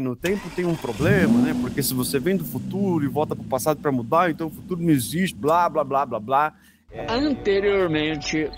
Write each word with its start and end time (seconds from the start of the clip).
no 0.00 0.14
tempo 0.14 0.50
tem 0.50 0.66
um 0.66 0.76
problema, 0.76 1.40
né? 1.40 1.56
Porque 1.58 1.82
se 1.82 1.94
você 1.94 2.18
vem 2.18 2.36
do 2.36 2.44
futuro 2.44 3.02
e 3.02 3.08
volta 3.08 3.34
para 3.34 3.42
o 3.42 3.48
passado 3.48 3.80
para 3.80 3.90
mudar, 3.90 4.30
então 4.30 4.48
o 4.48 4.50
futuro 4.50 4.82
não 4.82 4.90
existe, 4.90 5.34
blá, 5.34 5.70
blá, 5.70 5.82
blá, 5.82 6.04
blá, 6.04 6.20
blá. 6.20 6.52
É... 6.92 7.06
Anteriormente. 7.10 8.50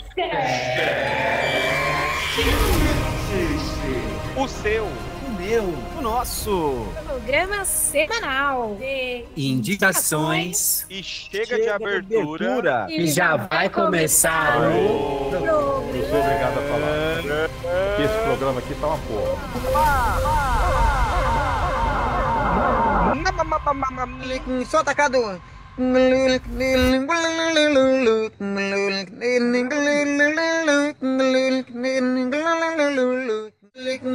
O 4.37 4.49
seu. 4.49 4.85
O 4.85 5.31
meu. 5.41 5.63
O 5.97 6.03
nosso. 6.03 6.85
Programa 7.07 7.65
semanal. 7.65 8.75
De 8.75 9.25
indicações. 9.37 10.87
E 10.91 11.05
chega, 11.05 11.47
chega 11.47 11.63
de 11.63 11.69
abertura. 11.69 12.09
De 12.09 12.69
abertura. 12.69 12.87
E 12.91 13.07
já 13.07 13.37
vai 13.37 13.69
começar 13.69 14.59
o. 14.59 15.31
Eu 15.33 15.41
sou 15.41 16.21
obrigado 16.21 16.59
a 16.59 16.63
falar. 16.63 18.05
Esse 18.05 18.25
programa 18.25 18.59
aqui 18.59 18.75
tá 18.75 18.89
uma 18.89 18.99
porra. 18.99 20.58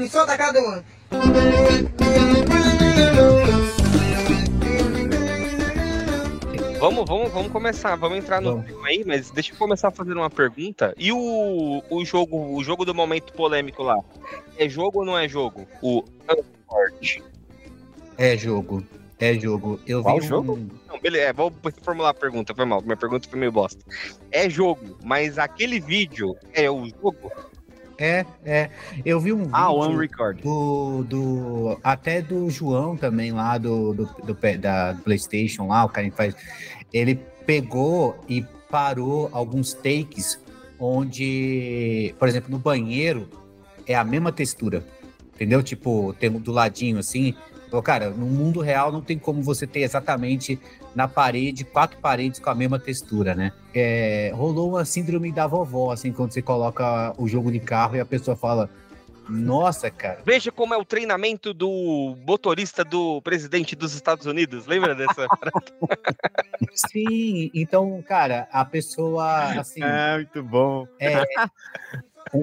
Só 0.10 0.24
atacado. 0.24 0.84
Vamos, 6.80 7.06
vamos, 7.08 7.32
vamos 7.32 7.52
começar, 7.52 7.96
vamos 7.96 8.18
entrar 8.18 8.42
no 8.42 8.52
vamos. 8.52 8.66
tema 8.66 8.88
aí, 8.90 9.06
mas 9.06 9.32
deixa 9.32 9.54
eu 9.54 9.58
começar 9.58 9.90
fazendo 9.90 10.18
uma 10.18 10.30
pergunta. 10.30 10.94
E 10.98 11.14
o, 11.14 11.82
o 11.90 12.04
jogo, 12.04 12.58
o 12.58 12.62
jogo 12.62 12.84
do 12.84 12.94
momento 12.94 13.32
polêmico 13.32 13.82
lá, 13.84 13.98
é 14.58 14.68
jogo 14.68 15.00
ou 15.00 15.06
não 15.06 15.18
é 15.18 15.28
jogo? 15.30 15.66
O 15.82 16.04
Unforge. 16.30 17.24
É 18.18 18.38
jogo. 18.38 18.84
É 19.20 19.34
jogo. 19.36 19.80
Eu 19.88 20.02
Qual 20.04 20.20
vi 20.20 20.28
jogo? 20.28 20.54
Um... 20.54 20.70
Não, 20.88 21.00
beleza, 21.00 21.26
é, 21.26 21.34
vou 21.34 21.52
formular 21.82 22.10
a 22.10 22.14
pergunta, 22.14 22.54
foi 22.54 22.66
mal. 22.66 22.82
Minha 22.82 22.98
pergunta 22.98 23.28
foi 23.30 23.40
meio 23.40 23.52
bosta. 23.52 23.84
É 24.32 24.50
jogo, 24.50 24.98
mas 25.04 25.38
aquele 25.38 25.80
vídeo 25.80 26.36
é 26.54 26.70
o 26.70 26.86
jogo? 26.86 27.32
É, 27.98 28.26
é. 28.44 28.70
Eu 29.06 29.20
vi 29.20 29.32
um 29.32 29.44
vídeo 29.44 29.52
ah, 29.54 29.72
One 29.72 29.98
Record. 29.98 30.42
Do, 30.42 31.04
do, 31.04 31.80
até 31.84 32.22
do 32.22 32.50
João 32.50 32.98
também 32.98 33.32
lá 33.32 33.58
do, 33.58 33.94
do, 33.94 34.06
do, 34.06 34.58
da, 34.60 34.92
do 34.94 35.02
PlayStation 35.04 35.68
lá, 35.68 35.86
o 35.86 35.90
cara 35.90 36.10
que 36.10 36.16
faz. 36.16 36.36
Ele 36.92 37.16
pegou 37.46 38.20
e 38.28 38.46
parou 38.70 39.30
alguns 39.32 39.74
takes 39.74 40.40
onde, 40.80 42.14
por 42.20 42.28
exemplo, 42.28 42.52
no 42.52 42.58
banheiro 42.58 43.30
é 43.88 43.96
a 43.96 44.04
mesma 44.04 44.32
textura. 44.32 44.84
Entendeu? 45.34 45.64
Tipo, 45.64 46.14
tem 46.20 46.30
do 46.30 46.52
ladinho 46.52 47.00
assim, 47.00 47.34
cara, 47.82 48.10
no 48.10 48.26
mundo 48.26 48.62
real 48.62 48.92
não 48.92 49.02
tem 49.02 49.18
como 49.18 49.42
você 49.42 49.66
ter 49.66 49.82
exatamente 49.82 50.60
na 50.96 51.08
parede, 51.08 51.64
quatro 51.64 51.98
paredes 52.00 52.40
com 52.40 52.50
a 52.50 52.56
mesma 52.56 52.80
textura, 52.80 53.34
né? 53.34 53.52
É, 53.74 54.32
rolou 54.36 54.70
uma 54.70 54.86
síndrome 54.86 55.32
da 55.32 55.48
vovó, 55.48 55.92
assim, 55.92 56.12
quando 56.12 56.32
você 56.32 56.42
coloca 56.42 57.14
o 57.18 57.28
jogo 57.28 57.52
de 57.52 57.60
carro 57.60 57.96
e 57.96 58.00
a 58.00 58.06
pessoa 58.06 58.38
fala. 58.38 58.70
Nossa, 59.28 59.90
cara. 59.90 60.20
Veja 60.26 60.52
como 60.52 60.74
é 60.74 60.78
o 60.78 60.84
treinamento 60.84 61.54
do 61.54 62.14
motorista 62.28 62.84
do 62.84 63.22
presidente 63.22 63.74
dos 63.74 63.96
Estados 63.96 64.26
Unidos. 64.26 64.68
Lembra 64.68 64.94
dessa? 64.94 65.26
Sim, 66.92 67.50
então, 67.54 68.04
cara, 68.06 68.50
a 68.52 68.66
pessoa 68.66 69.60
assim. 69.60 69.82
É, 69.82 70.16
muito 70.18 70.44
bom. 70.44 70.86
É, 71.00 71.24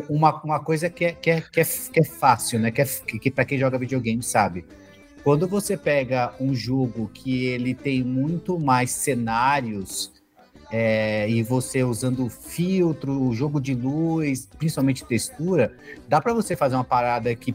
uma, 0.08 0.42
uma 0.42 0.61
coisa 0.61 0.89
que 0.89 1.05
é, 1.05 1.12
que, 1.12 1.31
é, 1.31 1.41
que, 1.42 1.61
é, 1.61 1.64
que 1.64 2.01
é 2.01 2.05
fácil, 2.05 2.58
né? 2.58 2.70
Que, 2.70 2.81
é, 2.81 2.86
que, 2.86 3.19
que 3.19 3.31
para 3.31 3.45
quem 3.45 3.58
joga 3.58 3.78
videogame 3.78 4.23
sabe 4.23 4.64
quando 5.23 5.47
você 5.47 5.77
pega 5.77 6.35
um 6.41 6.55
jogo 6.55 7.11
que 7.13 7.47
ele 7.47 7.75
tem 7.75 8.03
muito 8.03 8.59
mais 8.59 8.91
cenários 8.91 10.13
é, 10.71 11.29
e 11.29 11.43
você 11.43 11.83
usando 11.83 12.29
filtro, 12.29 13.33
jogo 13.33 13.61
de 13.61 13.75
luz, 13.75 14.48
principalmente 14.59 15.05
textura, 15.05 15.73
dá 16.09 16.20
para 16.20 16.33
você 16.33 16.55
fazer 16.55 16.77
uma 16.77 16.85
parada 16.85 17.35
que 17.35 17.55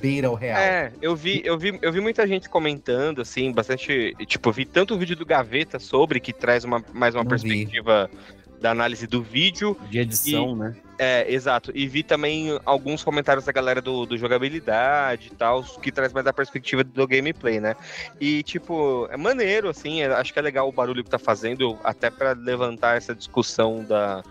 beira 0.00 0.30
o 0.30 0.34
real. 0.34 0.58
É, 0.58 0.92
eu 1.00 1.14
vi, 1.14 1.42
eu 1.44 1.56
vi, 1.56 1.78
eu 1.80 1.92
vi 1.92 2.00
muita 2.00 2.26
gente 2.26 2.48
comentando 2.48 3.22
assim, 3.22 3.52
bastante, 3.52 4.14
tipo, 4.26 4.50
vi 4.50 4.64
tanto 4.64 4.94
o 4.94 4.98
vídeo 4.98 5.14
do 5.14 5.24
Gaveta 5.24 5.78
sobre 5.78 6.18
que 6.18 6.32
traz 6.32 6.64
uma 6.64 6.82
mais 6.92 7.14
uma 7.14 7.22
Não 7.22 7.28
perspectiva 7.28 8.10
vi 8.12 8.45
da 8.60 8.70
análise 8.70 9.06
do 9.06 9.22
vídeo. 9.22 9.76
De 9.90 9.98
edição, 9.98 10.52
e, 10.52 10.54
né? 10.54 10.76
É, 10.98 11.30
exato. 11.30 11.70
E 11.74 11.86
vi 11.86 12.02
também 12.02 12.58
alguns 12.64 13.02
comentários 13.04 13.44
da 13.44 13.52
galera 13.52 13.82
do, 13.82 14.06
do 14.06 14.16
jogabilidade 14.16 15.28
e 15.32 15.36
tal, 15.36 15.62
que 15.62 15.92
traz 15.92 16.12
mais 16.12 16.26
a 16.26 16.32
perspectiva 16.32 16.82
do 16.82 17.06
gameplay, 17.06 17.60
né? 17.60 17.76
E, 18.20 18.42
tipo, 18.42 19.06
é 19.10 19.16
maneiro, 19.16 19.68
assim, 19.68 20.02
é, 20.02 20.06
acho 20.06 20.32
que 20.32 20.38
é 20.38 20.42
legal 20.42 20.68
o 20.68 20.72
barulho 20.72 21.04
que 21.04 21.10
tá 21.10 21.18
fazendo, 21.18 21.78
até 21.84 22.10
para 22.10 22.32
levantar 22.32 22.96
essa 22.96 23.14
discussão 23.14 23.84
da, 23.84 24.22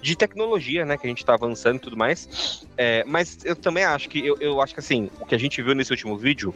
de 0.00 0.16
tecnologia, 0.16 0.84
né, 0.84 0.96
que 0.96 1.06
a 1.06 1.10
gente 1.10 1.24
tá 1.24 1.34
avançando 1.34 1.76
e 1.76 1.80
tudo 1.80 1.96
mais. 1.96 2.66
É, 2.76 3.04
mas 3.06 3.38
eu 3.44 3.56
também 3.56 3.84
acho 3.84 4.08
que, 4.08 4.24
eu, 4.24 4.36
eu 4.40 4.60
acho 4.60 4.74
que 4.74 4.80
assim, 4.80 5.10
o 5.20 5.26
que 5.26 5.34
a 5.34 5.38
gente 5.38 5.62
viu 5.62 5.74
nesse 5.74 5.92
último 5.92 6.16
vídeo 6.16 6.54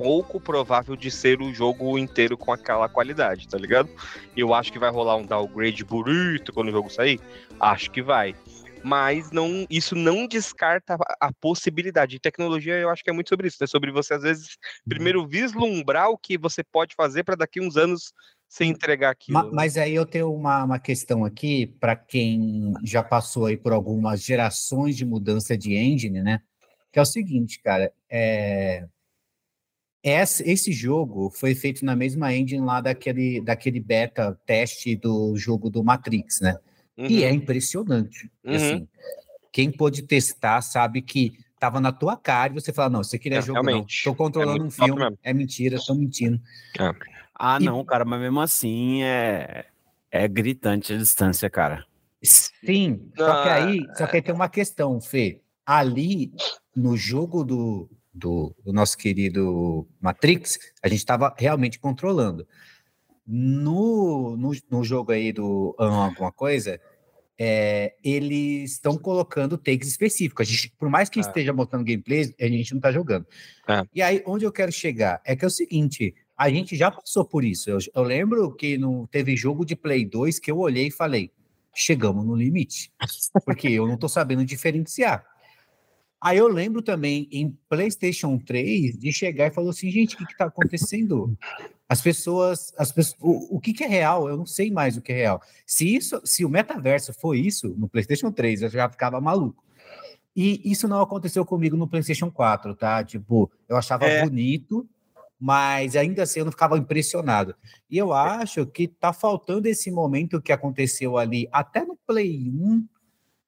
pouco 0.00 0.40
provável 0.40 0.96
de 0.96 1.10
ser 1.10 1.42
o 1.42 1.52
jogo 1.52 1.98
inteiro 1.98 2.34
com 2.34 2.50
aquela 2.50 2.88
qualidade, 2.88 3.46
tá 3.46 3.58
ligado? 3.58 3.90
Eu 4.34 4.54
acho 4.54 4.72
que 4.72 4.78
vai 4.78 4.90
rolar 4.90 5.16
um 5.16 5.26
downgrade 5.26 5.84
bonito 5.84 6.54
quando 6.54 6.68
o 6.68 6.72
jogo 6.72 6.88
sair. 6.88 7.20
Acho 7.60 7.90
que 7.90 8.00
vai. 8.00 8.34
Mas 8.82 9.30
não, 9.30 9.66
isso 9.68 9.94
não 9.94 10.26
descarta 10.26 10.96
a 11.20 11.30
possibilidade. 11.34 12.12
De 12.12 12.18
tecnologia, 12.18 12.74
eu 12.78 12.88
acho 12.88 13.04
que 13.04 13.10
é 13.10 13.12
muito 13.12 13.28
sobre 13.28 13.46
isso, 13.46 13.58
né? 13.60 13.66
Sobre 13.66 13.92
você, 13.92 14.14
às 14.14 14.22
vezes, 14.22 14.56
primeiro 14.88 15.28
vislumbrar 15.28 16.08
o 16.08 16.16
que 16.16 16.38
você 16.38 16.64
pode 16.64 16.94
fazer 16.94 17.22
para 17.22 17.36
daqui 17.36 17.60
uns 17.60 17.76
anos 17.76 18.14
você 18.48 18.64
entregar 18.64 19.10
aquilo. 19.10 19.38
Mas, 19.38 19.52
mas 19.52 19.76
aí 19.76 19.94
eu 19.94 20.06
tenho 20.06 20.32
uma, 20.32 20.64
uma 20.64 20.78
questão 20.78 21.26
aqui 21.26 21.66
para 21.78 21.94
quem 21.94 22.72
já 22.82 23.02
passou 23.02 23.44
aí 23.44 23.56
por 23.56 23.72
algumas 23.72 24.22
gerações 24.24 24.96
de 24.96 25.04
mudança 25.04 25.58
de 25.58 25.74
engine, 25.74 26.22
né? 26.22 26.40
Que 26.90 26.98
é 26.98 27.02
o 27.02 27.06
seguinte, 27.06 27.60
cara, 27.62 27.92
é, 28.08 28.88
esse, 30.02 30.42
esse 30.48 30.72
jogo 30.72 31.30
foi 31.30 31.54
feito 31.54 31.84
na 31.84 31.94
mesma 31.94 32.34
engine 32.34 32.64
lá 32.64 32.80
daquele, 32.80 33.40
daquele 33.40 33.80
beta 33.80 34.38
teste 34.46 34.96
do 34.96 35.36
jogo 35.36 35.68
do 35.68 35.84
Matrix, 35.84 36.40
né? 36.40 36.56
Uhum. 36.96 37.06
E 37.06 37.24
é 37.24 37.30
impressionante. 37.30 38.30
Uhum. 38.44 38.54
Assim, 38.54 38.88
quem 39.52 39.70
pôde 39.70 40.02
testar 40.02 40.62
sabe 40.62 41.02
que 41.02 41.32
tava 41.58 41.80
na 41.80 41.92
tua 41.92 42.16
cara 42.16 42.52
e 42.52 42.54
você 42.54 42.72
fala, 42.72 42.88
não, 42.88 43.04
você 43.04 43.18
queria 43.18 43.38
é, 43.38 43.42
jogo 43.42 43.62
realmente. 43.62 44.06
não. 44.06 44.12
Tô 44.12 44.16
controlando 44.16 44.64
é 44.64 44.66
um 44.66 44.70
filme, 44.70 45.18
é 45.22 45.32
mentira, 45.34 45.76
estão 45.76 45.94
mentindo. 45.94 46.40
É. 46.78 46.92
Ah, 47.34 47.58
e... 47.60 47.64
não, 47.64 47.84
cara, 47.84 48.04
mas 48.04 48.20
mesmo 48.20 48.40
assim 48.40 49.02
é, 49.02 49.66
é 50.10 50.26
gritante 50.26 50.94
a 50.94 50.96
distância, 50.96 51.50
cara. 51.50 51.84
Sim, 52.22 53.10
só 53.16 53.42
que 53.42 53.48
aí, 53.48 53.80
só 53.96 54.06
que 54.06 54.16
aí 54.16 54.22
tem 54.22 54.34
uma 54.34 54.48
questão, 54.48 55.00
Fê. 55.00 55.40
Ali, 55.64 56.32
no 56.74 56.96
jogo 56.96 57.44
do, 57.44 57.88
do, 58.20 58.54
do 58.64 58.72
nosso 58.72 58.96
querido 58.96 59.88
Matrix, 60.00 60.58
a 60.82 60.88
gente 60.88 60.98
estava 60.98 61.34
realmente 61.36 61.78
controlando. 61.78 62.46
No, 63.26 64.36
no, 64.36 64.52
no, 64.70 64.84
jogo 64.84 65.12
aí 65.12 65.32
do 65.32 65.74
alguma 65.78 66.32
coisa, 66.32 66.80
é, 67.38 67.94
eles 68.04 68.72
estão 68.72 68.98
colocando 68.98 69.56
takes 69.56 69.88
específicos. 69.88 70.46
A 70.46 70.50
gente, 70.50 70.72
por 70.78 70.88
mais 70.88 71.08
que 71.08 71.18
ah. 71.18 71.22
esteja 71.22 71.52
mostrando 71.52 71.84
gameplay, 71.84 72.34
a 72.40 72.46
gente 72.46 72.72
não 72.72 72.78
está 72.78 72.92
jogando. 72.92 73.26
Ah. 73.66 73.84
E 73.94 74.02
aí, 74.02 74.22
onde 74.26 74.44
eu 74.44 74.52
quero 74.52 74.70
chegar 74.70 75.22
é 75.24 75.34
que 75.34 75.44
é 75.44 75.48
o 75.48 75.50
seguinte: 75.50 76.14
a 76.36 76.50
gente 76.50 76.76
já 76.76 76.90
passou 76.90 77.24
por 77.24 77.44
isso. 77.44 77.70
Eu, 77.70 77.78
eu 77.94 78.02
lembro 78.02 78.54
que 78.54 78.76
não 78.76 79.06
teve 79.06 79.36
jogo 79.36 79.64
de 79.64 79.74
Play 79.76 80.04
2 80.04 80.38
que 80.38 80.50
eu 80.50 80.58
olhei 80.58 80.88
e 80.88 80.90
falei: 80.90 81.30
chegamos 81.74 82.24
no 82.26 82.34
limite. 82.34 82.92
Porque 83.44 83.68
eu 83.68 83.86
não 83.86 83.94
estou 83.94 84.08
sabendo 84.08 84.44
diferenciar. 84.44 85.24
Aí 86.22 86.36
eu 86.36 86.48
lembro 86.48 86.82
também 86.82 87.26
em 87.32 87.56
PlayStation 87.68 88.38
3 88.38 88.98
de 88.98 89.10
chegar 89.10 89.46
e 89.46 89.50
falar 89.50 89.70
assim, 89.70 89.90
gente, 89.90 90.14
o 90.14 90.18
que 90.18 90.24
está 90.32 90.44
acontecendo? 90.44 91.36
As 91.88 92.02
pessoas, 92.02 92.74
as 92.76 92.92
pessoas 92.92 93.18
o, 93.20 93.56
o 93.56 93.60
que, 93.60 93.72
que, 93.72 93.84
é 93.84 93.88
real? 93.88 94.28
Eu 94.28 94.36
não 94.36 94.44
sei 94.44 94.70
mais 94.70 94.96
o 94.96 95.00
que 95.00 95.12
é 95.12 95.16
real. 95.16 95.42
Se 95.66 95.94
isso, 95.94 96.20
se 96.24 96.44
o 96.44 96.48
metaverso 96.48 97.14
foi 97.14 97.40
isso 97.40 97.74
no 97.78 97.88
PlayStation 97.88 98.30
3, 98.30 98.62
eu 98.62 98.68
já 98.68 98.88
ficava 98.88 99.20
maluco. 99.20 99.64
E 100.36 100.60
isso 100.70 100.86
não 100.86 101.00
aconteceu 101.00 101.44
comigo 101.44 101.76
no 101.76 101.88
PlayStation 101.88 102.30
4, 102.30 102.74
tá? 102.74 103.02
Tipo, 103.02 103.50
eu 103.66 103.76
achava 103.76 104.04
é. 104.04 104.22
bonito, 104.22 104.86
mas 105.40 105.96
ainda 105.96 106.22
assim 106.22 106.40
eu 106.40 106.44
não 106.44 106.52
ficava 106.52 106.76
impressionado. 106.76 107.54
E 107.90 107.96
eu 107.96 108.12
acho 108.12 108.66
que 108.66 108.86
tá 108.86 109.12
faltando 109.12 109.66
esse 109.66 109.90
momento 109.90 110.40
que 110.40 110.52
aconteceu 110.52 111.16
ali, 111.16 111.48
até 111.50 111.84
no 111.84 111.96
Play 112.06 112.50
1, 112.50 112.86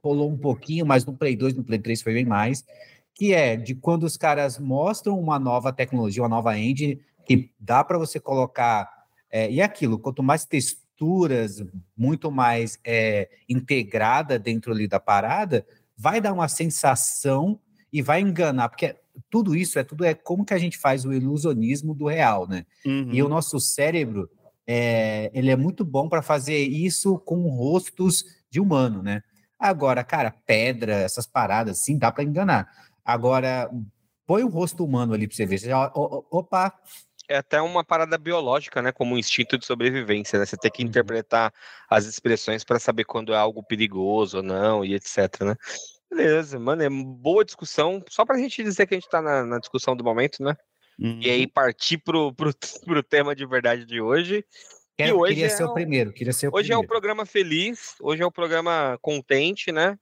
rolou 0.02 0.30
um 0.30 0.36
pouquinho, 0.36 0.84
mas 0.84 1.06
no 1.06 1.12
Play 1.12 1.36
2, 1.36 1.54
no 1.54 1.64
Play 1.64 1.78
3 1.78 2.02
foi 2.02 2.14
bem 2.14 2.24
mais, 2.24 2.64
que 3.14 3.32
é 3.32 3.56
de 3.56 3.74
quando 3.74 4.04
os 4.04 4.16
caras 4.16 4.58
mostram 4.58 5.18
uma 5.18 5.38
nova 5.38 5.72
tecnologia, 5.72 6.22
uma 6.22 6.28
nova 6.28 6.58
engine, 6.58 7.00
que 7.24 7.50
dá 7.58 7.84
para 7.84 7.98
você 7.98 8.18
colocar. 8.18 8.90
É, 9.30 9.50
e 9.50 9.62
aquilo, 9.62 9.98
quanto 9.98 10.22
mais 10.22 10.44
texturas, 10.44 11.64
muito 11.96 12.30
mais 12.30 12.78
é, 12.84 13.28
integrada 13.48 14.38
dentro 14.38 14.72
ali 14.72 14.88
da 14.88 14.98
parada, 14.98 15.64
vai 15.96 16.20
dar 16.20 16.32
uma 16.32 16.48
sensação 16.48 17.60
e 17.92 18.02
vai 18.02 18.20
enganar, 18.20 18.68
porque 18.68 18.96
tudo 19.30 19.54
isso 19.54 19.78
é 19.78 19.84
tudo 19.84 20.04
é 20.04 20.14
como 20.14 20.44
que 20.44 20.54
a 20.54 20.58
gente 20.58 20.78
faz 20.78 21.04
o 21.04 21.12
ilusionismo 21.12 21.94
do 21.94 22.06
real, 22.06 22.48
né? 22.48 22.64
Uhum. 22.84 23.10
E 23.12 23.22
o 23.22 23.28
nosso 23.28 23.60
cérebro, 23.60 24.28
é, 24.66 25.30
ele 25.34 25.50
é 25.50 25.56
muito 25.56 25.84
bom 25.84 26.08
para 26.08 26.22
fazer 26.22 26.58
isso 26.58 27.18
com 27.18 27.48
rostos 27.48 28.24
de 28.50 28.58
humano, 28.58 29.02
né? 29.02 29.22
Agora, 29.62 30.02
cara, 30.02 30.34
pedra, 30.44 30.92
essas 30.94 31.24
paradas, 31.24 31.84
sim, 31.84 31.96
dá 31.96 32.10
para 32.10 32.24
enganar. 32.24 32.68
Agora, 33.04 33.70
põe 34.26 34.42
o 34.42 34.48
rosto 34.48 34.84
humano 34.84 35.14
ali 35.14 35.28
para 35.28 35.36
você 35.36 35.46
ver. 35.46 35.58
Você 35.58 35.68
já, 35.68 35.88
opa, 35.94 36.74
é 37.28 37.36
até 37.36 37.62
uma 37.62 37.84
parada 37.84 38.18
biológica, 38.18 38.82
né? 38.82 38.90
Como 38.90 39.14
um 39.14 39.18
instinto 39.18 39.56
de 39.56 39.64
sobrevivência, 39.64 40.36
né? 40.36 40.44
Você 40.44 40.56
tem 40.56 40.68
que 40.68 40.82
Uhum. 40.82 40.88
interpretar 40.88 41.54
as 41.88 42.06
expressões 42.06 42.64
para 42.64 42.80
saber 42.80 43.04
quando 43.04 43.32
é 43.32 43.36
algo 43.36 43.62
perigoso 43.62 44.38
ou 44.38 44.42
não, 44.42 44.84
e 44.84 44.94
etc, 44.94 45.42
né? 45.42 45.54
Beleza, 46.10 46.58
mano, 46.58 46.82
é 46.82 46.90
boa 46.90 47.44
discussão. 47.44 48.02
Só 48.10 48.24
pra 48.24 48.38
gente 48.38 48.64
dizer 48.64 48.84
que 48.88 48.94
a 48.94 48.98
gente 48.98 49.08
tá 49.08 49.22
na, 49.22 49.46
na 49.46 49.60
discussão 49.60 49.94
do 49.94 50.02
momento, 50.02 50.42
né? 50.42 50.56
Uhum. 50.98 51.20
E 51.22 51.30
aí 51.30 51.46
partir 51.46 51.98
pro, 51.98 52.34
pro, 52.34 52.52
pro 52.84 53.02
tema 53.04 53.32
de 53.32 53.46
verdade 53.46 53.86
de 53.86 54.00
hoje. 54.00 54.44
Quero, 55.06 55.18
hoje 55.18 55.34
queria 55.34 55.46
é 55.46 55.48
ser 55.50 55.64
o 55.64 55.68
o- 55.70 55.74
primeiro, 55.74 56.12
queria 56.12 56.32
ser 56.32 56.48
o 56.48 56.50
Hoje 56.54 56.72
é 56.72 56.76
o 56.76 56.80
primeiro. 56.80 56.88
programa 56.88 57.26
feliz, 57.26 57.94
hoje 58.00 58.22
é 58.22 58.26
o 58.26 58.32
programa 58.32 58.98
contente, 59.00 59.70
né? 59.72 59.98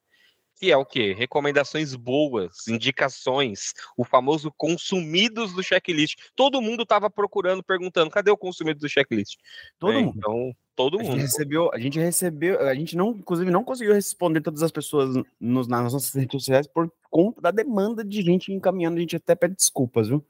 Que 0.58 0.70
é 0.70 0.76
o 0.76 0.85
quê? 0.85 1.14
Recomendações 1.14 1.94
boas, 1.97 2.69
indicações, 2.69 3.73
o 3.97 4.05
famoso 4.05 4.52
consumidos 4.56 5.55
do 5.55 5.62
checklist. 5.62 6.19
Todo 6.37 6.61
mundo 6.61 6.85
tava 6.85 7.08
procurando, 7.08 7.62
perguntando, 7.62 8.11
cadê 8.11 8.31
o 8.31 8.37
consumido 8.37 8.79
do 8.81 8.88
checklist? 8.88 9.37
Todo 9.79 9.94
né? 9.94 10.00
mundo. 10.00 10.14
Então, 10.19 10.52
todo 10.76 10.99
A 10.99 11.02
gente 11.02 11.12
mundo. 11.12 11.20
recebeu, 11.23 11.70
a 11.73 11.79
gente 11.79 11.99
recebeu, 11.99 12.61
a 12.61 12.75
gente 12.75 12.94
não, 12.94 13.11
inclusive, 13.12 13.50
não 13.50 13.64
conseguiu 13.64 13.94
responder 13.94 14.43
todas 14.43 14.62
as 14.62 14.70
pessoas 14.70 15.14
nos, 15.41 15.67
nas 15.67 15.93
nossas 15.94 16.12
redes 16.14 16.32
sociais 16.32 16.67
por 16.67 16.93
conta 17.11 17.41
da 17.41 17.50
demanda 17.50 18.05
de 18.05 18.20
gente 18.20 18.52
encaminhando, 18.52 18.99
a 18.99 19.00
gente 19.00 19.17
até 19.17 19.35
pede 19.35 19.55
desculpas, 19.56 20.08
viu? 20.08 20.23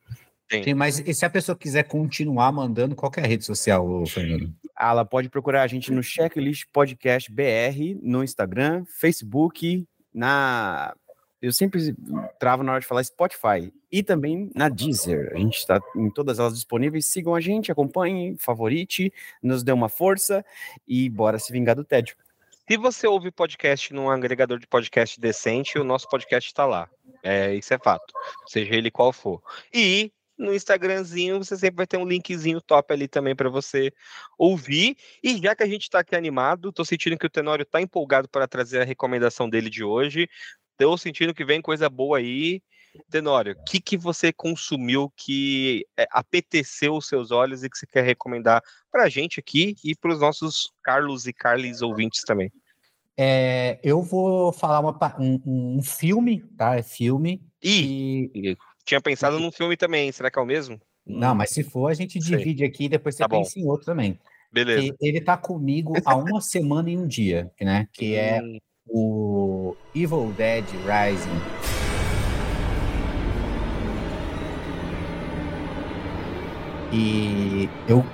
Sim, 0.52 0.74
mas 0.74 0.98
e 0.98 1.14
se 1.14 1.24
a 1.24 1.30
pessoa 1.30 1.56
quiser 1.56 1.84
continuar 1.84 2.50
mandando, 2.50 2.96
qual 2.96 3.10
que 3.10 3.20
é 3.20 3.22
a 3.22 3.26
rede 3.26 3.44
social, 3.44 4.04
Fernando? 4.06 4.52
Ela 4.80 5.04
pode 5.04 5.28
procurar 5.28 5.62
a 5.62 5.66
gente 5.66 5.92
no 5.92 6.02
Checklist 6.02 6.64
Podcast 6.72 7.30
BR, 7.30 8.00
no 8.00 8.24
Instagram, 8.24 8.84
Facebook, 8.86 9.86
na. 10.12 10.94
Eu 11.42 11.52
sempre 11.52 11.94
travo 12.38 12.62
na 12.62 12.72
hora 12.72 12.80
de 12.80 12.86
falar 12.86 13.04
Spotify. 13.04 13.72
E 13.92 14.02
também 14.02 14.50
na 14.54 14.68
Deezer. 14.68 15.32
A 15.34 15.38
gente 15.38 15.58
está 15.58 15.80
em 15.94 16.10
todas 16.10 16.38
elas 16.38 16.54
disponíveis. 16.54 17.06
Sigam 17.06 17.34
a 17.34 17.40
gente, 17.40 17.70
acompanhem, 17.70 18.36
favorite, 18.38 19.12
nos 19.42 19.62
dê 19.62 19.72
uma 19.72 19.88
força 19.88 20.44
e 20.88 21.08
bora 21.10 21.38
se 21.38 21.52
vingar 21.52 21.76
do 21.76 21.84
tédio. 21.84 22.16
Se 22.70 22.76
você 22.76 23.06
ouve 23.06 23.30
podcast 23.30 23.92
num 23.92 24.08
agregador 24.08 24.58
de 24.58 24.66
podcast 24.66 25.20
decente, 25.20 25.78
o 25.78 25.84
nosso 25.84 26.08
podcast 26.08 26.48
está 26.48 26.64
lá. 26.64 26.88
É, 27.22 27.54
isso 27.54 27.74
é 27.74 27.78
fato. 27.78 28.14
Seja 28.46 28.74
ele 28.74 28.90
qual 28.90 29.12
for. 29.12 29.42
E 29.74 30.12
no 30.40 30.54
Instagramzinho 30.54 31.38
você 31.38 31.56
sempre 31.56 31.76
vai 31.76 31.86
ter 31.86 31.98
um 31.98 32.06
linkzinho 32.06 32.60
top 32.60 32.92
ali 32.92 33.06
também 33.06 33.36
para 33.36 33.48
você 33.48 33.92
ouvir. 34.38 34.96
E 35.22 35.36
já 35.36 35.54
que 35.54 35.62
a 35.62 35.66
gente 35.66 35.82
está 35.82 36.00
aqui 36.00 36.16
animado, 36.16 36.72
tô 36.72 36.84
sentindo 36.84 37.18
que 37.18 37.26
o 37.26 37.30
Tenório 37.30 37.64
tá 37.64 37.80
empolgado 37.80 38.28
para 38.28 38.48
trazer 38.48 38.80
a 38.80 38.84
recomendação 38.84 39.48
dele 39.48 39.68
de 39.68 39.84
hoje. 39.84 40.28
Tô 40.78 40.96
sentindo 40.96 41.34
que 41.34 41.44
vem 41.44 41.60
coisa 41.60 41.88
boa 41.90 42.18
aí. 42.18 42.62
Tenório, 43.08 43.52
o 43.52 43.64
que, 43.64 43.80
que 43.80 43.96
você 43.96 44.32
consumiu 44.32 45.12
que 45.16 45.86
é, 45.96 46.08
apeteceu 46.10 46.94
os 46.94 47.06
seus 47.06 47.30
olhos 47.30 47.62
e 47.62 47.70
que 47.70 47.78
você 47.78 47.86
quer 47.86 48.02
recomendar 48.02 48.60
para 48.90 49.04
a 49.04 49.08
gente 49.08 49.38
aqui 49.38 49.76
e 49.84 49.94
para 49.94 50.12
os 50.12 50.20
nossos 50.20 50.72
Carlos 50.82 51.24
e 51.26 51.32
Carlis 51.32 51.82
ouvintes 51.82 52.24
também? 52.24 52.50
É, 53.16 53.78
eu 53.84 54.02
vou 54.02 54.52
falar 54.52 54.80
uma 54.80 54.98
um, 55.20 55.76
um 55.76 55.82
filme, 55.82 56.42
tá? 56.56 56.76
É 56.76 56.82
filme. 56.82 57.40
E... 57.62 58.56
tinha 58.90 59.00
pensado 59.00 59.38
num 59.38 59.52
filme 59.52 59.76
também, 59.76 60.10
será 60.10 60.30
que 60.30 60.38
é 60.38 60.42
o 60.42 60.46
mesmo? 60.46 60.80
Não, 61.06 61.32
mas 61.32 61.50
se 61.50 61.62
for, 61.62 61.88
a 61.90 61.94
gente 61.94 62.20
Sei. 62.20 62.36
divide 62.36 62.64
aqui 62.64 62.84
e 62.86 62.88
depois 62.88 63.14
você 63.14 63.22
Tá 63.22 63.28
bom. 63.28 63.38
pensa 63.38 63.58
em 63.58 63.64
outro 63.64 63.86
também. 63.86 64.18
Beleza. 64.52 64.92
Que 64.98 65.06
ele 65.08 65.20
tá 65.20 65.36
comigo 65.36 65.92
há 66.04 66.16
uma 66.16 66.40
semana 66.40 66.90
e 66.90 66.98
um 66.98 67.06
dia, 67.06 67.50
né? 67.60 67.86
Que 67.92 68.16
é 68.16 68.42
Hum, 68.42 68.58
o 68.88 69.76
Evil 69.94 70.32
Dead 70.36 70.64
Rising. 70.84 71.40
E 76.92 77.68
eu 77.88 78.04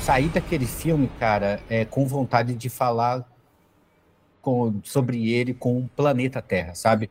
saí 0.00 0.28
daquele 0.28 0.66
filme, 0.66 1.08
cara, 1.20 1.60
é, 1.68 1.84
com 1.84 2.04
vontade 2.06 2.54
de 2.54 2.68
falar 2.68 3.24
com- 4.42 4.80
sobre 4.82 5.32
ele 5.32 5.52
com 5.54 5.78
o 5.80 5.88
planeta 5.88 6.40
Terra, 6.40 6.74
sabe? 6.74 7.10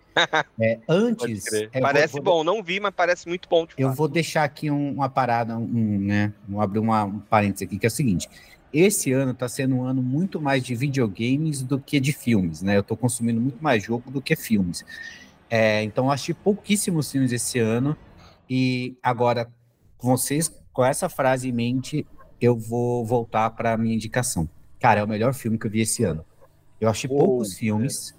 É, 0.59 0.79
antes. 0.87 1.45
é, 1.53 1.69
vou- 1.71 1.81
parece 1.81 2.13
vou- 2.13 2.23
bom, 2.23 2.43
não 2.43 2.63
vi, 2.63 2.79
mas 2.79 2.93
parece 2.95 3.27
muito 3.27 3.47
bom 3.49 3.67
eu 3.77 3.87
fato. 3.87 3.97
vou 3.97 4.07
deixar 4.07 4.43
aqui 4.43 4.69
um- 4.71 4.93
uma 4.93 5.09
parada, 5.09 5.57
um, 5.57 5.99
né? 5.99 6.33
Vou 6.47 6.61
abrir 6.61 6.79
uma, 6.79 7.03
um 7.03 7.19
parênteses 7.19 7.67
aqui, 7.67 7.77
que 7.77 7.85
é 7.85 7.89
o 7.89 7.91
seguinte: 7.91 8.27
esse 8.73 9.11
ano 9.11 9.31
está 9.31 9.47
sendo 9.47 9.75
um 9.75 9.83
ano 9.83 10.01
muito 10.01 10.41
mais 10.41 10.63
de 10.63 10.75
videogames 10.75 11.61
do 11.61 11.79
que 11.79 11.99
de 11.99 12.11
filmes, 12.13 12.61
né? 12.61 12.75
Eu 12.77 12.81
estou 12.81 12.97
consumindo 12.97 13.39
muito 13.39 13.63
mais 13.63 13.83
jogo 13.83 14.09
do 14.11 14.21
que 14.21 14.35
filmes. 14.35 14.83
É, 15.49 15.81
então, 15.83 16.05
eu 16.05 16.11
assisti 16.11 16.33
pouquíssimos 16.33 17.11
filmes 17.11 17.31
esse 17.31 17.57
ano. 17.59 17.95
E 18.49 18.95
agora, 19.01 19.47
com 19.97 20.07
vocês, 20.09 20.51
com 20.73 20.83
essa 20.85 21.09
frase 21.09 21.49
em 21.49 21.51
mente, 21.51 22.05
eu 22.41 22.55
vou 22.57 23.05
voltar 23.05 23.49
para 23.51 23.73
a 23.73 23.77
minha 23.77 23.93
indicação. 23.95 24.47
Cara, 24.79 25.01
é 25.01 25.03
o 25.03 25.07
melhor 25.07 25.33
filme 25.33 25.57
que 25.57 25.67
eu 25.67 25.71
vi 25.71 25.81
esse 25.81 26.03
ano. 26.03 26.23
Eu 26.79 26.89
achei 26.89 27.09
poucos 27.09 27.53
filmes, 27.53 28.15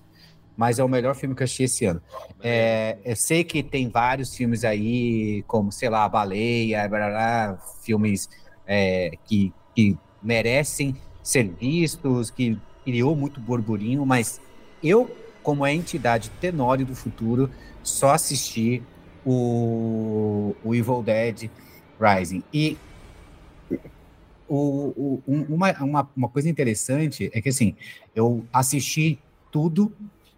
mas 0.56 0.78
é 0.78 0.84
o 0.84 0.88
melhor 0.88 1.14
filme 1.14 1.34
que 1.34 1.42
eu 1.42 1.44
assisti 1.44 1.62
esse 1.62 1.84
ano. 1.86 2.02
É, 2.42 2.98
eu 3.04 3.16
sei 3.16 3.42
que 3.44 3.62
tem 3.62 3.88
vários 3.88 4.34
filmes 4.34 4.64
aí, 4.64 5.42
como, 5.46 5.72
sei 5.72 5.88
lá, 5.88 6.08
Baleia, 6.08 6.88
blá, 6.88 6.98
blá, 6.98 7.08
blá, 7.08 7.58
filmes 7.82 8.28
é, 8.66 9.12
que, 9.24 9.52
que 9.74 9.96
merecem 10.22 10.96
ser 11.22 11.48
vistos, 11.48 12.30
que 12.30 12.58
criou 12.84 13.16
muito 13.16 13.40
burburinho, 13.40 14.04
mas 14.04 14.40
eu, 14.82 15.10
como 15.42 15.64
a 15.64 15.72
entidade 15.72 16.30
Tenório 16.40 16.84
do 16.84 16.94
futuro, 16.94 17.50
só 17.82 18.10
assisti 18.10 18.82
o, 19.24 20.54
o 20.62 20.74
Evil 20.74 21.02
Dead 21.02 21.50
Rising. 21.98 22.42
E 22.52 22.76
o, 24.54 24.92
o- 24.96 25.22
um- 25.28 25.54
uma, 25.54 25.72
uma, 25.82 26.10
uma 26.16 26.28
coisa 26.28 26.48
interessante 26.48 27.30
é 27.32 27.40
que, 27.40 27.48
assim, 27.50 27.76
eu 28.14 28.44
assisti 28.52 29.18
tudo 29.50 29.92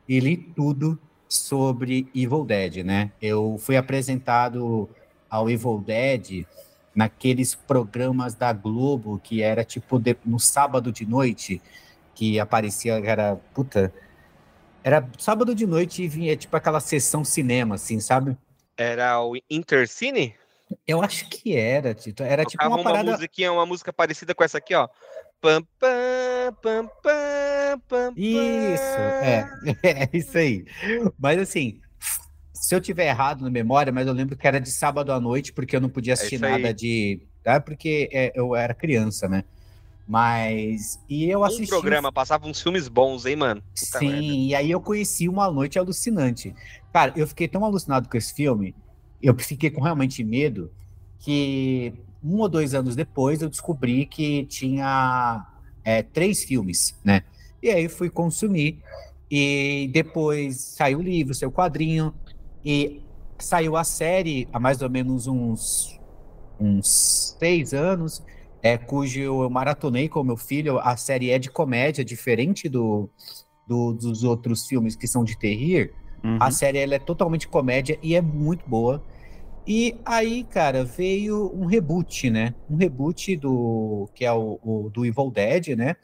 e 0.09 0.21
li 0.21 0.37
tudo 0.37 0.99
sobre 1.29 2.07
Evil 2.15 2.45
Dead, 2.45 2.85
né? 2.85 3.11
Eu 3.21 3.57
fui 3.59 3.77
apresentado 3.77 4.89
ao 5.31 5.49
Evil 5.49 5.79
Dead 5.85 6.45
naqueles 6.95 7.55
programas 7.55 8.35
da 8.35 8.53
Globo 8.53 9.19
que 9.19 9.41
era 9.43 9.65
tipo 9.65 9.99
de- 9.99 10.17
no 10.27 10.39
sábado 10.39 10.93
de 10.93 11.07
noite 11.07 11.63
que 12.15 12.39
aparecia 12.39 12.95
era 13.03 13.37
puta 13.55 13.93
era 14.85 15.09
sábado 15.19 15.55
de 15.55 15.67
noite 15.67 16.03
e 16.03 16.09
vinha 16.09 16.37
tipo 16.37 16.55
aquela 16.57 16.81
sessão 16.81 17.25
cinema 17.25 17.77
assim, 17.77 18.01
sabe? 18.01 18.37
Era 18.77 19.23
o 19.23 19.37
Intercine? 19.49 20.35
Eu 20.87 21.03
acho 21.03 21.29
que 21.29 21.57
era, 21.57 21.95
Tito. 21.95 22.23
Era 22.23 22.45
tipo 22.45 22.65
uma 22.67 22.83
parada 22.83 23.13
musiquinha, 23.13 23.53
uma 23.53 23.67
música 23.67 23.93
parecida 23.93 24.35
com 24.35 24.45
essa 24.45 24.59
aqui, 24.59 24.75
ó. 24.75 24.89
Pam, 25.41 25.63
pam, 25.79 26.53
pam, 26.63 26.89
pam, 27.03 27.81
pam, 27.89 28.13
Isso, 28.17 28.83
é, 28.99 29.45
é 29.83 30.09
isso 30.13 30.39
aí. 30.39 30.65
Mas 31.19 31.39
assim, 31.41 31.81
se 32.53 32.75
eu 32.75 32.81
tiver 32.81 33.07
errado 33.09 33.43
na 33.43 33.51
memória, 33.51 33.93
mas 33.93 34.07
eu 34.07 34.13
lembro 34.13 34.37
que 34.37 34.47
era 34.47 34.61
de 34.61 34.71
sábado 34.71 35.13
à 35.13 35.19
noite, 35.21 35.53
porque 35.53 35.75
eu 35.75 35.81
não 35.81 35.89
podia 35.89 36.13
assistir 36.15 36.35
É 36.35 36.37
isso 36.37 36.45
aí. 36.47 36.53
nada 36.63 36.73
de. 36.75 37.21
É 37.45 37.59
porque 37.59 38.09
é, 38.13 38.33
eu 38.37 38.55
era 38.55 38.73
criança, 38.73 39.29
né? 39.29 39.43
Mas. 40.07 41.01
E 41.09 41.29
eu 41.29 41.41
Um 41.41 41.45
assisti. 41.45 41.69
programa, 41.69 42.13
passava 42.13 42.47
uns 42.47 42.61
filmes 42.63 42.87
bons, 42.89 43.25
hein, 43.27 43.37
mano? 43.37 43.63
Puta 43.63 43.99
Sim, 43.99 44.09
merda. 44.09 44.25
e 44.27 44.55
aí 44.55 44.71
eu 44.71 44.81
conheci 44.81 45.29
Uma 45.29 45.51
Noite 45.51 45.79
Alucinante. 45.79 46.55
Cara, 46.93 47.13
eu 47.17 47.27
fiquei 47.27 47.49
tão 47.49 47.65
alucinado 47.65 48.09
com 48.09 48.17
esse 48.17 48.35
filme, 48.35 48.75
eu 49.23 49.35
fiquei 49.39 49.71
com 49.71 49.81
realmente 49.81 50.23
medo, 50.25 50.71
que 51.19 51.93
um 52.23 52.39
ou 52.39 52.49
dois 52.49 52.75
anos 52.75 52.97
depois 52.97 53.43
eu 53.43 53.49
descobri 53.49 54.07
que 54.07 54.45
tinha 54.47 55.47
é, 55.85 56.03
três 56.03 56.45
filmes, 56.45 56.99
né? 57.05 57.23
E 57.63 57.69
aí 57.71 57.89
fui 57.89 58.11
consumir, 58.11 58.81
e 59.31 59.89
depois 59.93 60.61
saiu 60.61 60.99
o 60.99 61.03
livro, 61.03 61.35
saiu 61.35 61.49
o 61.51 61.53
quadrinho, 61.53 62.13
e 62.65 63.01
saiu 63.39 63.77
a 63.77 63.85
série 63.85 64.49
há 64.53 64.61
mais 64.61 64.83
ou 64.83 64.91
menos 64.91 65.27
uns, 65.27 65.99
uns 66.61 67.37
seis 67.39 67.73
anos, 67.73 68.23
é, 68.63 68.79
cujo 68.79 69.21
eu 69.21 69.51
maratonei 69.51 70.09
com 70.09 70.23
meu 70.23 70.37
filho. 70.37 70.79
A 70.79 70.97
série 70.97 71.31
é 71.31 71.39
de 71.39 71.51
comédia, 71.51 72.05
diferente 72.05 72.69
do, 72.69 73.09
do- 73.67 73.93
dos 73.93 74.23
outros 74.23 74.67
filmes 74.67 74.95
que 74.95 75.09
são 75.09 75.25
de 75.25 75.37
terror. 75.37 75.89
Uhum. 76.23 76.37
A 76.39 76.51
série 76.53 76.79
ela 76.79 76.95
é 76.95 76.99
totalmente 77.01 77.49
comédia 77.49 77.99
e 78.03 78.15
é 78.15 78.21
muito 78.21 78.69
boa. 78.69 79.03
E 79.67 80.01
aí, 80.05 80.43
cara, 80.45 80.85
veio 80.85 81.53
um 81.55 81.67
reboot, 81.67 82.29
né? 82.31 82.55
Um 82.69 82.77
reboot 82.77 83.37
do 83.37 84.09
que 84.15 84.25
é 84.25 84.33
o, 84.33 84.59
o- 84.63 84.91
do 84.91 85.07
Evil 85.07 85.31
Dead, 85.31 85.77
né? 85.77 85.95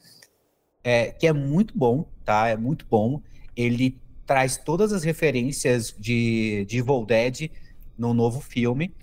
É, 0.85 1.11
que 1.11 1.27
é 1.27 1.33
muito 1.33 1.77
bom, 1.77 2.07
tá? 2.25 2.49
É 2.49 2.57
muito 2.57 2.87
bom. 2.89 3.21
Ele 3.57 3.99
traz 4.25 4.57
todas 4.57 4.93
as 4.93 5.03
referências 5.03 5.95
de, 5.99 6.65
de 6.67 6.79
Evil 6.79 7.05
Dead 7.05 7.51
no 7.99 8.15
novo 8.15 8.41
filme. 8.41 8.95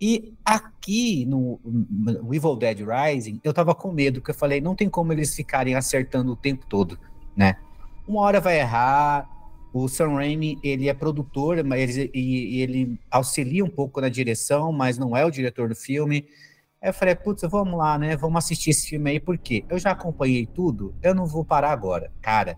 E 0.00 0.34
aqui 0.44 1.24
no, 1.26 1.58
no 1.64 2.32
Evil 2.34 2.56
Dead 2.56 2.80
Rising, 2.80 3.40
eu 3.42 3.52
tava 3.52 3.74
com 3.74 3.90
medo, 3.90 4.20
porque 4.20 4.30
eu 4.30 4.34
falei, 4.38 4.60
não 4.60 4.76
tem 4.76 4.88
como 4.88 5.12
eles 5.12 5.34
ficarem 5.34 5.74
acertando 5.74 6.32
o 6.32 6.36
tempo 6.36 6.66
todo, 6.68 6.98
né? 7.36 7.56
Uma 8.06 8.20
hora 8.20 8.40
vai 8.40 8.60
errar, 8.60 9.28
o 9.74 9.88
Sam 9.88 10.14
Raimi, 10.14 10.56
ele 10.62 10.88
é 10.88 10.94
produtor, 10.94 11.64
mas 11.64 11.98
ele, 11.98 12.10
e, 12.14 12.60
ele 12.62 12.96
auxilia 13.10 13.64
um 13.64 13.68
pouco 13.68 14.00
na 14.00 14.08
direção, 14.08 14.70
mas 14.70 14.96
não 14.96 15.16
é 15.16 15.24
o 15.24 15.30
diretor 15.32 15.68
do 15.68 15.74
filme. 15.74 16.28
Aí 16.80 16.90
eu 16.90 16.94
falei, 16.94 17.16
putz, 17.16 17.42
vamos 17.50 17.76
lá, 17.76 17.98
né? 17.98 18.16
Vamos 18.16 18.38
assistir 18.38 18.70
esse 18.70 18.86
filme 18.86 19.10
aí, 19.10 19.18
por 19.18 19.36
quê? 19.36 19.64
Eu 19.68 19.76
já 19.76 19.90
acompanhei 19.90 20.46
tudo, 20.46 20.94
eu 21.02 21.12
não 21.12 21.26
vou 21.26 21.44
parar 21.44 21.72
agora. 21.72 22.12
Cara, 22.22 22.56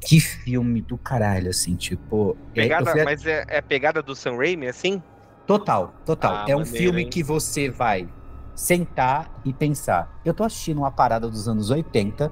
que 0.00 0.20
filme 0.20 0.80
do 0.80 0.96
caralho, 0.96 1.50
assim, 1.50 1.74
tipo. 1.74 2.36
Pegada, 2.54 2.92
fui... 2.92 3.04
Mas 3.04 3.26
é, 3.26 3.44
é 3.48 3.60
pegada 3.60 4.00
do 4.00 4.14
Sam 4.14 4.36
Raimi, 4.36 4.68
assim? 4.68 5.02
Total, 5.48 5.92
total. 6.06 6.36
Ah, 6.36 6.44
é 6.48 6.54
um 6.54 6.60
maneiro, 6.60 6.78
filme 6.78 7.02
hein? 7.02 7.10
que 7.10 7.24
você 7.24 7.68
vai 7.68 8.08
sentar 8.54 9.40
e 9.44 9.52
pensar. 9.52 10.20
Eu 10.24 10.32
tô 10.32 10.44
assistindo 10.44 10.78
uma 10.78 10.92
parada 10.92 11.28
dos 11.28 11.48
anos 11.48 11.70
80, 11.70 12.30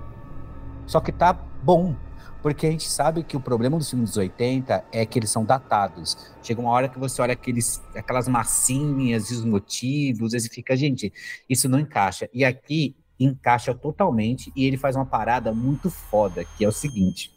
só 0.86 1.00
que 1.00 1.10
tá 1.10 1.32
bom. 1.32 1.96
Porque 2.42 2.66
a 2.66 2.70
gente 2.70 2.88
sabe 2.88 3.22
que 3.22 3.36
o 3.36 3.40
problema 3.40 3.76
dos 3.76 3.90
filmes 3.90 4.10
dos 4.10 4.16
80 4.16 4.84
é 4.92 5.04
que 5.04 5.18
eles 5.18 5.30
são 5.30 5.44
datados. 5.44 6.16
Chega 6.42 6.60
uma 6.60 6.70
hora 6.70 6.88
que 6.88 6.98
você 6.98 7.20
olha 7.20 7.32
aqueles, 7.32 7.82
aquelas 7.94 8.28
massinhas 8.28 9.30
e 9.30 9.34
os 9.34 9.44
motivos, 9.44 10.34
e 10.34 10.48
fica, 10.48 10.76
gente, 10.76 11.12
isso 11.48 11.68
não 11.68 11.80
encaixa. 11.80 12.28
E 12.32 12.44
aqui 12.44 12.96
encaixa 13.18 13.74
totalmente, 13.74 14.52
e 14.54 14.64
ele 14.64 14.76
faz 14.76 14.94
uma 14.94 15.04
parada 15.04 15.52
muito 15.52 15.90
foda, 15.90 16.44
que 16.56 16.64
é 16.64 16.68
o 16.68 16.72
seguinte 16.72 17.36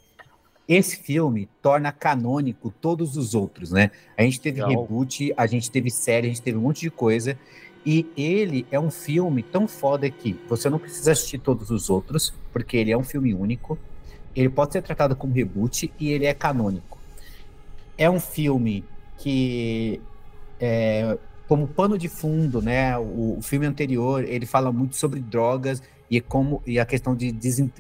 esse 0.68 0.96
filme 0.96 1.50
torna 1.62 1.92
canônico 1.92 2.74
todos 2.80 3.18
os 3.18 3.36
outros, 3.36 3.72
né? 3.72 3.92
A 4.18 4.24
gente 4.24 4.40
teve 4.40 4.64
Legal. 4.64 4.84
reboot, 4.84 5.34
a 5.36 5.46
gente 5.46 5.70
teve 5.70 5.90
série, 5.92 6.28
a 6.28 6.30
gente 6.30 6.42
teve 6.42 6.58
um 6.58 6.62
monte 6.62 6.82
de 6.82 6.90
coisa. 6.90 7.38
E 7.86 8.10
ele 8.16 8.66
é 8.72 8.80
um 8.80 8.90
filme 8.90 9.44
tão 9.44 9.68
foda 9.68 10.10
que 10.10 10.40
você 10.48 10.70
não 10.70 10.80
precisa 10.80 11.12
assistir 11.12 11.40
todos 11.40 11.72
os 11.72 11.90
outros, 11.90 12.34
porque 12.54 12.78
ele 12.78 12.92
é 12.92 12.98
um 12.98 13.04
filme 13.04 13.34
único. 13.34 13.78
Ele 14.36 14.50
pode 14.50 14.74
ser 14.74 14.82
tratado 14.82 15.16
como 15.16 15.34
reboot 15.34 15.92
e 16.00 16.10
ele 16.12 16.26
é 16.26 16.34
canônico. 16.34 16.98
É 17.98 18.10
um 18.10 18.20
filme 18.20 18.84
que, 19.18 20.02
é, 20.60 21.18
como 21.48 21.68
pano 21.68 21.98
de 21.98 22.08
fundo, 22.08 22.62
né? 22.62 22.98
O, 22.98 23.38
o 23.38 23.42
filme 23.42 23.66
anterior 23.66 24.24
ele 24.24 24.46
fala 24.46 24.72
muito 24.72 24.96
sobre 24.96 25.20
drogas 25.20 25.82
e 26.10 26.20
como 26.20 26.62
e 26.68 26.78
a 26.78 26.86
questão 26.86 27.16
de 27.16 27.32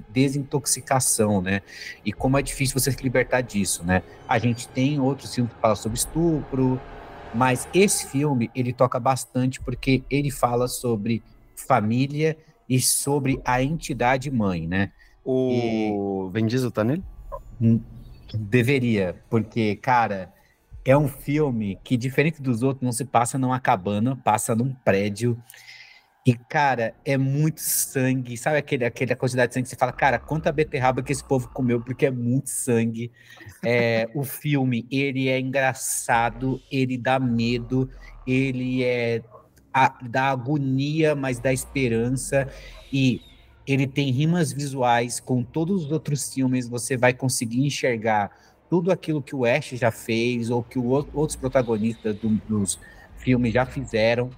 desintoxicação, 0.09 1.41
né? 1.41 1.61
E 2.05 2.13
como 2.13 2.37
é 2.37 2.41
difícil 2.41 2.79
você 2.79 2.91
se 2.91 3.03
libertar 3.03 3.41
disso, 3.41 3.83
né? 3.83 4.03
A 4.27 4.39
gente 4.39 4.67
tem 4.69 4.99
outros 4.99 5.35
filmes 5.35 5.53
que 5.53 5.59
falam 5.59 5.75
sobre 5.75 5.97
estupro, 5.97 6.79
mas 7.33 7.67
esse 7.73 8.07
filme 8.07 8.49
ele 8.55 8.71
toca 8.71 8.99
bastante 8.99 9.59
porque 9.59 10.03
ele 10.09 10.31
fala 10.31 10.67
sobre 10.67 11.21
família 11.55 12.37
e 12.69 12.79
sobre 12.79 13.41
a 13.43 13.61
entidade 13.61 14.31
mãe, 14.31 14.65
né? 14.65 14.91
O 15.23 16.29
e... 16.29 16.33
Vin 16.33 16.47
Diesel 16.47 16.71
tá 16.71 16.83
nele? 16.83 17.03
Deveria, 18.33 19.15
porque 19.29 19.75
cara, 19.75 20.33
é 20.85 20.97
um 20.97 21.07
filme 21.07 21.79
que 21.83 21.97
diferente 21.97 22.41
dos 22.41 22.63
outros 22.63 22.83
não 22.83 22.91
se 22.91 23.05
passa 23.05 23.37
numa 23.37 23.59
cabana, 23.59 24.15
passa 24.15 24.55
num 24.55 24.73
prédio 24.73 25.37
e, 26.25 26.35
cara, 26.35 26.93
é 27.03 27.17
muito 27.17 27.59
sangue. 27.61 28.37
Sabe 28.37 28.57
aquele, 28.57 28.85
aquela 28.85 29.15
quantidade 29.15 29.49
de 29.49 29.53
sangue 29.55 29.63
que 29.63 29.69
você 29.69 29.75
fala, 29.75 29.91
cara, 29.91 30.19
quanta 30.19 30.51
beterraba 30.51 31.01
que 31.01 31.11
esse 31.11 31.23
povo 31.23 31.49
comeu, 31.49 31.81
porque 31.81 32.05
é 32.05 32.11
muito 32.11 32.49
sangue. 32.49 33.11
É, 33.65 34.07
o 34.13 34.23
filme, 34.23 34.85
ele 34.91 35.29
é 35.29 35.39
engraçado, 35.39 36.61
ele 36.71 36.95
dá 36.95 37.19
medo, 37.19 37.89
ele 38.27 38.83
é 38.83 39.23
a, 39.73 39.97
dá 40.03 40.29
agonia, 40.29 41.15
mas 41.15 41.39
dá 41.39 41.51
esperança. 41.51 42.47
E 42.93 43.21
ele 43.67 43.87
tem 43.87 44.11
rimas 44.11 44.51
visuais 44.51 45.19
com 45.19 45.43
todos 45.43 45.85
os 45.85 45.91
outros 45.91 46.33
filmes, 46.33 46.67
você 46.67 46.97
vai 46.97 47.13
conseguir 47.13 47.65
enxergar 47.65 48.31
tudo 48.69 48.91
aquilo 48.91 49.21
que 49.21 49.35
o 49.35 49.45
Ash 49.45 49.69
já 49.71 49.91
fez, 49.91 50.49
ou 50.49 50.63
que 50.63 50.79
o, 50.79 50.87
outros 51.13 51.35
protagonistas 51.35 52.15
do, 52.15 52.29
dos 52.47 52.79
filmes 53.17 53.53
já 53.53 53.65
fizeram 53.65 54.31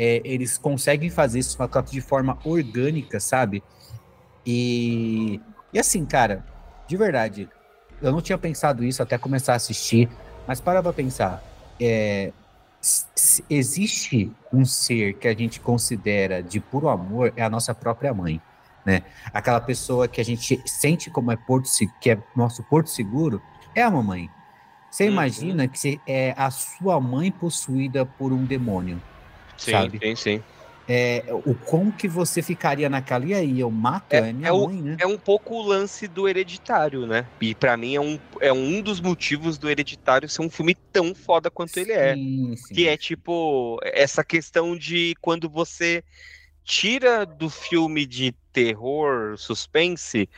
é, 0.00 0.22
eles 0.24 0.56
conseguem 0.56 1.10
fazer 1.10 1.40
isso 1.40 1.58
de 1.90 2.00
forma 2.00 2.38
orgânica, 2.42 3.20
sabe? 3.20 3.62
E, 4.46 5.38
e 5.74 5.78
assim, 5.78 6.06
cara, 6.06 6.42
de 6.88 6.96
verdade, 6.96 7.46
eu 8.00 8.10
não 8.10 8.22
tinha 8.22 8.38
pensado 8.38 8.82
isso 8.82 9.02
até 9.02 9.18
começar 9.18 9.52
a 9.52 9.56
assistir, 9.56 10.08
mas 10.46 10.58
para 10.58 10.82
pra 10.82 10.90
pensar, 10.94 11.44
é, 11.78 12.32
existe 13.50 14.32
um 14.50 14.64
ser 14.64 15.18
que 15.18 15.28
a 15.28 15.34
gente 15.34 15.60
considera 15.60 16.42
de 16.42 16.60
puro 16.60 16.88
amor, 16.88 17.34
é 17.36 17.42
a 17.42 17.50
nossa 17.50 17.74
própria 17.74 18.14
mãe, 18.14 18.40
né? 18.84 19.02
Aquela 19.32 19.60
pessoa 19.60 20.08
que 20.08 20.20
a 20.20 20.24
gente 20.24 20.60
sente 20.66 21.10
como 21.10 21.30
é 21.32 21.36
porto, 21.36 21.68
que 22.00 22.10
é 22.10 22.18
nosso 22.34 22.62
porto 22.62 22.88
seguro, 22.88 23.42
é 23.74 23.82
a 23.82 23.90
mamãe. 23.90 24.30
Você 24.90 25.04
uhum. 25.04 25.12
imagina 25.12 25.68
que 25.68 26.00
é 26.06 26.34
a 26.36 26.50
sua 26.50 27.00
mãe 27.00 27.30
possuída 27.30 28.04
por 28.04 28.32
um 28.32 28.44
demônio. 28.44 29.00
Sim, 29.56 29.70
sabe? 29.70 29.98
sim, 30.02 30.16
sim. 30.16 30.42
É, 30.92 31.24
o 31.46 31.54
como 31.54 31.92
que 31.92 32.08
você 32.08 32.42
ficaria 32.42 32.88
naquela, 32.88 33.24
e 33.24 33.32
aí, 33.32 33.60
eu 33.60 33.70
mato 33.70 34.12
é, 34.12 34.30
é 34.30 34.32
minha 34.32 34.48
é 34.48 34.52
mãe, 34.52 34.80
o, 34.80 34.82
né? 34.82 34.96
É 34.98 35.06
um 35.06 35.16
pouco 35.16 35.54
o 35.54 35.62
lance 35.62 36.08
do 36.08 36.28
hereditário, 36.28 37.06
né? 37.06 37.24
E 37.40 37.54
para 37.54 37.76
mim 37.76 37.94
é 37.94 38.00
um, 38.00 38.18
é 38.40 38.52
um 38.52 38.82
dos 38.82 39.00
motivos 39.00 39.56
do 39.56 39.70
hereditário 39.70 40.28
ser 40.28 40.42
um 40.42 40.50
filme 40.50 40.74
tão 40.74 41.14
foda 41.14 41.48
quanto 41.48 41.74
sim, 41.74 41.82
ele 41.82 41.92
é. 41.92 42.16
Sim. 42.16 42.56
Que 42.74 42.88
é 42.88 42.96
tipo, 42.96 43.78
essa 43.84 44.24
questão 44.24 44.76
de 44.76 45.14
quando 45.20 45.48
você 45.48 46.02
tira 46.64 47.24
do 47.24 47.48
filme 47.50 48.06
de 48.06 48.32
terror, 48.52 49.36
suspense, 49.38 50.28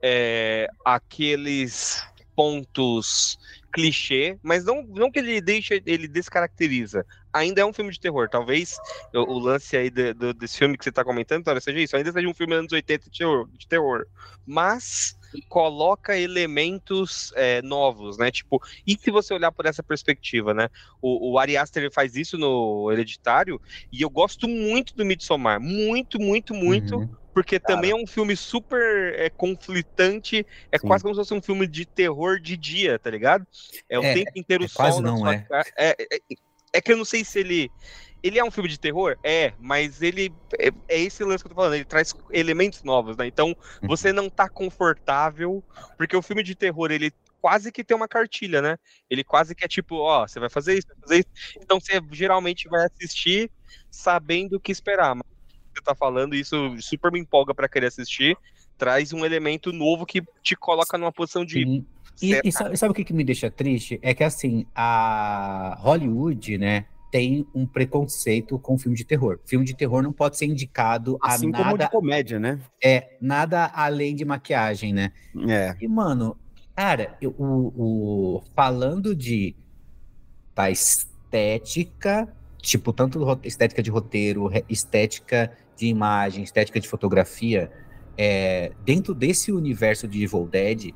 é, 0.00 0.68
aqueles 0.84 2.02
pontos 2.34 3.38
clichê, 3.72 4.38
mas 4.42 4.64
não, 4.64 4.82
não 4.82 5.10
que 5.10 5.18
ele 5.18 5.40
deixa, 5.40 5.80
ele 5.84 6.08
descaracteriza. 6.08 7.04
Ainda 7.32 7.60
é 7.60 7.64
um 7.64 7.72
filme 7.72 7.92
de 7.92 8.00
terror. 8.00 8.28
Talvez 8.28 8.78
o, 9.14 9.34
o 9.34 9.38
lance 9.38 9.76
aí 9.76 9.90
do, 9.90 10.14
do, 10.14 10.34
desse 10.34 10.58
filme 10.58 10.78
que 10.78 10.84
você 10.84 10.90
está 10.90 11.04
comentando, 11.04 11.44
Tória, 11.44 11.60
seja 11.60 11.80
isso. 11.80 11.96
Ainda 11.96 12.10
seja 12.10 12.28
um 12.28 12.34
filme 12.34 12.54
anos 12.54 12.72
80 12.72 13.10
de 13.10 13.18
terror. 13.18 13.48
De 13.52 13.68
terror 13.68 14.06
mas 14.46 15.18
coloca 15.48 16.18
elementos 16.18 17.32
é, 17.36 17.62
novos, 17.62 18.18
né? 18.18 18.30
Tipo, 18.30 18.62
e 18.86 18.96
se 18.98 19.10
você 19.10 19.34
olhar 19.34 19.52
por 19.52 19.66
essa 19.66 19.82
perspectiva, 19.82 20.54
né? 20.54 20.68
O, 21.00 21.32
o 21.32 21.38
Ari 21.38 21.56
Aster 21.56 21.90
faz 21.92 22.16
isso 22.16 22.36
no 22.38 22.90
Hereditário, 22.90 23.60
e 23.92 24.02
eu 24.02 24.10
gosto 24.10 24.48
muito 24.48 24.94
do 24.94 25.04
Midsommar. 25.04 25.60
Muito, 25.60 26.20
muito, 26.20 26.54
muito. 26.54 26.96
Uhum 26.96 27.26
porque 27.36 27.60
Cara. 27.60 27.74
também 27.74 27.90
é 27.90 27.94
um 27.94 28.06
filme 28.06 28.34
super 28.34 29.14
é, 29.20 29.28
conflitante, 29.28 30.46
é 30.72 30.78
Sim. 30.78 30.86
quase 30.86 31.04
como 31.04 31.14
se 31.14 31.20
fosse 31.20 31.34
um 31.34 31.42
filme 31.42 31.66
de 31.66 31.84
terror 31.84 32.40
de 32.40 32.56
dia, 32.56 32.98
tá 32.98 33.10
ligado? 33.10 33.46
É 33.90 33.98
o 33.98 34.02
é, 34.02 34.14
tempo 34.14 34.30
inteiro 34.36 34.64
é, 34.64 34.68
sol 34.68 35.02
na 35.02 35.14
sua 35.14 35.34
é. 35.34 35.38
cara. 35.40 35.68
É, 35.76 35.96
é, 36.14 36.18
é, 36.72 36.80
que 36.80 36.90
eu 36.90 36.96
não 36.96 37.04
sei 37.04 37.26
se 37.26 37.38
ele. 37.38 37.70
Ele 38.26 38.38
é 38.40 38.44
um 38.44 38.50
filme 38.50 38.68
de 38.68 38.78
terror? 38.78 39.16
É, 39.22 39.52
mas 39.60 40.02
ele. 40.02 40.34
É, 40.58 40.70
é 40.88 41.00
esse 41.00 41.22
lance 41.22 41.44
que 41.44 41.46
eu 41.46 41.50
tô 41.50 41.54
falando, 41.54 41.74
ele 41.74 41.84
traz 41.84 42.12
elementos 42.30 42.82
novos, 42.82 43.16
né? 43.16 43.26
Então, 43.26 43.48
uhum. 43.48 43.88
você 43.88 44.12
não 44.12 44.28
tá 44.28 44.48
confortável, 44.48 45.62
porque 45.96 46.16
o 46.16 46.22
filme 46.22 46.42
de 46.42 46.56
terror, 46.56 46.90
ele 46.90 47.12
quase 47.40 47.70
que 47.70 47.84
tem 47.84 47.96
uma 47.96 48.08
cartilha, 48.08 48.60
né? 48.60 48.76
Ele 49.08 49.22
quase 49.22 49.54
que 49.54 49.64
é 49.64 49.68
tipo, 49.68 49.96
ó, 49.98 50.26
você 50.26 50.40
vai 50.40 50.50
fazer 50.50 50.76
isso, 50.76 50.88
vai 50.88 50.96
fazer 51.00 51.18
isso. 51.18 51.58
Então 51.62 51.78
você 51.78 52.00
geralmente 52.10 52.68
vai 52.68 52.86
assistir 52.86 53.48
sabendo 53.88 54.56
o 54.56 54.60
que 54.60 54.72
esperar. 54.72 55.14
Mas 55.14 55.24
você 55.72 55.80
tá 55.80 55.94
falando, 55.94 56.34
isso 56.34 56.76
super 56.80 57.12
me 57.12 57.20
empolga 57.20 57.54
para 57.54 57.68
querer 57.68 57.86
assistir. 57.86 58.36
Traz 58.76 59.12
um 59.12 59.24
elemento 59.24 59.72
novo 59.72 60.04
que 60.04 60.20
te 60.42 60.56
coloca 60.56 60.98
numa 60.98 61.12
posição 61.12 61.44
de. 61.44 61.62
Sim. 61.62 61.86
E, 62.20 62.40
e 62.42 62.50
sabe, 62.50 62.76
sabe, 62.76 62.90
o 62.90 62.94
que, 62.94 63.04
que 63.04 63.12
me 63.12 63.22
deixa 63.22 63.50
triste? 63.50 64.00
É 64.02 64.12
que 64.14 64.24
assim, 64.24 64.66
a 64.74 65.76
Hollywood, 65.78 66.58
né, 66.58 66.86
tem 67.10 67.46
um 67.54 67.66
preconceito 67.66 68.58
com 68.58 68.78
filme 68.78 68.96
de 68.96 69.04
terror. 69.04 69.38
Filme 69.44 69.64
de 69.64 69.74
terror 69.74 70.02
não 70.02 70.12
pode 70.12 70.36
ser 70.36 70.46
indicado 70.46 71.18
assim 71.22 71.48
a 71.48 71.50
nada. 71.50 71.64
como 71.64 71.78
de 71.78 71.90
comédia, 71.90 72.38
né? 72.38 72.60
É, 72.82 73.16
nada 73.20 73.70
além 73.74 74.14
de 74.14 74.24
maquiagem, 74.24 74.92
né? 74.92 75.12
É. 75.48 75.74
E, 75.80 75.88
mano, 75.88 76.36
cara, 76.74 77.16
eu, 77.20 77.30
o, 77.38 77.72
o, 77.76 78.42
falando 78.54 79.14
de 79.14 79.54
da 80.54 80.70
estética, 80.70 82.28
tipo, 82.58 82.92
tanto 82.92 83.38
estética 83.44 83.82
de 83.82 83.90
roteiro, 83.90 84.50
estética 84.68 85.52
de 85.76 85.86
imagem, 85.86 86.42
estética 86.42 86.80
de 86.80 86.88
fotografia, 86.88 87.70
é, 88.16 88.72
dentro 88.84 89.14
desse 89.14 89.52
universo 89.52 90.08
de 90.08 90.24
Evil 90.24 90.46
Dead, 90.46 90.94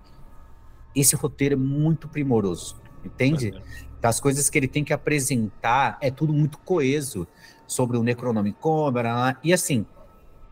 esse 0.97 1.15
roteiro 1.15 1.55
é 1.55 1.59
muito 1.59 2.09
primoroso, 2.09 2.81
entende? 3.05 3.51
Uhum. 3.51 3.61
As 4.03 4.21
coisas 4.21 4.49
que 4.49 4.59
ele 4.59 4.69
tem 4.69 4.83
que 4.83 4.93
apresentar 4.93 5.99
é 6.01 6.11
tudo 6.11 6.33
muito 6.33 6.59
coeso 6.59 7.27
sobre 7.67 7.97
o 7.97 8.03
Necronomicon, 8.03 8.93
e 9.45 9.53
assim, 9.53 9.87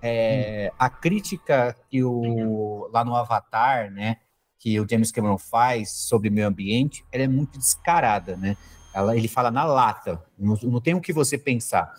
é, 0.00 0.71
hum. 0.73 0.76
a 0.78 0.90
crítica 0.90 1.76
que 1.90 2.05
o 2.05 2.88
lá 2.93 3.05
no 3.05 3.17
Avatar, 3.17 3.90
né, 3.90 4.19
que 4.59 4.78
o 4.81 4.87
James 4.88 5.11
Cameron 5.11 5.38
faz 5.38 5.90
sobre 5.90 6.31
meio 6.31 6.47
ambiente, 6.47 7.05
ela 7.12 7.25
é 7.25 7.28
muito 7.28 7.59
descarada, 7.59 8.37
né? 8.37 8.57
Ela, 8.93 9.17
ele 9.17 9.28
fala 9.28 9.50
na 9.50 9.64
lata, 9.64 10.23
não, 10.38 10.57
não 10.62 10.81
tem 10.81 10.95
o 10.95 11.00
que 11.00 11.12
você 11.12 11.38
pensar. 11.38 11.93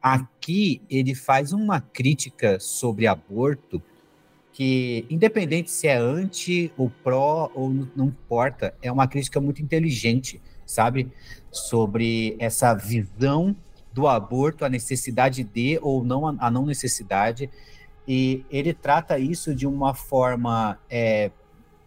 Aqui 0.00 0.82
ele 0.90 1.14
faz 1.14 1.52
uma 1.52 1.80
crítica 1.80 2.58
sobre 2.58 3.06
aborto 3.06 3.80
que, 4.52 5.06
independente 5.08 5.70
se 5.70 5.86
é 5.86 5.96
anti 5.96 6.72
ou 6.76 6.90
pró 6.90 7.50
ou 7.54 7.70
não 7.70 8.06
importa, 8.06 8.74
é 8.82 8.90
uma 8.90 9.06
crítica 9.06 9.40
muito 9.40 9.62
inteligente, 9.62 10.42
sabe? 10.72 11.10
Sobre 11.50 12.36
essa 12.38 12.74
visão 12.74 13.54
do 13.92 14.08
aborto, 14.08 14.64
a 14.64 14.68
necessidade 14.68 15.44
de 15.44 15.78
ou 15.82 16.02
não 16.02 16.26
a 16.26 16.50
não 16.50 16.66
necessidade. 16.66 17.50
E 18.06 18.44
ele 18.50 18.72
trata 18.72 19.18
isso 19.18 19.54
de 19.54 19.66
uma 19.66 19.94
forma 19.94 20.78
é, 20.90 21.30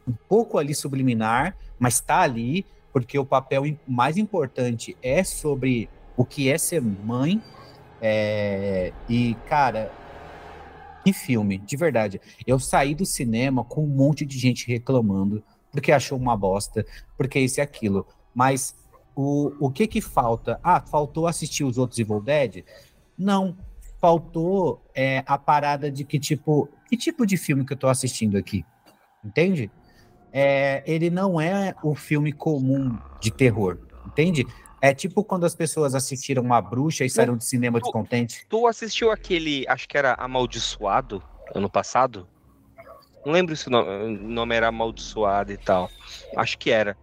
um 0.08 0.13
pouco 0.30 0.58
ali 0.58 0.74
subliminar, 0.74 1.58
mas 1.80 1.96
está 1.96 2.22
ali, 2.22 2.65
porque 2.94 3.18
o 3.20 3.25
papel 3.25 3.63
mais 3.88 4.18
importante 4.18 4.96
é 5.01 5.24
sobre 5.24 5.89
o 6.15 6.24
que 6.24 6.50
é 6.50 6.58
ser 6.58 6.82
mãe. 6.82 7.42
É, 8.01 8.94
e, 9.10 9.36
cara, 9.48 9.92
que 11.04 11.12
filme, 11.12 11.58
de 11.58 11.75
verdade. 11.75 12.22
Eu 12.48 12.60
saí 12.60 12.96
do 12.96 13.06
cinema 13.06 13.63
com 13.63 13.84
um 13.84 13.88
monte 13.88 14.25
de 14.25 14.38
gente 14.38 14.68
reclamando, 14.68 15.44
porque 15.72 15.92
achou 15.92 16.18
uma 16.18 16.38
bosta, 16.38 16.86
porque 17.18 17.39
isso 17.39 17.60
e 17.60 17.62
aquilo. 17.62 18.08
Mas 18.36 18.75
o, 19.15 19.54
o 19.60 19.72
que 19.72 19.88
que 19.88 20.01
falta? 20.01 20.60
Ah, 20.62 20.82
faltou 20.82 21.25
assistir 21.25 21.63
os 21.63 21.77
outros 21.77 21.98
Evil 21.98 22.22
Dead? 22.22 22.63
Não. 23.18 23.58
Faltou 24.00 24.84
é, 24.94 25.24
a 25.25 25.38
parada 25.38 25.89
de 25.89 26.04
que 26.04 26.20
tipo, 26.20 26.70
que 26.88 26.98
tipo 26.98 27.25
de 27.25 27.38
filme 27.38 27.65
que 27.65 27.74
eu 27.74 27.77
tô 27.77 27.88
assistindo 27.88 28.38
aqui? 28.38 28.63
Entende? 29.24 29.72
é, 30.38 30.84
ele 30.86 31.10
não 31.10 31.39
é 31.39 31.74
o 31.82 31.96
filme 31.96 32.34
comum 32.34 32.98
de 33.22 33.32
terror, 33.32 33.77
entende? 34.06 34.46
É 34.82 34.94
tipo 34.94 35.24
quando 35.24 35.46
as 35.46 35.56
pessoas 35.56 35.96
assistiram 35.96 36.44
uma 36.44 36.62
bruxa 36.62 37.06
e 37.06 37.10
saíram 37.10 37.38
do 37.38 37.44
cinema 37.44 37.80
tu, 37.80 37.84
descontente. 37.84 38.46
Tu 38.50 38.68
assistiu 38.68 39.12
aquele, 39.12 39.65
acho 39.65 39.88
que 39.88 39.98
era 39.98 40.13
Amaldiçoado, 40.15 41.24
ano 41.56 41.70
passado? 41.70 42.27
Não 43.25 43.32
lembro 43.32 43.56
se 43.56 43.70
o 43.70 43.72
nome, 43.72 44.18
nome 44.18 44.56
era 44.56 44.68
Amaldiçoado 44.68 45.54
e 45.54 45.58
tal. 45.58 45.89
Acho 46.36 46.58
que 46.58 46.70
era. 46.70 46.98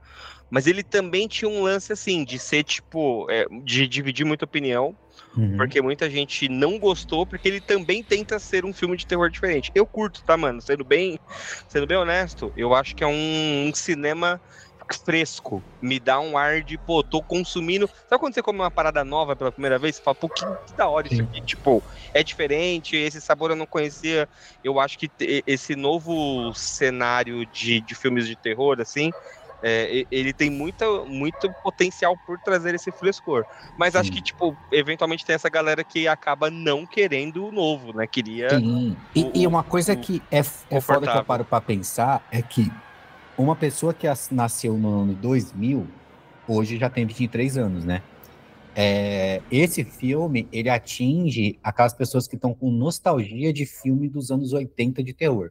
Mas 0.53 0.67
ele 0.67 0.83
também 0.83 1.27
tinha 1.27 1.49
um 1.49 1.63
lance 1.63 1.95
assim, 1.95 2.27
de 2.27 2.39
ser 2.39 2.63
tipo, 2.63 3.27
é, 3.31 3.47
de 3.65 3.89
dividir 3.89 4.27
muita 4.27 4.45
opinião. 4.45 4.95
Uhum. 5.35 5.57
Porque 5.57 5.81
muita 5.81 6.11
gente 6.11 6.47
não 6.47 6.79
gostou, 6.79 7.27
porque 7.27 7.49
ele 7.49 7.61
também 7.61 8.05
tenta 8.05 8.39
ser 8.39 8.63
um 8.63 8.73
filme 8.73 8.95
de 8.95 9.07
terror 9.07 9.31
diferente. 9.31 9.73
Eu 9.75 9.87
curto, 9.87 10.23
tá, 10.23 10.37
mano? 10.37 10.61
Sendo 10.61 10.85
bem, 10.85 11.19
sendo 11.69 11.87
bem 11.87 11.97
honesto, 11.97 12.53
eu 12.55 12.75
acho 12.75 12.95
que 12.95 13.03
é 13.03 13.07
um, 13.07 13.69
um 13.69 13.75
cinema 13.75 14.39
fresco. 14.93 15.65
Me 15.81 15.99
dá 15.99 16.21
um 16.21 16.37
ar 16.37 16.63
de, 16.63 16.77
pô, 16.77 17.03
tô 17.03 17.23
consumindo. 17.23 17.89
Sabe 18.07 18.21
quando 18.21 18.35
você 18.35 18.43
come 18.43 18.59
uma 18.59 18.71
parada 18.71 19.03
nova 19.05 19.35
pela 19.35 19.53
primeira 19.53 19.79
vez? 19.79 19.97
Você 19.97 20.03
fala, 20.03 20.15
pô, 20.15 20.29
que, 20.29 20.45
que 20.67 20.77
da 20.77 20.87
hora 20.87 21.09
isso 21.11 21.23
aqui. 21.23 21.41
Tipo, 21.43 21.83
é 22.13 22.23
diferente, 22.23 22.95
esse 22.95 23.21
sabor 23.23 23.51
eu 23.51 23.57
não 23.57 23.67
conhecia. 23.67 24.29
Eu 24.63 24.79
acho 24.79 24.99
que 24.99 25.11
esse 25.47 25.75
novo 25.75 26.53
cenário 26.55 27.47
de, 27.47 27.81
de 27.81 27.95
filmes 27.95 28.27
de 28.27 28.37
terror, 28.37 28.81
assim, 28.81 29.11
é, 29.63 30.05
ele 30.11 30.33
tem 30.33 30.51
muita, 30.51 30.87
muito 31.05 31.51
potencial 31.63 32.17
por 32.27 32.39
trazer 32.39 32.75
esse 32.75 32.91
frescor. 32.91 33.45
Mas 33.79 33.93
Sim. 33.93 33.99
acho 33.99 34.13
que, 34.13 34.21
tipo, 34.21 34.57
eventualmente 34.73 35.25
tem 35.25 35.35
essa 35.35 35.49
galera 35.49 35.85
que 35.85 36.09
acaba 36.09 36.51
não 36.51 36.85
querendo 36.85 37.47
o 37.47 37.53
novo, 37.53 37.97
né? 37.97 38.07
Queria. 38.07 38.51
Sim. 38.59 38.97
E, 39.15 39.23
o, 39.23 39.33
e 39.35 39.47
uma 39.47 39.63
coisa 39.63 39.95
que 39.95 40.21
é, 40.31 40.39
é 40.39 40.81
foda 40.81 41.07
que 41.11 41.17
eu 41.17 41.25
paro 41.25 41.45
pra 41.45 41.61
pensar 41.61 42.27
é 42.31 42.43
que 42.43 42.71
uma 43.37 43.55
pessoa 43.55 43.95
que 43.95 44.07
nasceu 44.31 44.77
no 44.77 45.03
ano 45.03 45.15
2000, 45.15 45.87
hoje 46.49 46.79
já 46.79 46.91
tem 46.91 47.07
23 47.07 47.57
anos, 47.57 47.85
né? 47.85 48.03
É, 48.75 49.43
esse 49.51 49.85
filme, 49.85 50.49
ele 50.51 50.71
atinge 50.71 51.59
aquelas 51.63 51.93
pessoas 51.93 52.27
que 52.27 52.37
estão 52.37 52.55
com 52.55 52.71
nostalgia 52.71 53.53
de 53.53 53.67
filme 53.67 54.09
dos 54.09 54.31
anos 54.31 54.53
80 54.53 55.03
de 55.03 55.13
terror. 55.13 55.51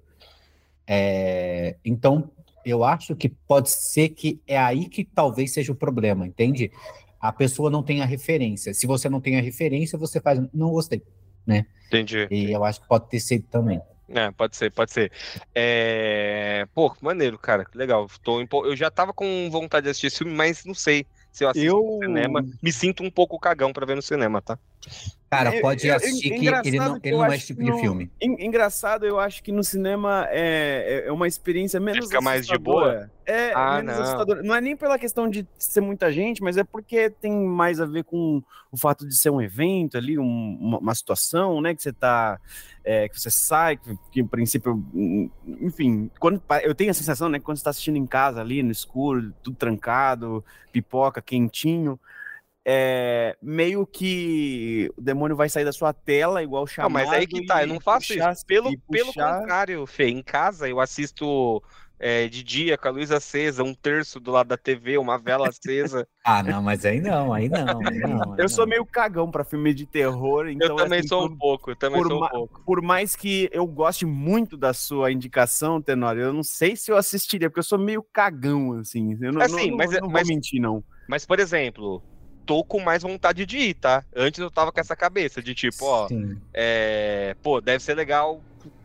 É, 0.87 1.75
então, 1.85 2.29
eu 2.65 2.83
acho 2.83 3.15
que 3.15 3.29
pode 3.29 3.69
ser 3.69 4.09
que 4.09 4.41
é 4.47 4.57
aí 4.57 4.87
que 4.87 5.03
talvez 5.03 5.53
seja 5.53 5.71
o 5.71 5.75
problema, 5.75 6.25
entende? 6.25 6.71
A 7.19 7.31
pessoa 7.31 7.69
não 7.69 7.83
tem 7.83 8.01
a 8.01 8.05
referência. 8.05 8.73
Se 8.73 8.87
você 8.87 9.07
não 9.07 9.21
tem 9.21 9.37
a 9.37 9.41
referência, 9.41 9.97
você 9.97 10.19
faz, 10.19 10.41
não 10.53 10.71
gostei, 10.71 11.03
né? 11.45 11.65
Entendi. 11.87 12.27
E 12.31 12.51
eu 12.51 12.63
acho 12.63 12.81
que 12.81 12.87
pode 12.87 13.09
ter 13.09 13.19
sido 13.19 13.45
também. 13.47 13.81
É, 14.13 14.31
pode 14.31 14.55
ser, 14.55 14.71
pode 14.71 14.91
ser. 14.91 15.11
É... 15.55 16.67
Pô, 16.73 16.93
maneiro, 17.01 17.37
cara. 17.37 17.65
Legal. 17.73 18.07
Tô 18.21 18.41
impo... 18.41 18.65
Eu 18.65 18.75
já 18.75 18.91
tava 18.91 19.13
com 19.13 19.49
vontade 19.49 19.85
de 19.85 19.89
assistir 19.91 20.07
esse 20.07 20.17
filme, 20.17 20.33
mas 20.33 20.65
não 20.65 20.73
sei 20.73 21.05
se 21.31 21.43
eu 21.45 21.49
assisto 21.49 21.67
eu... 21.67 21.81
no 21.81 21.99
cinema. 22.05 22.45
Me 22.61 22.71
sinto 22.71 23.03
um 23.03 23.11
pouco 23.11 23.39
cagão 23.39 23.71
pra 23.71 23.85
ver 23.85 23.95
no 23.95 24.01
cinema, 24.01 24.41
tá? 24.41 24.59
Cara, 25.31 25.55
é, 25.55 25.61
pode 25.61 25.89
assistir 25.89 26.29
que 26.31 26.45
ele 26.67 26.77
não, 26.77 26.99
ele 27.01 27.15
não 27.15 27.25
é 27.25 27.37
esse 27.37 27.47
tipo 27.47 27.63
de 27.63 27.79
filme. 27.79 28.11
Engraçado, 28.19 29.05
eu 29.05 29.17
acho 29.17 29.41
que 29.41 29.49
no 29.49 29.63
cinema 29.63 30.27
é, 30.29 31.03
é, 31.05 31.07
é 31.07 31.11
uma 31.11 31.25
experiência 31.25 31.79
menos. 31.79 32.07
Fica 32.07 32.19
mais 32.19 32.45
de 32.45 32.57
boa? 32.57 33.09
É, 33.25 33.53
ah, 33.55 33.77
menos 33.77 33.95
não. 33.95 34.03
assustadora. 34.03 34.43
Não 34.43 34.53
é 34.53 34.59
nem 34.59 34.75
pela 34.75 34.99
questão 34.99 35.29
de 35.29 35.47
ser 35.57 35.79
muita 35.79 36.11
gente, 36.11 36.43
mas 36.43 36.57
é 36.57 36.65
porque 36.65 37.09
tem 37.09 37.31
mais 37.31 37.79
a 37.79 37.85
ver 37.85 38.03
com 38.03 38.43
o 38.69 38.75
fato 38.75 39.07
de 39.07 39.15
ser 39.15 39.29
um 39.29 39.41
evento 39.41 39.97
ali, 39.97 40.19
um, 40.19 40.57
uma, 40.59 40.79
uma, 40.79 40.95
situação, 40.95 41.61
né? 41.61 41.73
Que 41.73 41.81
você 41.81 41.93
tá. 41.93 42.37
É, 42.83 43.07
que 43.07 43.17
você 43.17 43.31
sai, 43.31 43.77
que, 43.77 43.97
que 44.11 44.19
em 44.19 44.27
princípio. 44.27 44.83
Enfim, 45.61 46.11
quando, 46.19 46.43
eu 46.61 46.75
tenho 46.75 46.91
a 46.91 46.93
sensação, 46.93 47.29
né? 47.29 47.39
Que 47.39 47.45
quando 47.45 47.55
você 47.55 47.63
tá 47.63 47.69
assistindo 47.69 47.95
em 47.95 48.05
casa 48.05 48.41
ali, 48.41 48.61
no 48.61 48.71
escuro, 48.71 49.33
tudo 49.41 49.55
trancado, 49.55 50.43
pipoca, 50.73 51.21
quentinho 51.21 51.97
é, 52.65 53.35
meio 53.41 53.85
que 53.85 54.91
o 54.95 55.01
demônio 55.01 55.35
vai 55.35 55.49
sair 55.49 55.65
da 55.65 55.73
sua 55.73 55.93
tela, 55.93 56.43
igual 56.43 56.67
chamado. 56.67 56.91
Não, 56.93 56.99
mas 56.99 57.09
aí 57.09 57.27
que 57.27 57.45
tá, 57.45 57.63
eu 57.63 57.67
não 57.67 57.79
faço 57.79 58.09
puxar, 58.09 58.33
isso. 58.33 58.45
Pelo, 58.45 58.71
pelo 58.91 59.13
contrário, 59.13 59.85
Fê, 59.85 60.09
em 60.09 60.21
casa 60.21 60.69
eu 60.69 60.79
assisto 60.79 61.61
é, 61.97 62.27
de 62.27 62.43
dia 62.43 62.77
com 62.77 62.87
a 62.87 62.91
luz 62.91 63.11
acesa, 63.11 63.63
um 63.63 63.73
terço 63.73 64.19
do 64.19 64.31
lado 64.31 64.47
da 64.47 64.57
TV, 64.57 64.97
uma 64.97 65.17
vela 65.17 65.49
acesa. 65.49 66.07
ah, 66.25 66.43
não, 66.43 66.61
mas 66.61 66.85
aí 66.85 66.99
não, 66.99 67.33
aí 67.33 67.47
não. 67.47 67.79
Aí 67.87 67.99
não 67.99 68.33
aí 68.33 68.39
eu 68.39 68.49
sou 68.49 68.67
meio 68.67 68.85
cagão 68.85 69.29
para 69.29 69.43
filme 69.43 69.73
de 69.73 69.87
terror, 69.87 70.47
então. 70.47 70.69
Eu 70.69 70.75
também 70.75 70.99
assim, 70.99 71.07
sou 71.07 71.21
por, 71.21 71.31
um 71.31 71.37
pouco, 71.37 71.71
eu 71.71 71.75
também 71.75 72.01
por 72.01 72.09
sou 72.09 72.23
um 72.23 72.29
pouco. 72.29 72.63
Por 72.63 72.81
mais 72.81 73.15
que 73.15 73.49
eu 73.51 73.65
goste 73.65 74.05
muito 74.05 74.55
da 74.55 74.73
sua 74.73 75.11
indicação, 75.11 75.81
Tenório, 75.81 76.23
eu 76.23 76.33
não 76.33 76.43
sei 76.43 76.75
se 76.75 76.91
eu 76.91 76.97
assistiria, 76.97 77.49
porque 77.49 77.59
eu 77.59 77.63
sou 77.63 77.79
meio 77.79 78.03
cagão, 78.03 78.79
assim. 78.79 79.17
Eu 79.21 79.31
não, 79.31 79.41
assim, 79.41 79.71
não, 79.71 79.77
mas, 79.77 79.91
não, 79.91 80.01
não 80.01 80.09
mas, 80.09 80.27
vou 80.27 80.35
mentir, 80.35 80.61
não. 80.61 80.83
Mas, 81.07 81.25
por 81.25 81.39
exemplo, 81.39 82.03
tô 82.51 82.65
com 82.65 82.81
mais 82.81 83.01
vontade 83.01 83.45
de 83.45 83.57
ir, 83.57 83.73
tá? 83.75 84.03
Antes 84.13 84.41
eu 84.41 84.51
tava 84.51 84.73
com 84.73 84.79
essa 84.81 84.93
cabeça 84.93 85.41
de 85.41 85.55
tipo, 85.55 85.85
ó, 85.85 86.09
é, 86.53 87.33
pô, 87.41 87.61
deve 87.61 87.81
ser 87.81 87.93
legal 87.93 88.41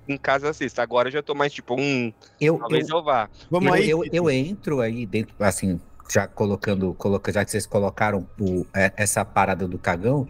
em 0.07 0.17
casa 0.17 0.49
assista. 0.51 0.85
Agora 0.85 1.09
eu 1.09 1.13
já 1.15 1.21
tô 1.21 1.35
mais 1.35 1.53
tipo, 1.53 1.75
um. 1.75 2.13
Eu, 2.41 2.59
talvez 2.59 2.89
eu, 2.89 2.99
eu 2.99 3.03
vá. 3.03 3.29
Vamos 3.51 3.67
eu, 3.67 3.75
aí. 3.75 3.91
Eu, 3.91 4.05
eu 4.13 4.31
entro 4.31 4.81
aí 4.81 5.05
dentro, 5.05 5.35
assim, 5.41 5.81
já 6.09 6.29
colocando, 6.29 6.95
coloca, 6.95 7.33
já 7.33 7.45
que 7.45 7.51
vocês 7.51 7.67
colocaram 7.67 8.29
o, 8.41 8.65
é, 8.73 8.93
essa 8.97 9.25
parada 9.25 9.67
do 9.67 9.81
cagão, 9.81 10.29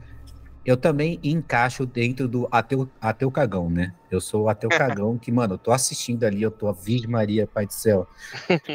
eu 0.65 0.79
também 0.79 1.21
encaixo 1.23 1.85
dentro 1.85 2.27
do 2.27 2.49
ateu, 2.51 2.89
ateu 2.99 3.31
cagão, 3.31 3.69
né? 3.69 3.93
Eu 4.11 4.19
sou 4.19 4.45
o 4.45 4.49
ateu 4.49 4.71
cagão 4.71 5.19
que, 5.19 5.31
mano, 5.31 5.55
eu 5.55 5.59
tô 5.59 5.73
assistindo 5.73 6.25
ali, 6.25 6.41
eu 6.41 6.51
tô 6.51 6.69
a 6.69 6.73
Virgem 6.73 7.11
Maria, 7.11 7.47
Pai 7.47 7.67
do 7.67 7.75
Céu. 7.75 8.09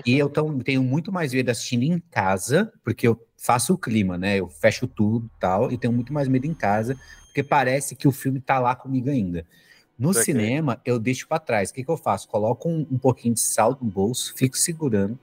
e 0.06 0.20
eu 0.20 0.30
tão, 0.30 0.60
tenho 0.60 0.84
muito 0.84 1.12
mais 1.12 1.34
medo 1.34 1.50
assistindo 1.50 1.82
em 1.82 1.98
casa, 2.12 2.72
porque 2.84 3.08
eu 3.08 3.20
faço 3.42 3.74
o 3.74 3.78
clima, 3.78 4.18
né? 4.18 4.40
Eu 4.40 4.48
fecho 4.48 4.88
tudo 4.88 5.30
tal, 5.40 5.72
e 5.72 5.78
tenho 5.78 5.92
muito 5.92 6.14
mais 6.14 6.28
medo 6.28 6.46
em 6.46 6.54
casa, 6.54 6.96
porque 7.26 7.42
parece 7.42 7.96
que 7.96 8.08
o 8.08 8.12
filme 8.12 8.40
tá 8.40 8.60
lá 8.60 8.76
comigo 8.76 9.10
ainda. 9.10 9.46
No 9.98 10.14
cinema, 10.14 10.82
eu 10.84 10.98
deixo 10.98 11.28
para 11.28 11.40
trás. 11.40 11.70
O 11.70 11.74
que, 11.74 11.84
que 11.84 11.92
eu 11.92 11.98
faço? 11.98 12.28
Coloco 12.28 12.68
um, 12.68 12.88
um 12.92 12.98
pouquinho 12.98 13.36
de 13.36 13.40
sal 13.40 13.78
no 13.80 13.90
bolso, 13.90 14.34
fico 14.36 14.58
segurando. 14.58 15.18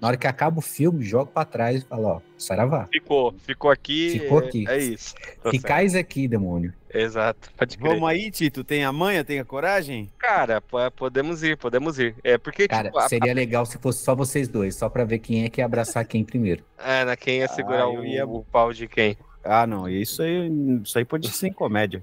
Na 0.00 0.08
hora 0.08 0.16
que 0.16 0.26
acaba 0.26 0.58
o 0.58 0.62
filme, 0.62 1.04
jogo 1.04 1.30
para 1.30 1.44
trás 1.44 1.82
e 1.82 1.86
falo, 1.86 2.04
ó, 2.04 2.20
saravá. 2.38 2.88
Ficou, 2.90 3.34
ficou 3.44 3.70
aqui. 3.70 4.18
Ficou 4.18 4.38
aqui. 4.38 4.64
É, 4.66 4.76
é 4.76 4.78
isso. 4.78 5.14
Tá 5.42 5.50
Ficais 5.50 5.94
aqui, 5.94 6.26
demônio. 6.26 6.72
Exato. 6.92 7.50
Vamos 7.80 8.08
aí, 8.08 8.30
Tito. 8.30 8.64
Tem 8.64 8.84
a 8.84 8.92
manha, 8.92 9.24
tem 9.24 9.40
a 9.40 9.44
coragem? 9.44 10.10
Cara, 10.16 10.62
podemos 10.96 11.42
ir, 11.42 11.56
podemos 11.58 11.98
ir. 11.98 12.14
É 12.24 12.38
porque 12.38 12.66
Cara, 12.66 12.88
tipo, 12.90 13.08
seria 13.08 13.32
a... 13.32 13.34
legal 13.34 13.66
se 13.66 13.76
fosse 13.78 14.02
só 14.02 14.14
vocês 14.14 14.48
dois, 14.48 14.76
só 14.76 14.88
para 14.88 15.04
ver 15.04 15.18
quem 15.18 15.44
é 15.44 15.50
que 15.50 15.60
ia 15.60 15.64
abraçar 15.64 16.04
quem 16.06 16.24
primeiro. 16.24 16.64
É, 16.86 17.02
né? 17.02 17.16
Quem 17.16 17.38
ia 17.38 17.48
segurar 17.48 17.84
ah, 17.84 17.88
o, 17.88 18.04
ia... 18.04 18.26
o 18.26 18.44
pau 18.44 18.70
de 18.70 18.86
quem? 18.86 19.16
Ah, 19.42 19.66
não. 19.66 19.88
Isso 19.88 20.22
aí, 20.22 20.50
isso 20.82 20.98
aí 20.98 21.04
pode 21.04 21.30
ser 21.30 21.46
em 21.48 21.52
comédia. 21.52 22.02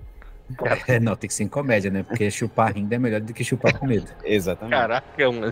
É, 0.87 0.99
não, 0.99 1.15
tem 1.15 1.27
que 1.27 1.33
ser 1.33 1.43
em 1.43 1.47
comédia, 1.47 1.89
né? 1.91 2.03
Porque 2.03 2.29
chupar 2.31 2.73
rindo 2.73 2.93
é 2.93 2.99
melhor 2.99 3.21
do 3.21 3.33
que 3.33 3.43
chupar 3.43 3.77
com 3.77 3.85
medo. 3.87 4.11
Exatamente. 4.23 4.71
Caraca, 4.71 5.31
mano. 5.31 5.51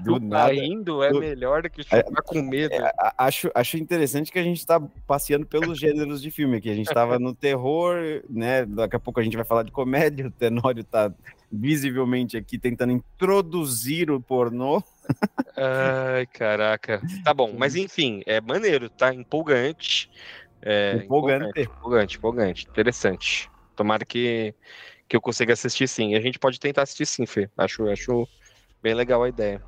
Do 0.00 0.14
Chupar 0.14 0.20
nada. 0.20 0.52
rindo 0.52 1.02
é 1.02 1.10
do- 1.10 1.20
melhor 1.20 1.62
do 1.62 1.70
que 1.70 1.82
chupar 1.82 2.22
com 2.24 2.42
medo. 2.42 2.74
É, 2.74 2.92
acho, 3.18 3.50
acho 3.54 3.76
interessante 3.76 4.30
que 4.32 4.38
a 4.38 4.42
gente 4.42 4.64
tá 4.66 4.80
passeando 5.06 5.46
pelos 5.46 5.78
gêneros 5.78 6.20
de 6.20 6.30
filme 6.30 6.56
aqui. 6.56 6.70
A 6.70 6.74
gente 6.74 6.92
tava 6.92 7.18
no 7.18 7.34
terror, 7.34 7.96
né? 8.28 8.64
Daqui 8.66 8.96
a 8.96 9.00
pouco 9.00 9.20
a 9.20 9.22
gente 9.22 9.36
vai 9.36 9.44
falar 9.44 9.62
de 9.62 9.70
comédia. 9.72 10.26
O 10.26 10.30
Tenório 10.30 10.82
tá 10.84 11.12
visivelmente 11.50 12.36
aqui 12.36 12.58
tentando 12.58 12.92
introduzir 12.92 14.10
o 14.10 14.20
pornô. 14.20 14.82
Ai, 15.56 16.26
caraca. 16.26 17.00
Tá 17.24 17.32
bom, 17.32 17.54
mas 17.56 17.76
enfim, 17.76 18.22
é 18.26 18.40
maneiro, 18.40 18.90
tá? 18.90 19.14
Empolgante. 19.14 20.10
É, 20.62 20.96
Empolgante. 21.04 21.60
Empolgante, 21.60 22.16
empolgante. 22.16 22.66
Interessante. 22.68 23.48
Tomara 23.74 24.04
que, 24.04 24.54
que 25.08 25.16
eu 25.16 25.20
consiga 25.20 25.52
assistir 25.52 25.88
sim. 25.88 26.14
A 26.14 26.20
gente 26.20 26.38
pode 26.38 26.58
tentar 26.58 26.82
assistir 26.82 27.06
sim, 27.06 27.26
Fê. 27.26 27.48
Acho, 27.56 27.88
acho 27.88 28.28
bem 28.82 28.94
legal 28.94 29.22
a 29.22 29.28
ideia. 29.28 29.62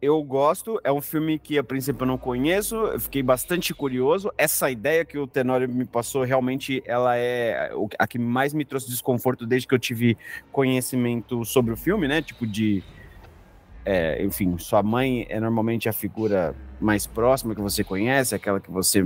Eu 0.00 0.22
gosto, 0.22 0.80
é 0.84 0.92
um 0.92 1.00
filme 1.00 1.40
que 1.40 1.58
a 1.58 1.64
princípio 1.64 2.04
eu 2.04 2.06
não 2.06 2.16
conheço, 2.16 2.76
eu 2.76 3.00
fiquei 3.00 3.20
bastante 3.20 3.74
curioso. 3.74 4.30
Essa 4.38 4.70
ideia 4.70 5.04
que 5.04 5.18
o 5.18 5.26
Tenório 5.26 5.68
me 5.68 5.84
passou, 5.84 6.22
realmente, 6.22 6.80
ela 6.86 7.16
é 7.16 7.72
a 7.98 8.06
que 8.06 8.16
mais 8.16 8.54
me 8.54 8.64
trouxe 8.64 8.88
desconforto 8.88 9.44
desde 9.44 9.66
que 9.66 9.74
eu 9.74 9.78
tive 9.78 10.16
conhecimento 10.52 11.44
sobre 11.44 11.72
o 11.72 11.76
filme, 11.76 12.06
né? 12.06 12.22
Tipo 12.22 12.46
de. 12.46 12.84
É, 13.90 14.22
enfim, 14.22 14.58
sua 14.58 14.82
mãe 14.82 15.26
é 15.30 15.40
normalmente 15.40 15.88
a 15.88 15.94
figura 15.94 16.54
mais 16.78 17.06
próxima 17.06 17.54
que 17.54 17.60
você 17.62 17.82
conhece, 17.82 18.34
aquela 18.34 18.60
que 18.60 18.70
você, 18.70 19.02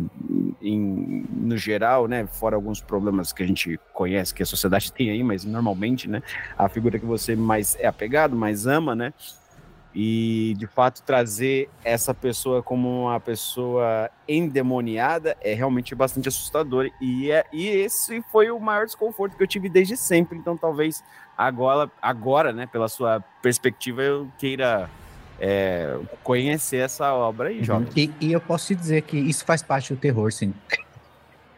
em, 0.61 1.25
no 1.31 1.57
geral, 1.57 2.09
né? 2.09 2.27
Fora 2.27 2.57
alguns 2.57 2.81
problemas 2.81 3.33
que 3.33 3.45
a 3.45 3.47
gente 3.47 3.79
conhece, 3.95 4.35
que 4.35 4.43
a 4.43 4.47
sociedade 4.47 4.93
tem 4.93 5.11
aí, 5.11 5.23
mas 5.23 5.45
normalmente, 5.45 6.09
né? 6.09 6.21
A 6.59 6.69
figura 6.69 6.99
que 6.99 7.07
você 7.07 7.37
mais 7.37 7.77
é 7.79 7.87
apegado, 7.87 8.35
mais 8.35 8.67
ama, 8.67 8.93
né? 8.93 9.15
E 9.95 10.57
de 10.59 10.67
fato 10.67 11.05
trazer 11.05 11.71
essa 11.85 12.13
pessoa 12.13 12.61
como 12.61 13.05
uma 13.05 13.21
pessoa 13.21 14.11
endemoniada 14.27 15.37
é 15.41 15.55
realmente 15.55 15.95
bastante 15.95 16.27
assustador. 16.27 16.91
E, 17.01 17.31
é, 17.31 17.45
e 17.53 17.69
esse 17.69 18.21
foi 18.33 18.51
o 18.51 18.59
maior 18.59 18.87
desconforto 18.87 19.37
que 19.37 19.43
eu 19.45 19.47
tive 19.47 19.69
desde 19.69 19.97
sempre. 19.97 20.37
Então 20.37 20.57
talvez 20.57 21.05
agora, 21.47 21.91
agora 22.01 22.53
né, 22.53 22.67
pela 22.67 22.89
sua 22.89 23.21
perspectiva, 23.43 24.03
eu 24.03 24.31
queira 24.39 24.89
é, 25.41 25.99
conhecer 26.23 26.79
essa 26.79 27.13
obra 27.13 27.49
aí, 27.49 27.63
Jovem. 27.65 27.89
E, 27.97 28.11
e 28.21 28.33
eu 28.33 28.41
posso 28.41 28.69
te 28.69 28.75
dizer 28.77 29.03
que 29.03 29.17
isso 29.17 29.45
faz 29.45 29.63
parte 29.63 29.93
do 29.93 29.99
terror, 30.01 30.33
sim. 30.33 30.55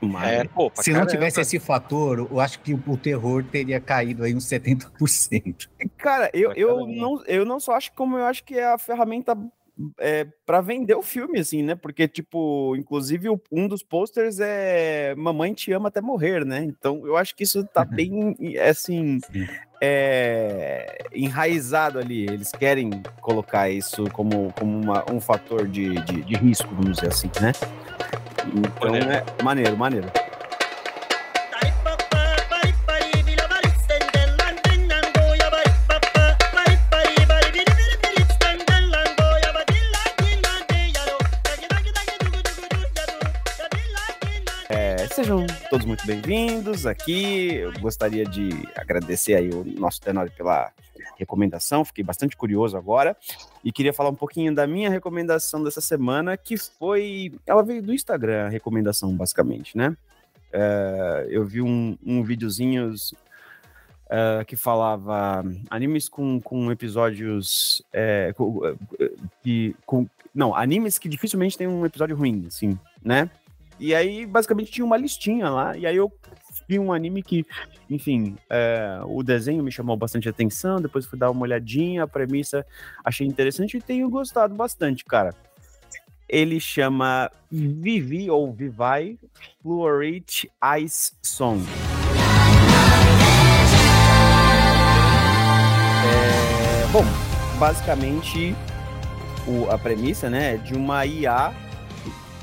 Mas- 0.00 0.30
É, 0.30 0.44
pô, 0.44 0.70
Se 0.76 0.90
não 0.90 1.00
caramba. 1.00 1.10
tivesse 1.12 1.40
esse 1.40 1.58
fator, 1.58 2.18
eu 2.30 2.40
acho 2.40 2.60
que 2.60 2.74
o 2.74 2.96
terror 2.96 3.44
teria 3.44 3.80
caído 3.80 4.22
aí 4.24 4.34
uns 4.34 4.44
70%. 4.44 5.68
Cara, 5.98 6.30
eu, 6.32 6.52
eu, 6.52 6.86
não, 6.86 7.24
eu 7.26 7.44
não 7.44 7.58
só 7.60 7.74
acho 7.74 7.92
como 7.92 8.18
eu 8.18 8.24
acho 8.26 8.44
que 8.44 8.58
é 8.58 8.72
a 8.72 8.78
ferramenta 8.78 9.36
é, 9.98 10.26
para 10.46 10.60
vender 10.60 10.94
o 10.94 11.02
filme, 11.02 11.38
assim, 11.40 11.62
né? 11.62 11.74
Porque, 11.74 12.06
tipo, 12.06 12.76
inclusive 12.76 13.28
um 13.50 13.66
dos 13.66 13.82
posters 13.82 14.38
é 14.40 15.14
Mamãe 15.16 15.52
te 15.52 15.72
ama 15.72 15.88
até 15.88 16.00
morrer, 16.00 16.44
né? 16.44 16.62
Então 16.62 17.06
eu 17.06 17.16
acho 17.16 17.34
que 17.34 17.42
isso 17.44 17.64
tá 17.64 17.84
bem, 17.84 18.36
assim, 18.68 19.18
Sim. 19.32 19.46
é, 19.80 20.98
enraizado 21.12 21.98
ali. 21.98 22.22
Eles 22.24 22.50
querem 22.52 22.90
colocar 23.20 23.68
isso 23.68 24.04
como, 24.12 24.52
como 24.58 24.78
uma- 24.80 25.04
um 25.12 25.20
fator 25.20 25.66
de, 25.66 25.94
de, 26.02 26.22
de 26.22 26.34
risco, 26.36 26.68
vamos 26.74 26.96
dizer 26.96 27.08
assim, 27.08 27.30
né? 27.40 27.52
Então 28.56 28.90
Maneiro. 28.92 29.10
é 29.10 29.42
maneiro, 29.42 29.76
maneiro. 29.76 30.08
Sejam 45.14 45.46
todos 45.70 45.86
muito 45.86 46.04
bem-vindos 46.04 46.86
aqui. 46.86 47.54
Eu 47.54 47.72
gostaria 47.78 48.24
de 48.24 48.50
agradecer 48.74 49.36
aí 49.36 49.48
o 49.48 49.64
nosso 49.78 50.00
Tenório 50.00 50.32
pela 50.32 50.72
recomendação. 51.16 51.84
Fiquei 51.84 52.02
bastante 52.02 52.36
curioso 52.36 52.76
agora 52.76 53.16
e 53.62 53.70
queria 53.70 53.92
falar 53.92 54.10
um 54.10 54.14
pouquinho 54.16 54.52
da 54.52 54.66
minha 54.66 54.90
recomendação 54.90 55.62
dessa 55.62 55.80
semana, 55.80 56.36
que 56.36 56.56
foi, 56.56 57.32
ela 57.46 57.62
veio 57.62 57.80
do 57.80 57.94
Instagram, 57.94 58.46
a 58.46 58.48
recomendação 58.48 59.14
basicamente, 59.14 59.78
né? 59.78 59.96
É, 60.52 61.28
eu 61.30 61.44
vi 61.44 61.62
um, 61.62 61.96
um 62.04 62.24
videozinhos 62.24 63.14
é, 64.10 64.44
que 64.44 64.56
falava 64.56 65.44
animes 65.70 66.08
com, 66.08 66.40
com 66.40 66.72
episódios 66.72 67.84
é, 67.92 68.32
com, 68.36 68.76
que, 69.44 69.76
com, 69.86 70.08
não, 70.34 70.56
animes 70.56 70.98
que 70.98 71.08
dificilmente 71.08 71.56
tem 71.56 71.68
um 71.68 71.86
episódio 71.86 72.16
ruim, 72.16 72.46
assim, 72.48 72.76
né? 73.00 73.30
E 73.78 73.94
aí, 73.94 74.24
basicamente, 74.24 74.70
tinha 74.70 74.84
uma 74.84 74.96
listinha 74.96 75.48
lá, 75.50 75.76
e 75.76 75.86
aí 75.86 75.96
eu 75.96 76.12
vi 76.68 76.78
um 76.78 76.92
anime 76.92 77.22
que, 77.22 77.44
enfim, 77.90 78.36
é, 78.48 79.00
o 79.04 79.22
desenho 79.22 79.62
me 79.62 79.70
chamou 79.72 79.96
bastante 79.96 80.28
atenção, 80.28 80.80
depois 80.80 81.04
fui 81.06 81.18
dar 81.18 81.30
uma 81.30 81.42
olhadinha, 81.42 82.04
a 82.04 82.06
premissa 82.08 82.64
achei 83.04 83.26
interessante 83.26 83.76
e 83.76 83.80
tenho 83.82 84.08
gostado 84.08 84.54
bastante, 84.54 85.04
cara. 85.04 85.34
Ele 86.28 86.58
chama 86.58 87.30
Vivi 87.50 88.30
ou 88.30 88.50
Vivai 88.52 89.18
Fluorite 89.62 90.50
Ice 90.82 91.12
Song. 91.22 91.62
É, 96.06 96.86
bom, 96.92 97.04
basicamente 97.58 98.54
o- 99.46 99.70
a 99.70 99.78
premissa, 99.78 100.30
né, 100.30 100.54
é 100.54 100.56
de 100.56 100.74
uma 100.74 101.04
IA 101.04 101.52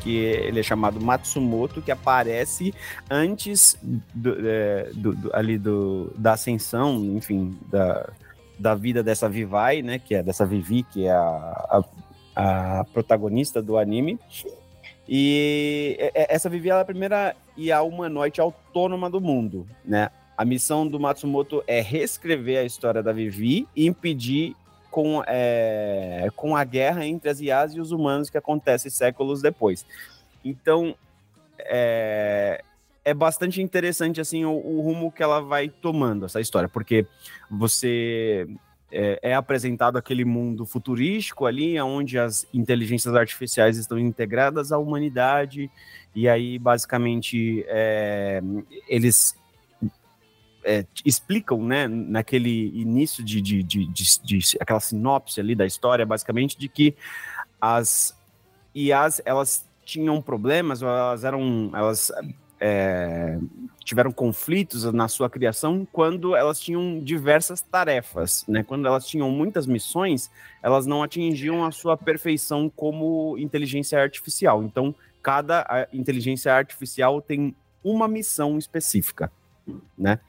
que 0.01 0.15
ele 0.17 0.59
é 0.59 0.63
chamado 0.63 0.99
Matsumoto, 0.99 1.81
que 1.81 1.91
aparece 1.91 2.73
antes 3.09 3.77
do, 4.13 4.35
é, 4.47 4.89
do- 4.93 5.13
do- 5.15 5.35
ali 5.35 5.57
do, 5.57 6.11
da 6.17 6.33
ascensão, 6.33 6.95
enfim, 7.15 7.57
da, 7.69 8.09
da 8.59 8.75
vida 8.75 9.03
dessa 9.03 9.29
Vivai, 9.29 9.81
né, 9.81 9.99
que 9.99 10.15
é 10.15 10.23
dessa 10.23 10.45
Vivi, 10.45 10.83
que 10.83 11.05
é 11.05 11.11
a, 11.11 11.83
a, 12.35 12.79
a 12.79 12.83
protagonista 12.85 13.61
do 13.61 13.77
anime. 13.77 14.19
E 15.07 15.95
é- 15.99 16.11
é- 16.23 16.35
essa 16.35 16.49
Vivi 16.49 16.69
é 16.69 16.73
a 16.79 16.85
primeira 16.85 17.35
IA 17.57 17.81
humanoide 17.81 18.39
autônoma 18.39 19.09
do 19.09 19.19
mundo, 19.19 19.67
né? 19.83 20.09
A 20.37 20.45
missão 20.45 20.87
do 20.87 20.99
Matsumoto 20.99 21.63
é 21.67 21.81
reescrever 21.81 22.59
a 22.59 22.63
história 22.63 23.03
da 23.03 23.11
Vivi 23.11 23.67
e 23.75 23.85
impedir 23.85 24.55
com, 24.91 25.23
é, 25.25 26.29
com 26.35 26.55
a 26.55 26.63
guerra 26.63 27.05
entre 27.05 27.29
as 27.29 27.39
IAs 27.39 27.73
e 27.73 27.79
os 27.79 27.91
humanos 27.91 28.29
que 28.29 28.37
acontece 28.37 28.91
séculos 28.91 29.41
depois. 29.41 29.85
Então, 30.43 30.93
é, 31.57 32.61
é 33.03 33.13
bastante 33.13 33.61
interessante 33.61 34.19
assim 34.19 34.43
o, 34.45 34.51
o 34.51 34.81
rumo 34.81 35.11
que 35.11 35.23
ela 35.23 35.41
vai 35.41 35.69
tomando 35.69 36.25
essa 36.25 36.41
história, 36.41 36.67
porque 36.67 37.07
você 37.49 38.47
é, 38.91 39.19
é 39.21 39.33
apresentado 39.33 39.97
aquele 39.97 40.25
mundo 40.25 40.65
futurístico 40.65 41.45
ali, 41.45 41.79
onde 41.79 42.19
as 42.19 42.45
inteligências 42.53 43.15
artificiais 43.15 43.77
estão 43.77 43.97
integradas 43.97 44.71
à 44.71 44.77
humanidade, 44.77 45.71
e 46.13 46.27
aí 46.27 46.59
basicamente 46.59 47.63
é, 47.67 48.41
eles 48.89 49.39
é, 50.63 50.85
explicam, 51.05 51.63
né, 51.63 51.87
naquele 51.87 52.67
início 52.79 53.23
de, 53.23 53.41
de, 53.41 53.63
de, 53.63 53.87
de, 53.87 54.39
aquela 54.59 54.79
sinopse 54.79 55.39
ali 55.39 55.55
da 55.55 55.65
história, 55.65 56.05
basicamente, 56.05 56.57
de 56.57 56.67
que 56.67 56.95
as 57.59 58.15
IAs, 58.73 59.21
elas 59.25 59.67
tinham 59.83 60.21
problemas, 60.21 60.81
elas 60.81 61.23
eram, 61.23 61.71
elas 61.73 62.11
é, 62.59 63.39
tiveram 63.83 64.11
conflitos 64.11 64.83
na 64.93 65.07
sua 65.07 65.29
criação 65.29 65.87
quando 65.91 66.35
elas 66.35 66.59
tinham 66.59 66.99
diversas 66.99 67.61
tarefas, 67.61 68.45
né, 68.47 68.63
quando 68.63 68.87
elas 68.87 69.07
tinham 69.07 69.29
muitas 69.31 69.65
missões, 69.65 70.29
elas 70.61 70.85
não 70.85 71.01
atingiam 71.01 71.65
a 71.65 71.71
sua 71.71 71.97
perfeição 71.97 72.69
como 72.69 73.35
inteligência 73.37 73.99
artificial, 73.99 74.63
então 74.63 74.93
cada 75.21 75.87
inteligência 75.91 76.53
artificial 76.53 77.21
tem 77.21 77.55
uma 77.83 78.07
missão 78.07 78.57
específica, 78.57 79.31
né, 79.97 80.19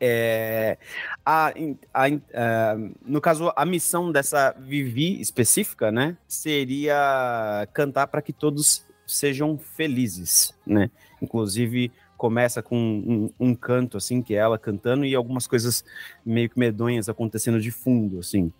é, 0.00 0.78
a, 1.24 1.52
a, 1.92 2.06
a, 2.06 2.76
no 3.04 3.20
caso, 3.20 3.52
a 3.56 3.64
missão 3.64 4.12
dessa 4.12 4.52
Vivi 4.58 5.20
específica, 5.20 5.90
né, 5.90 6.16
seria 6.26 7.68
cantar 7.72 8.06
para 8.06 8.22
que 8.22 8.32
todos 8.32 8.86
sejam 9.06 9.58
felizes, 9.58 10.54
né? 10.66 10.90
Inclusive 11.20 11.90
começa 12.16 12.62
com 12.62 12.76
um, 12.76 13.30
um, 13.38 13.54
canto 13.54 13.96
assim 13.96 14.20
que 14.20 14.34
é 14.34 14.38
ela 14.38 14.58
cantando 14.58 15.04
e 15.04 15.14
algumas 15.14 15.46
coisas 15.46 15.84
meio 16.26 16.50
que 16.50 16.58
medonhas 16.58 17.08
acontecendo 17.08 17.60
de 17.60 17.70
fundo, 17.70 18.18
assim. 18.18 18.52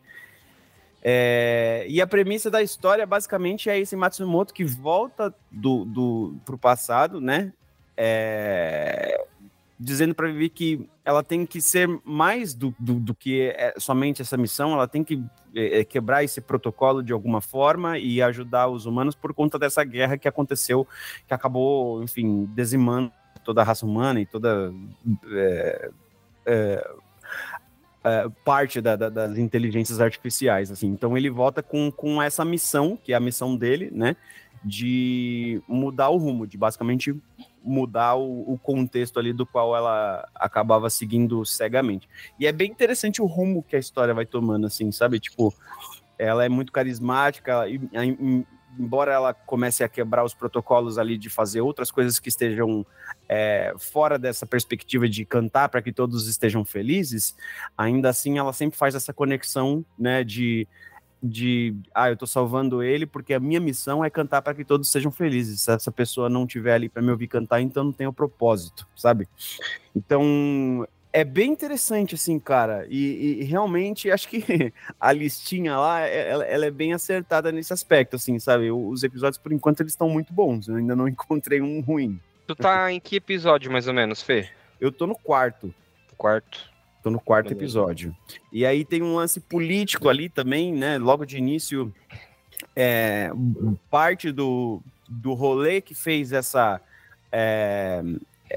É, 1.02 1.84
e 1.88 2.00
a 2.00 2.06
premissa 2.06 2.50
da 2.50 2.62
história 2.62 3.06
basicamente 3.06 3.68
é 3.68 3.78
esse 3.78 3.94
Matsumoto 3.94 4.54
que 4.54 4.64
volta 4.64 5.34
do, 5.50 5.84
do 5.84 6.36
pro 6.44 6.58
passado, 6.58 7.20
né? 7.20 7.52
É, 7.96 9.24
dizendo 9.78 10.14
para 10.14 10.26
Vivi 10.26 10.48
que 10.48 10.88
ela 11.04 11.22
tem 11.22 11.46
que 11.46 11.60
ser 11.60 11.88
mais 12.04 12.52
do, 12.52 12.74
do, 12.78 12.94
do 12.94 13.14
que 13.14 13.42
é 13.56 13.74
somente 13.78 14.20
essa 14.20 14.36
missão, 14.36 14.72
ela 14.72 14.88
tem 14.88 15.04
que 15.04 15.22
é, 15.54 15.80
é, 15.80 15.84
quebrar 15.84 16.24
esse 16.24 16.40
protocolo 16.40 17.02
de 17.02 17.12
alguma 17.12 17.40
forma 17.40 17.98
e 17.98 18.20
ajudar 18.20 18.68
os 18.68 18.86
humanos 18.86 19.14
por 19.14 19.32
conta 19.32 19.58
dessa 19.58 19.84
guerra 19.84 20.18
que 20.18 20.26
aconteceu, 20.26 20.86
que 21.26 21.32
acabou, 21.32 22.02
enfim, 22.02 22.48
dizimando 22.54 23.12
toda 23.44 23.60
a 23.60 23.64
raça 23.64 23.86
humana 23.86 24.20
e 24.20 24.26
toda 24.26 24.72
é, 25.32 25.90
é, 26.44 26.90
é 28.04 28.28
parte 28.44 28.80
da, 28.80 28.96
da, 28.96 29.08
das 29.08 29.38
inteligências 29.38 30.00
artificiais, 30.00 30.72
assim. 30.72 30.88
Então 30.88 31.16
ele 31.16 31.30
volta 31.30 31.62
com, 31.62 31.90
com 31.90 32.20
essa 32.20 32.44
missão, 32.44 32.98
que 33.02 33.12
é 33.12 33.16
a 33.16 33.20
missão 33.20 33.56
dele, 33.56 33.90
né, 33.92 34.16
de 34.64 35.62
mudar 35.68 36.08
o 36.10 36.16
rumo, 36.16 36.46
de 36.46 36.56
basicamente 36.56 37.14
mudar 37.62 38.14
o, 38.14 38.52
o, 38.52 38.58
contexto 38.58 39.18
ali 39.18 39.32
do 39.32 39.44
qual 39.44 39.76
ela 39.76 40.26
acabava 40.34 40.88
seguindo 40.88 41.44
cegamente. 41.44 42.08
E 42.38 42.46
é 42.46 42.52
bem 42.52 42.70
interessante 42.70 43.20
o 43.20 43.26
rumo 43.26 43.62
que 43.62 43.76
a 43.76 43.78
história 43.78 44.14
vai 44.14 44.24
tomando, 44.24 44.66
assim, 44.66 44.90
sabe? 44.90 45.20
Tipo, 45.20 45.52
ela 46.18 46.44
é 46.44 46.48
muito 46.48 46.72
carismática, 46.72 47.68
e, 47.68 47.80
embora 48.78 49.12
ela 49.12 49.34
comece 49.34 49.82
a 49.82 49.88
quebrar 49.88 50.24
os 50.24 50.34
protocolos 50.34 50.98
ali 50.98 51.18
de 51.18 51.28
fazer 51.28 51.60
outras 51.60 51.90
coisas 51.90 52.18
que 52.18 52.28
estejam 52.28 52.86
é, 53.28 53.74
fora 53.78 54.18
dessa 54.18 54.46
perspectiva 54.46 55.08
de 55.08 55.24
cantar 55.24 55.68
para 55.68 55.82
que 55.82 55.92
todos 55.92 56.28
estejam 56.28 56.64
felizes, 56.64 57.36
ainda 57.76 58.08
assim 58.08 58.38
ela 58.38 58.52
sempre 58.52 58.78
faz 58.78 58.94
essa 58.94 59.12
conexão, 59.12 59.84
né, 59.98 60.22
de 60.22 60.66
de 61.22 61.74
ah, 61.94 62.10
eu 62.10 62.16
tô 62.16 62.26
salvando 62.26 62.82
ele 62.82 63.06
porque 63.06 63.34
a 63.34 63.40
minha 63.40 63.60
missão 63.60 64.04
é 64.04 64.10
cantar 64.10 64.42
para 64.42 64.54
que 64.54 64.64
todos 64.64 64.90
sejam 64.90 65.10
felizes. 65.10 65.62
Se 65.62 65.72
essa 65.72 65.90
pessoa 65.90 66.28
não 66.28 66.46
tiver 66.46 66.74
ali 66.74 66.88
para 66.88 67.02
me 67.02 67.10
ouvir 67.10 67.26
cantar, 67.26 67.60
então 67.60 67.84
não 67.84 67.92
tem 67.92 68.06
o 68.06 68.12
propósito, 68.12 68.86
sabe? 68.94 69.28
Então 69.94 70.86
é 71.12 71.24
bem 71.24 71.50
interessante, 71.50 72.14
assim, 72.14 72.38
cara. 72.38 72.86
E, 72.88 73.40
e 73.40 73.44
realmente 73.44 74.10
acho 74.10 74.28
que 74.28 74.72
a 75.00 75.12
listinha 75.12 75.76
lá 75.76 76.02
é, 76.02 76.30
ela, 76.30 76.44
ela, 76.44 76.66
é 76.66 76.70
bem 76.70 76.92
acertada 76.92 77.50
nesse 77.50 77.72
aspecto, 77.72 78.16
assim, 78.16 78.38
sabe? 78.38 78.70
Os 78.70 79.02
episódios, 79.02 79.38
por 79.38 79.52
enquanto, 79.52 79.80
eles 79.80 79.92
estão 79.92 80.08
muito 80.08 80.32
bons. 80.32 80.68
Eu 80.68 80.76
ainda 80.76 80.94
não 80.94 81.08
encontrei 81.08 81.60
um 81.60 81.80
ruim. 81.80 82.20
Tu 82.46 82.54
tá 82.54 82.90
em 82.92 83.00
que 83.00 83.16
episódio, 83.16 83.70
mais 83.70 83.86
ou 83.86 83.94
menos, 83.94 84.22
Fê? 84.22 84.48
Eu 84.80 84.92
tô 84.92 85.06
no 85.06 85.14
quarto. 85.14 85.74
Quarto. 86.16 86.70
Tô 87.02 87.10
no 87.10 87.20
quarto 87.20 87.52
episódio. 87.52 88.14
E 88.52 88.66
aí 88.66 88.84
tem 88.84 89.02
um 89.02 89.14
lance 89.14 89.40
político 89.40 90.08
ali 90.08 90.28
também, 90.28 90.72
né? 90.72 90.98
Logo 90.98 91.24
de 91.24 91.38
início, 91.38 91.94
é, 92.74 93.30
parte 93.90 94.32
do, 94.32 94.82
do 95.08 95.32
rolê 95.34 95.80
que 95.80 95.94
fez 95.94 96.32
essa, 96.32 96.80
é, 97.30 98.02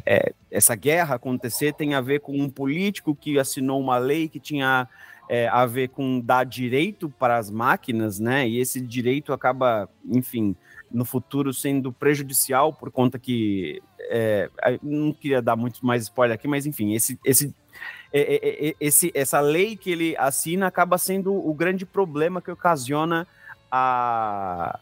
é, 0.06 0.34
essa 0.50 0.76
guerra 0.76 1.16
acontecer 1.16 1.74
tem 1.74 1.94
a 1.94 2.02
ver 2.02 2.20
com 2.22 2.34
um 2.34 2.50
político 2.50 3.16
que 3.16 3.38
assinou 3.38 3.80
uma 3.80 3.98
lei 3.98 4.28
que 4.28 4.40
tinha 4.40 4.88
é, 5.30 5.48
a 5.48 5.66
ver 5.66 5.90
com 5.90 6.20
dar 6.20 6.44
direito 6.44 7.10
para 7.10 7.38
as 7.38 7.50
máquinas, 7.50 8.20
né? 8.20 8.48
E 8.48 8.60
esse 8.60 8.82
direito 8.82 9.32
acaba, 9.32 9.88
enfim, 10.06 10.56
no 10.92 11.06
futuro 11.06 11.54
sendo 11.54 11.94
prejudicial 11.94 12.74
por 12.74 12.92
conta 12.92 13.18
que 13.18 13.82
é, 14.10 14.50
não 14.84 15.14
queria 15.14 15.42
dar 15.42 15.56
muito 15.56 15.86
mais 15.86 16.04
spoiler 16.04 16.36
aqui, 16.36 16.48
mas 16.48 16.66
enfim, 16.66 16.94
esse, 16.94 17.18
esse 17.24 17.56
é, 18.14 18.20
é, 18.22 18.70
é, 18.70 18.76
esse, 18.80 19.12
essa 19.14 19.40
lei 19.40 19.76
que 19.76 19.92
ele 19.92 20.16
assina 20.18 20.68
acaba 20.68 20.98
sendo 20.98 21.34
o 21.34 21.54
grande 21.54 21.86
problema 21.86 22.42
que 22.42 22.52
ocasiona 22.52 23.26
a, 23.72 24.80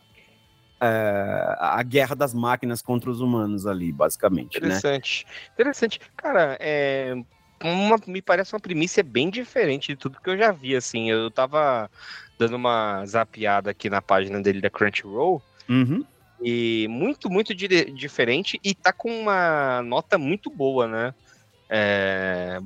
a, 0.80 1.80
a 1.80 1.84
guerra 1.84 2.16
das 2.16 2.34
máquinas 2.34 2.82
contra 2.82 3.10
os 3.10 3.22
humanos 3.22 3.68
ali, 3.68 3.92
basicamente. 3.92 4.60
Né? 4.60 4.68
Interessante. 4.68 5.26
Né? 5.28 5.34
Interessante. 5.54 6.02
Cara, 6.18 6.58
é, 6.60 7.16
uma, 7.64 7.98
me 8.08 8.22
parece 8.22 8.54
uma 8.54 8.60
primícia 8.60 9.04
bem 9.04 9.30
diferente 9.30 9.90
de 9.90 9.96
tudo 9.96 10.20
que 10.22 10.30
eu 10.30 10.38
já 10.38 10.52
vi, 10.52 10.76
assim. 10.76 11.12
Eu 11.12 11.30
tava 11.30 11.90
dando 12.38 12.56
uma 12.56 13.06
zapiada 13.06 13.70
aqui 13.70 13.90
na 13.90 14.02
página 14.02 14.42
dele 14.42 14.62
da 14.62 14.70
Crunchyroll. 14.70 15.42
Uhum. 15.68 16.04
E 16.42 16.88
muito, 16.90 17.30
muito 17.30 17.54
di 17.54 17.68
diferente. 17.92 18.60
E 18.64 18.74
tá 18.74 18.94
com 18.94 19.12
uma 19.12 19.84
nota 19.84 20.18
muito 20.18 20.50
boa, 20.50 20.88
né? 20.88 21.14
É, 21.70 22.60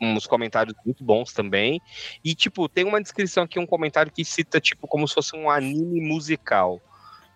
uns 0.00 0.26
comentários 0.26 0.74
muito 0.84 1.04
bons 1.04 1.32
também. 1.32 1.80
E, 2.24 2.34
tipo, 2.34 2.68
tem 2.68 2.84
uma 2.84 3.02
descrição 3.02 3.44
aqui, 3.44 3.58
um 3.58 3.66
comentário 3.66 4.10
que 4.10 4.24
cita, 4.24 4.60
tipo, 4.60 4.88
como 4.88 5.06
se 5.06 5.14
fosse 5.14 5.36
um 5.36 5.50
anime 5.50 6.00
musical. 6.00 6.80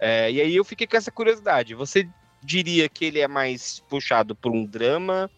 É, 0.00 0.30
e 0.30 0.40
aí 0.40 0.56
eu 0.56 0.64
fiquei 0.64 0.86
com 0.86 0.96
essa 0.96 1.10
curiosidade. 1.10 1.74
Você 1.74 2.08
diria 2.42 2.88
que 2.88 3.04
ele 3.04 3.20
é 3.20 3.28
mais 3.28 3.80
puxado 3.88 4.34
por 4.34 4.52
um 4.52 4.64
drama, 4.64 5.30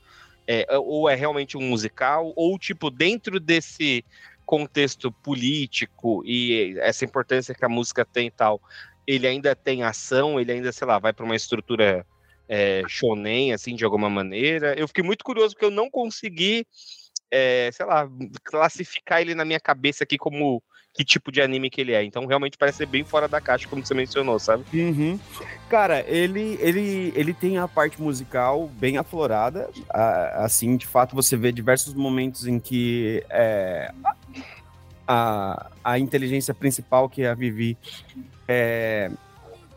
é, 0.47 0.67
ou 0.79 1.09
é 1.09 1.15
realmente 1.15 1.57
um 1.57 1.63
musical, 1.63 2.33
ou, 2.37 2.59
tipo, 2.59 2.91
dentro 2.91 3.41
desse 3.41 4.05
contexto 4.45 5.11
político 5.11 6.23
e 6.25 6.77
essa 6.79 7.05
importância 7.05 7.55
que 7.55 7.65
a 7.65 7.69
música 7.69 8.05
tem 8.05 8.29
e 8.29 8.31
tal, 8.31 8.61
ele 9.05 9.27
ainda 9.27 9.57
tem 9.57 9.83
ação, 9.83 10.39
ele 10.39 10.53
ainda, 10.53 10.71
sei 10.71 10.87
lá, 10.87 11.01
vai 11.01 11.13
para 11.13 11.25
uma 11.25 11.35
estrutura 11.35 12.07
é, 12.49 12.83
shonen, 12.87 13.53
assim, 13.53 13.75
de 13.75 13.85
alguma 13.85 14.09
maneira. 14.09 14.75
Eu 14.79 14.87
fiquei 14.87 15.03
muito 15.03 15.25
curioso 15.25 15.55
porque 15.55 15.65
eu 15.65 15.71
não 15.71 15.91
consegui 15.91 16.67
é, 17.31 17.71
sei 17.73 17.87
lá, 17.87 18.09
classificar 18.45 19.21
ele 19.21 19.35
na 19.35 19.45
minha 19.45 19.61
cabeça 19.61 20.05
aqui 20.05 20.17
como 20.17 20.63
que 20.97 21.05
tipo 21.05 21.31
de 21.31 21.43
anime 21.43 21.69
que 21.69 21.81
ele 21.81 21.93
é. 21.93 22.03
Então 22.03 22.25
realmente 22.25 22.57
parece 22.57 22.79
ser 22.79 22.87
bem 22.87 23.05
fora 23.05 23.29
da 23.29 23.41
caixa, 23.41 23.69
como 23.69 23.85
você 23.85 23.93
mencionou, 23.93 24.39
sabe? 24.39 24.65
Uhum. 24.73 25.21
Cara, 25.69 26.01
ele, 26.09 26.59
ele, 26.61 27.13
ele 27.15 27.35
tem 27.35 27.59
a 27.59 27.69
parte 27.69 28.01
musical 28.01 28.69
bem 28.69 28.97
aflorada. 28.97 29.69
assim, 30.35 30.77
de 30.77 30.87
fato, 30.87 31.15
você 31.15 31.37
vê 31.37 31.53
diversos 31.53 31.93
momentos 31.93 32.47
em 32.47 32.59
que 32.59 33.23
é, 33.29 33.93
a, 35.07 35.71
a 35.85 35.99
inteligência 35.99 36.55
principal, 36.55 37.09
que 37.11 37.23
é 37.23 37.29
a 37.29 37.35
Vivi, 37.35 37.77
é, 38.49 39.11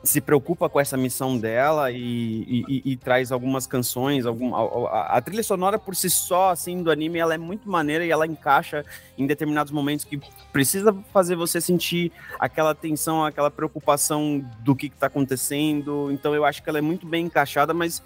se 0.04 0.22
preocupa 0.22 0.70
com 0.70 0.80
essa 0.80 0.96
missão 0.96 1.38
dela 1.38 1.92
e, 1.92 2.64
e, 2.68 2.82
e, 2.86 2.96
traz 2.96 3.32
algumas 3.32 3.68
canções, 3.68 4.26
algum, 4.26 4.56
a, 4.56 5.18
a, 5.18 5.22
trilha 5.22 5.44
sonora 5.44 5.78
por 5.78 5.94
si 5.94 6.10
só, 6.10 6.52
assim, 6.52 6.82
do 6.82 6.90
anime, 6.90 7.20
ela 7.20 7.34
é 7.34 7.38
muito 7.38 7.70
maneira 7.70 8.06
e 8.06 8.10
ela 8.10 8.26
encaixa 8.26 8.86
em 9.18 9.28
determinados 9.28 9.74
momentos 9.74 10.06
que 10.06 10.18
precisa 10.54 10.96
fazer 11.12 11.36
você 11.36 11.60
sentir 11.60 12.14
aquela 12.40 12.74
tensão, 12.74 13.26
aquela 13.26 13.52
preocupação 13.52 14.44
do 14.60 14.74
que 14.74 14.88
está 14.88 15.08
acontecendo. 15.08 16.10
Então 16.12 16.34
eu 16.34 16.46
acho 16.46 16.64
que 16.64 16.70
ela 16.70 16.78
é 16.78 16.82
muito 16.82 17.06
bem 17.06 17.26
encaixada, 17.26 17.74
mas 17.74 18.02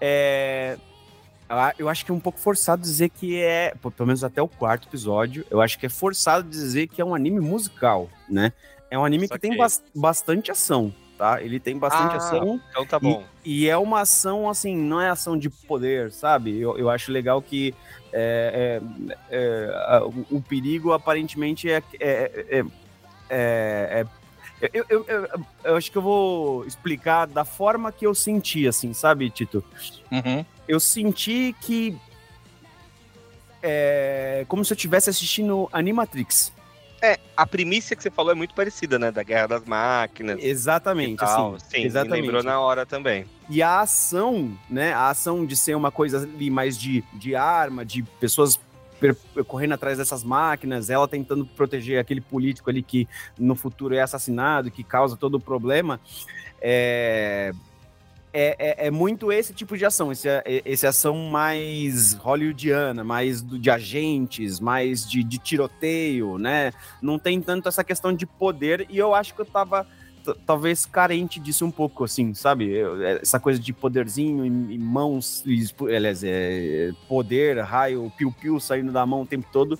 é, 0.00 0.78
eu 1.76 1.88
acho 1.88 2.04
que 2.04 2.12
é 2.12 2.14
um 2.14 2.20
pouco 2.20 2.38
forçado 2.38 2.80
dizer 2.80 3.08
que 3.08 3.40
é, 3.40 3.74
pelo 3.96 4.06
menos 4.06 4.22
até 4.22 4.40
o 4.40 4.46
quarto 4.46 4.86
episódio, 4.86 5.44
eu 5.50 5.60
acho 5.60 5.76
que 5.76 5.86
é 5.86 5.88
forçado 5.88 6.48
dizer 6.48 6.86
que 6.86 7.00
é 7.00 7.04
um 7.04 7.16
anime 7.16 7.40
musical, 7.40 8.08
né? 8.28 8.52
É 8.88 8.96
um 8.96 9.04
anime 9.04 9.26
que, 9.26 9.34
que 9.34 9.40
tem 9.40 9.56
bastante 9.94 10.50
ação 10.50 10.94
tá? 11.22 11.40
Ele 11.40 11.60
tem 11.60 11.78
bastante 11.78 12.14
ah, 12.14 12.16
ação. 12.16 12.60
Então 12.70 12.84
tá 12.84 12.98
bom. 12.98 13.22
E, 13.44 13.62
e, 13.62 13.68
é 13.68 13.76
uma 13.76 14.00
ação, 14.00 14.50
assim, 14.50 14.76
não 14.76 15.00
é 15.00 15.08
ação 15.08 15.38
de 15.38 15.48
poder, 15.48 16.10
sabe? 16.10 16.58
Eu, 16.58 16.76
eu 16.76 16.90
acho 16.90 17.12
legal 17.12 17.40
que 17.40 17.72
é, 18.12 18.80
é, 19.00 19.16
é, 19.30 20.00
o, 20.00 20.36
o, 20.36 20.42
perigo 20.42 20.92
aparentemente 20.92 21.70
é, 21.70 21.80
é, 22.00 22.64
é 23.30 24.06
eu, 24.74 24.84
eu, 24.88 25.04
eu, 25.06 25.28
eu, 25.62 25.76
acho 25.76 25.92
que 25.92 25.98
eu 25.98 26.02
vou 26.02 26.64
explicar 26.66 27.26
da 27.26 27.44
forma 27.44 27.92
que 27.92 28.04
eu 28.04 28.14
senti, 28.16 28.66
assim, 28.66 28.92
sabe, 28.92 29.30
Tito? 29.30 29.64
Uhum. 30.10 30.44
Eu 30.66 30.80
senti 30.80 31.54
que. 31.60 31.96
É 33.62 34.44
como 34.48 34.64
se 34.64 34.72
eu 34.72 34.76
estivesse 34.76 35.08
assistindo 35.08 35.68
Animatrix. 35.72 36.52
É, 37.02 37.18
a 37.36 37.44
primícia 37.44 37.96
que 37.96 38.02
você 38.02 38.12
falou 38.12 38.30
é 38.30 38.34
muito 38.34 38.54
parecida, 38.54 38.96
né? 38.96 39.10
Da 39.10 39.24
Guerra 39.24 39.48
das 39.48 39.64
Máquinas. 39.64 40.38
Exatamente, 40.40 41.22
assim. 41.24 41.58
Sim, 41.68 41.84
exatamente. 41.84 42.22
lembrou 42.22 42.44
na 42.44 42.60
hora 42.60 42.86
também. 42.86 43.26
E 43.50 43.60
a 43.60 43.80
ação, 43.80 44.56
né? 44.70 44.92
A 44.92 45.10
ação 45.10 45.44
de 45.44 45.56
ser 45.56 45.74
uma 45.74 45.90
coisa 45.90 46.22
ali 46.22 46.48
mais 46.48 46.78
de, 46.78 47.02
de 47.14 47.34
arma, 47.34 47.84
de 47.84 48.04
pessoas 48.20 48.60
correndo 49.48 49.72
atrás 49.72 49.98
dessas 49.98 50.22
máquinas, 50.22 50.88
ela 50.88 51.08
tentando 51.08 51.44
proteger 51.44 51.98
aquele 51.98 52.20
político 52.20 52.70
ali 52.70 52.84
que 52.84 53.08
no 53.36 53.56
futuro 53.56 53.96
é 53.96 54.00
assassinado, 54.00 54.70
que 54.70 54.84
causa 54.84 55.16
todo 55.16 55.34
o 55.34 55.40
problema. 55.40 56.00
É, 56.60 57.52
é, 58.32 58.56
é, 58.58 58.86
é, 58.86 58.90
muito 58.90 59.30
esse 59.30 59.52
tipo 59.52 59.76
de 59.76 59.84
ação, 59.84 60.10
esse, 60.10 60.28
é, 60.28 60.42
esse 60.64 60.86
ação 60.86 61.16
mais 61.30 62.14
hollywoodiana, 62.14 63.04
mais 63.04 63.42
do, 63.42 63.58
de 63.58 63.70
agentes, 63.70 64.58
mais 64.58 65.08
de, 65.08 65.22
de, 65.22 65.38
tiroteio, 65.38 66.38
né? 66.38 66.72
Não 67.00 67.18
tem 67.18 67.40
tanto 67.42 67.68
essa 67.68 67.84
questão 67.84 68.12
de 68.12 68.24
poder, 68.24 68.86
e 68.88 68.96
eu 68.96 69.14
acho 69.14 69.34
que 69.34 69.40
eu 69.40 69.46
tava 69.46 69.86
talvez 70.46 70.86
carente 70.86 71.40
disso 71.40 71.66
um 71.66 71.70
pouco, 71.70 72.04
assim, 72.04 72.32
sabe? 72.32 72.70
Eu, 72.70 73.02
é, 73.02 73.20
essa 73.20 73.38
coisa 73.38 73.60
de 73.60 73.72
poderzinho 73.72 74.46
e, 74.46 74.74
e 74.74 74.78
mãos, 74.78 75.42
e, 75.44 75.66
aliás, 75.94 76.22
é, 76.24 76.90
poder, 77.08 77.58
raio, 77.58 78.10
piu-piu 78.16 78.58
saindo 78.58 78.92
da 78.92 79.04
mão 79.04 79.22
o 79.22 79.26
tempo 79.26 79.46
todo 79.52 79.78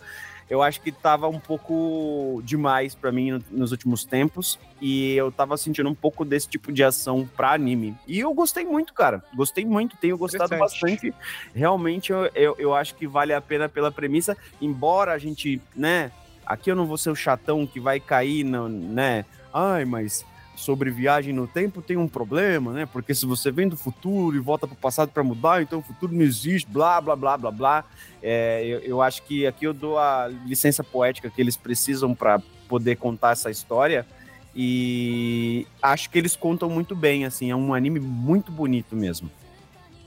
eu 0.52 0.60
acho 0.62 0.82
que 0.82 0.92
tava 0.92 1.26
um 1.28 1.40
pouco 1.40 2.42
demais 2.44 2.94
para 2.94 3.10
mim 3.10 3.30
no, 3.30 3.42
nos 3.50 3.72
últimos 3.72 4.04
tempos 4.04 4.58
e 4.82 5.14
eu 5.14 5.32
tava 5.32 5.56
sentindo 5.56 5.88
um 5.88 5.94
pouco 5.94 6.26
desse 6.26 6.46
tipo 6.46 6.70
de 6.70 6.84
ação 6.84 7.26
pra 7.34 7.52
anime. 7.52 7.96
E 8.06 8.20
eu 8.20 8.34
gostei 8.34 8.62
muito, 8.62 8.92
cara. 8.92 9.24
Gostei 9.34 9.64
muito, 9.64 9.96
tenho 9.96 10.18
gostado 10.18 10.54
bastante. 10.58 11.14
Realmente 11.54 12.12
eu, 12.12 12.26
eu, 12.34 12.54
eu 12.58 12.74
acho 12.74 12.94
que 12.96 13.06
vale 13.06 13.32
a 13.32 13.40
pena 13.40 13.66
pela 13.66 13.90
premissa, 13.90 14.36
embora 14.60 15.14
a 15.14 15.18
gente, 15.18 15.58
né, 15.74 16.12
aqui 16.44 16.70
eu 16.70 16.76
não 16.76 16.84
vou 16.84 16.98
ser 16.98 17.08
o 17.08 17.16
chatão 17.16 17.66
que 17.66 17.80
vai 17.80 17.98
cair, 17.98 18.44
no, 18.44 18.68
né? 18.68 19.24
Ai, 19.54 19.86
mas 19.86 20.22
sobre 20.54 20.90
viagem 20.90 21.32
no 21.32 21.46
tempo 21.46 21.82
tem 21.82 21.96
um 21.96 22.08
problema, 22.08 22.72
né? 22.72 22.86
Porque 22.86 23.14
se 23.14 23.26
você 23.26 23.50
vem 23.50 23.68
do 23.68 23.76
futuro 23.76 24.36
e 24.36 24.40
volta 24.40 24.66
para 24.66 24.74
o 24.74 24.78
passado 24.78 25.10
para 25.10 25.22
mudar, 25.22 25.62
então 25.62 25.78
o 25.78 25.82
futuro 25.82 26.12
não 26.12 26.22
existe, 26.22 26.68
blá, 26.70 27.00
blá, 27.00 27.16
blá, 27.16 27.38
blá, 27.38 27.50
blá. 27.50 27.84
É, 28.22 28.64
eu, 28.64 28.78
eu, 28.80 29.02
acho 29.02 29.22
que 29.22 29.46
aqui 29.46 29.66
eu 29.66 29.74
dou 29.74 29.98
a 29.98 30.28
licença 30.46 30.84
poética 30.84 31.30
que 31.30 31.40
eles 31.40 31.56
precisam 31.56 32.14
para 32.14 32.40
poder 32.68 32.96
contar 32.96 33.32
essa 33.32 33.50
história 33.50 34.06
e 34.54 35.66
acho 35.80 36.10
que 36.10 36.18
eles 36.18 36.36
contam 36.36 36.68
muito 36.68 36.94
bem, 36.94 37.24
assim, 37.24 37.50
é 37.50 37.56
um 37.56 37.72
anime 37.72 37.98
muito 37.98 38.52
bonito 38.52 38.94
mesmo. 38.94 39.30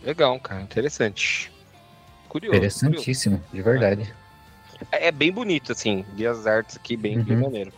Legal, 0.03 0.39
cara, 0.39 0.61
interessante. 0.61 1.51
Curioso. 2.29 2.57
Interessantíssimo, 2.57 3.39
curioso. 3.49 3.55
de 3.55 3.61
verdade. 3.61 4.15
É, 4.91 5.07
é, 5.07 5.11
bem 5.11 5.31
bonito, 5.31 5.71
assim, 5.71 6.05
vi 6.13 6.27
as 6.27 6.45
artes 6.45 6.75
aqui, 6.75 6.95
bem, 6.95 7.17
uhum. 7.17 7.23
bem 7.23 7.37
maneiro. 7.37 7.73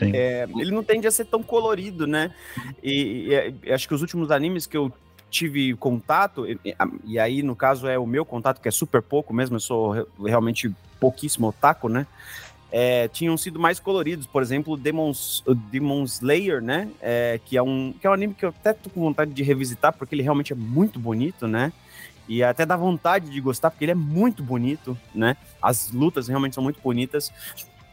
É, 0.00 0.46
ele 0.56 0.70
não 0.70 0.82
tende 0.82 1.06
a 1.06 1.10
ser 1.10 1.26
tão 1.26 1.42
colorido, 1.42 2.06
né? 2.06 2.32
E, 2.82 3.28
e, 3.64 3.72
acho 3.72 3.88
que 3.88 3.94
os 3.94 4.00
últimos 4.00 4.30
animes 4.30 4.66
que 4.66 4.76
eu 4.76 4.92
tive 5.30 5.74
contato, 5.76 6.46
e, 6.46 6.58
e, 7.04 7.18
aí 7.18 7.42
no 7.42 7.54
caso 7.54 7.86
é 7.86 7.98
o 7.98 8.06
meu 8.06 8.24
contato, 8.24 8.60
que 8.60 8.68
é 8.68 8.70
super 8.70 9.00
pouco 9.00 9.32
mesmo, 9.32 9.56
eu 9.56 9.60
sou 9.60 10.06
realmente 10.24 10.72
pouquíssimo 10.98 11.48
otaku, 11.48 11.88
né? 11.88 12.06
É, 12.72 13.08
tinham 13.08 13.36
sido 13.36 13.58
mais 13.58 13.80
coloridos, 13.80 14.26
por 14.26 14.42
exemplo, 14.42 14.76
Demons, 14.76 15.42
Demon 15.70 16.04
Slayer, 16.04 16.62
né? 16.62 16.88
É, 17.00 17.40
que, 17.44 17.56
é 17.56 17.62
um, 17.62 17.92
que 17.92 18.06
é 18.06 18.10
um 18.10 18.12
anime 18.12 18.34
que 18.34 18.44
eu 18.44 18.50
até 18.50 18.72
tô 18.72 18.88
com 18.90 19.00
vontade 19.00 19.32
de 19.32 19.42
revisitar, 19.42 19.92
porque 19.92 20.14
ele 20.14 20.22
realmente 20.22 20.52
é 20.52 20.56
muito 20.56 20.98
bonito, 20.98 21.48
né? 21.48 21.72
E 22.28 22.44
até 22.44 22.64
dá 22.64 22.76
vontade 22.76 23.28
de 23.28 23.40
gostar, 23.40 23.70
porque 23.70 23.84
ele 23.84 23.92
é 23.92 23.96
muito 23.96 24.40
bonito, 24.40 24.96
né? 25.12 25.36
As 25.60 25.90
lutas 25.90 26.28
realmente 26.28 26.54
são 26.54 26.62
muito 26.62 26.80
bonitas. 26.80 27.32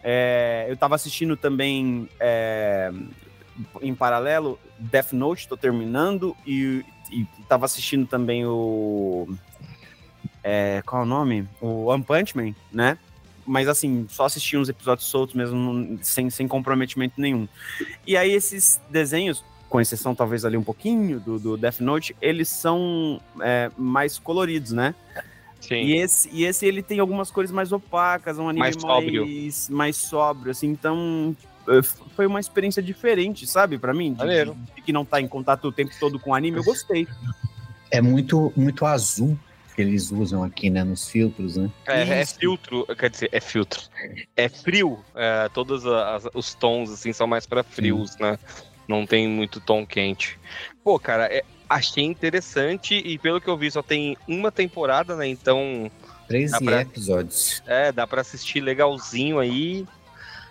É, 0.04 0.66
eu 0.70 0.78
tava 0.78 0.96
assistindo 0.96 1.36
também 1.36 2.08
é, 2.20 2.92
em 3.82 3.94
paralelo 3.96 4.60
Death 4.78 5.14
Note, 5.14 5.42
estou 5.42 5.58
terminando, 5.58 6.36
e, 6.46 6.84
e 7.12 7.26
tava 7.48 7.66
assistindo 7.66 8.06
também 8.06 8.46
o. 8.46 9.28
É, 10.44 10.82
qual 10.86 11.02
é 11.02 11.06
o 11.06 11.08
nome? 11.08 11.48
O 11.60 11.86
One 11.86 12.04
Punch 12.04 12.38
Man, 12.38 12.54
né? 12.72 12.98
Mas 13.46 13.68
assim, 13.68 14.06
só 14.10 14.26
assisti 14.26 14.58
uns 14.58 14.70
episódios 14.70 15.08
soltos 15.08 15.36
mesmo, 15.36 15.98
sem, 16.02 16.30
sem 16.30 16.48
comprometimento 16.48 17.20
nenhum. 17.20 17.48
E 18.06 18.16
aí, 18.18 18.32
esses 18.32 18.80
desenhos, 18.90 19.44
com 19.70 19.80
exceção 19.80 20.14
talvez 20.14 20.46
ali 20.46 20.58
um 20.58 20.64
pouquinho 20.64 21.20
do, 21.20 21.40
do 21.40 21.58
Death 21.58 21.80
Note, 21.80 22.16
eles 22.22 22.50
são 22.50 23.22
é, 23.42 23.72
mais 23.78 24.20
coloridos, 24.20 24.72
né? 24.72 24.94
Sim. 25.62 25.76
E 25.76 25.98
esse, 25.98 26.30
e 26.32 26.46
esse 26.46 26.66
ele 26.66 26.82
tem 26.82 27.00
algumas 27.00 27.32
cores 27.32 27.52
mais 27.52 27.72
opacas, 27.72 28.38
um 28.38 28.48
anime 28.48 28.60
mais, 28.60 28.76
sóbrio. 28.80 29.26
mais, 29.26 29.70
mais 29.70 29.96
sóbrio, 29.98 30.52
assim, 30.52 30.68
então 30.68 31.36
eh, 31.68 31.82
foi 32.16 32.26
uma 32.26 32.40
experiência 32.40 32.82
diferente, 32.82 33.46
sabe, 33.46 33.78
para 33.78 33.94
mim, 33.94 34.14
de, 34.14 34.26
de, 34.26 34.52
de, 34.76 34.82
que 34.82 34.94
não 34.94 35.04
tá 35.04 35.20
em 35.20 35.28
contato 35.28 35.68
o 35.68 35.72
tempo 35.72 35.92
todo 36.00 36.20
com 36.20 36.32
o 36.32 36.36
anime, 36.36 36.58
eu 36.58 36.64
gostei. 36.64 37.08
É 37.92 38.02
muito, 38.02 38.52
muito 38.56 38.86
azul 38.86 39.38
que 39.76 39.82
eles 39.84 40.12
usam 40.12 40.44
aqui, 40.44 40.72
né, 40.72 40.84
nos 40.84 41.08
filtros, 41.08 41.56
né? 41.56 41.70
É, 41.86 42.22
é 42.22 42.26
filtro, 42.26 42.84
quer 42.98 43.12
dizer, 43.12 43.30
é 43.32 43.40
filtro. 43.40 43.80
É 44.36 44.50
frio, 44.50 45.00
é, 45.14 45.48
todos 45.50 45.86
as, 45.86 46.28
os 46.34 46.56
tons, 46.56 46.90
assim, 46.90 47.14
são 47.14 47.28
mais 47.28 47.46
para 47.46 47.62
frios, 47.62 48.16
hum. 48.16 48.24
né? 48.24 48.40
Não 48.88 49.06
tem 49.06 49.28
muito 49.28 49.60
tom 49.60 49.86
quente. 49.86 50.40
Pô, 50.84 50.98
cara, 50.98 51.26
é, 51.26 51.44
achei 51.70 52.04
interessante 52.04 52.96
e 52.96 53.18
pelo 53.18 53.42
que 53.42 53.50
eu 53.50 53.58
vi 53.58 53.70
só 53.70 53.82
tem 53.82 54.18
uma 54.28 54.52
temporada, 54.52 55.16
né? 55.16 55.28
Então. 55.28 55.92
13 56.28 56.64
pra, 56.64 56.82
episódios. 56.82 57.64
É, 57.66 57.92
dá 57.92 58.06
pra 58.06 58.22
assistir 58.22 58.60
legalzinho 58.60 59.40
aí. 59.40 59.86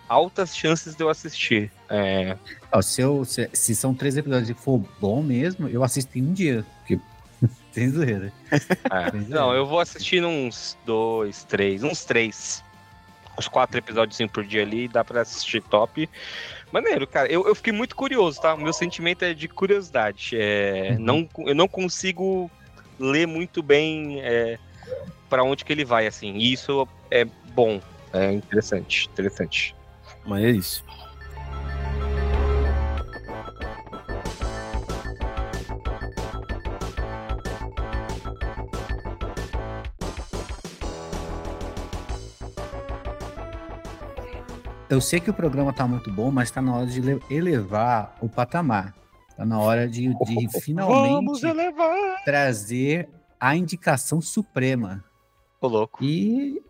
Altas 0.08 0.56
chances 0.56 0.94
de 0.94 1.02
eu 1.02 1.08
assistir. 1.08 1.70
É. 1.90 2.36
Ó, 2.70 2.80
se, 2.80 3.02
eu, 3.02 3.24
se, 3.24 3.50
se, 3.52 3.74
são 3.74 3.92
três 3.92 4.16
episódios 4.16 4.48
e 4.48 4.54
for 4.54 4.78
bom 5.00 5.22
mesmo, 5.22 5.68
eu 5.68 5.82
assisto 5.82 6.16
em 6.16 6.22
um 6.22 6.32
dia. 6.32 6.64
Porque 6.78 7.00
tem 7.72 7.90
zoeira. 7.90 8.32
É. 8.52 9.10
Não, 9.28 9.52
eu 9.52 9.66
vou 9.66 9.80
assistir 9.80 10.24
uns 10.24 10.78
dois, 10.86 11.44
três, 11.44 11.82
uns 11.82 12.04
três. 12.04 12.62
Uns 13.38 13.48
quatro 13.48 13.78
episódios 13.78 14.18
por 14.30 14.44
dia 14.44 14.62
ali, 14.62 14.88
dá 14.88 15.04
pra 15.04 15.20
assistir 15.22 15.62
top. 15.62 16.08
Maneiro, 16.72 17.06
cara. 17.06 17.30
Eu, 17.30 17.46
eu 17.46 17.54
fiquei 17.54 17.72
muito 17.72 17.94
curioso, 17.94 18.40
tá? 18.40 18.54
O 18.54 18.60
meu 18.60 18.72
sentimento 18.72 19.24
é 19.24 19.34
de 19.34 19.48
curiosidade. 19.48 20.30
É, 20.34 20.90
uhum. 20.92 20.98
não, 20.98 21.28
eu 21.46 21.54
não 21.54 21.68
consigo 21.68 22.50
ler 22.98 23.26
muito 23.26 23.62
bem 23.62 24.20
é, 24.20 24.58
para 25.28 25.42
onde 25.42 25.64
que 25.64 25.72
ele 25.72 25.84
vai, 25.84 26.06
assim. 26.06 26.34
E 26.36 26.52
isso 26.52 26.88
é 27.10 27.24
bom. 27.24 27.80
É 28.12 28.32
interessante, 28.32 29.08
interessante. 29.12 29.74
Mas 30.24 30.44
é 30.44 30.50
isso. 30.50 30.84
Eu 44.88 45.00
sei 45.00 45.18
que 45.18 45.30
o 45.30 45.34
programa 45.34 45.72
tá 45.72 45.86
muito 45.86 46.12
bom, 46.12 46.30
mas 46.30 46.50
tá 46.50 46.62
na 46.62 46.76
hora 46.76 46.86
de 46.86 47.00
elevar 47.30 48.16
o 48.20 48.28
patamar. 48.28 48.94
Tá 49.36 49.44
na 49.44 49.58
hora 49.58 49.88
de, 49.88 50.08
de 50.08 50.48
finalmente 50.62 51.42
trazer 52.24 53.08
a 53.38 53.56
indicação 53.56 54.20
suprema. 54.20 55.04
Ô, 55.60 55.66
louco. 55.66 56.04
E 56.04 56.62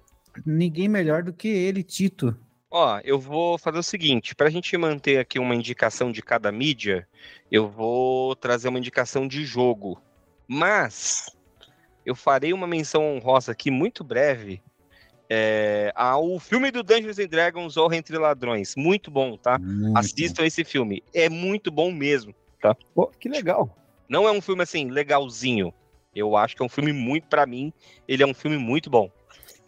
ninguém 0.44 0.88
melhor 0.88 1.22
do 1.22 1.32
que 1.32 1.48
ele, 1.48 1.82
Tito. 1.82 2.36
Ó, 2.70 3.00
eu 3.04 3.18
vou 3.20 3.58
fazer 3.58 3.78
o 3.78 3.82
seguinte, 3.82 4.34
para 4.34 4.48
a 4.48 4.50
gente 4.50 4.76
manter 4.76 5.18
aqui 5.18 5.38
uma 5.38 5.54
indicação 5.54 6.10
de 6.10 6.20
cada 6.22 6.50
mídia, 6.50 7.06
eu 7.50 7.68
vou 7.68 8.34
trazer 8.34 8.68
uma 8.68 8.78
indicação 8.78 9.28
de 9.28 9.44
jogo. 9.44 10.00
Mas 10.48 11.30
eu 12.04 12.14
farei 12.14 12.52
uma 12.52 12.66
menção 12.66 13.04
honrosa 13.04 13.52
aqui 13.52 13.70
muito 13.70 14.02
breve 14.02 14.62
é, 15.28 15.92
ao 15.94 16.38
filme 16.38 16.70
do 16.70 16.82
Dungeons 16.82 17.18
and 17.18 17.28
Dragons 17.28 17.76
Horror 17.76 17.94
Entre 17.94 18.16
Ladrões. 18.16 18.74
Muito 18.76 19.10
bom, 19.10 19.36
tá? 19.36 19.58
Muito 19.58 19.98
Assistam 19.98 20.44
esse 20.44 20.64
filme. 20.64 21.02
É 21.12 21.28
muito 21.28 21.70
bom 21.70 21.90
mesmo, 21.92 22.34
tá? 22.60 22.76
Pô, 22.94 23.08
que 23.18 23.28
legal. 23.28 23.76
Não 24.08 24.26
é 24.26 24.32
um 24.32 24.40
filme 24.40 24.62
assim, 24.62 24.88
legalzinho. 24.88 25.72
Eu 26.14 26.36
acho 26.36 26.56
que 26.56 26.62
é 26.62 26.64
um 26.64 26.68
filme 26.68 26.92
muito, 26.92 27.26
para 27.28 27.44
mim, 27.44 27.72
ele 28.08 28.22
é 28.22 28.26
um 28.26 28.34
filme 28.34 28.56
muito 28.56 28.88
bom. 28.88 29.10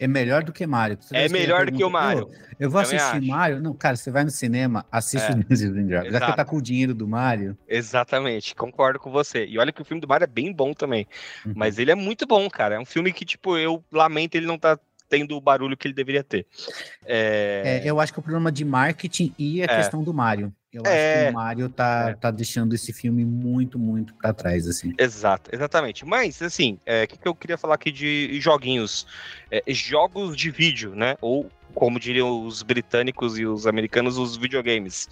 É 0.01 0.07
melhor 0.07 0.45
do 0.45 0.53
que 0.53 0.65
Mario. 0.65 0.97
é 1.13 1.29
melhor 1.29 1.67
do 1.67 1.73
que 1.73 1.83
o 1.83 1.91
Mario. 1.91 2.31
Eu 2.59 2.71
vou 2.71 2.81
assistir 2.81 3.17
acho. 3.17 3.27
Mario. 3.27 3.61
Não, 3.61 3.75
cara, 3.75 3.97
você 3.97 4.11
vai 4.11 4.23
no 4.23 4.31
cinema, 4.31 4.87
assiste 4.93 5.27
é. 5.27 5.33
o 5.33 5.37
Dungeons 5.37 5.77
and 5.77 5.87
Dragons. 5.87 6.13
Já 6.13 6.21
que 6.21 6.37
tá 6.37 6.45
com 6.45 6.57
o 6.57 6.63
dinheiro 6.63 6.95
do 6.95 7.07
Mario. 7.07 7.59
Exatamente, 7.67 8.55
concordo 8.55 9.01
com 9.01 9.11
você. 9.11 9.45
E 9.45 9.59
olha 9.59 9.73
que 9.73 9.83
o 9.83 9.85
filme 9.85 10.01
do 10.01 10.07
Mario 10.07 10.25
é 10.25 10.29
bem 10.29 10.53
bom 10.53 10.73
também. 10.73 11.07
Uhum. 11.45 11.53
Mas 11.57 11.79
ele 11.79 11.91
é 11.91 11.97
muito 11.97 12.27
bom, 12.27 12.49
cara. 12.49 12.77
É 12.77 12.79
um 12.79 12.85
filme 12.85 13.13
que, 13.13 13.25
tipo, 13.25 13.57
eu 13.59 13.85
lamento 13.91 14.37
ele 14.37 14.47
não 14.47 14.59
tá 14.59 14.79
tendo 15.09 15.37
o 15.37 15.41
barulho 15.41 15.77
que 15.77 15.87
ele 15.87 15.95
deveria 15.95 16.23
ter. 16.23 16.47
É... 17.05 17.83
É, 17.85 17.91
eu 17.91 17.99
acho 17.99 18.13
que 18.13 18.19
o 18.19 18.23
problema 18.23 18.53
de 18.53 18.65
marketing 18.65 19.35
e 19.39 19.63
a 19.63 19.65
é. 19.65 19.77
questão 19.77 20.03
do 20.03 20.13
Mario. 20.13 20.53
Eu 20.73 20.83
acho 20.83 20.91
que 20.91 20.99
é. 20.99 21.31
o 21.31 21.33
Mario 21.33 21.69
tá, 21.71 22.11
é. 22.11 22.15
tá 22.15 22.31
deixando 22.31 22.75
esse 22.75 22.93
filme 22.93 23.25
muito, 23.25 23.79
muito 23.79 24.15
para 24.15 24.35
trás, 24.35 24.69
assim. 24.69 24.93
Exato, 24.99 25.51
exatamente. 25.53 26.05
Mas, 26.05 26.43
assim, 26.43 26.75
o 26.75 26.81
é, 26.85 27.07
que, 27.07 27.19
que 27.19 27.27
eu 27.27 27.35
queria 27.35 27.57
falar 27.57 27.75
aqui 27.75 27.91
de 27.91 28.39
joguinhos? 28.41 29.07
jogos 29.69 30.37
de 30.37 30.51
vídeo, 30.51 30.95
né? 30.95 31.17
Ou 31.23 31.51
como 31.75 31.99
diriam 32.01 32.45
os 32.45 32.63
britânicos 32.63 33.39
e 33.39 33.47
os 33.47 33.67
americanos, 33.67 34.19
os 34.19 34.37
videogames. 34.37 35.09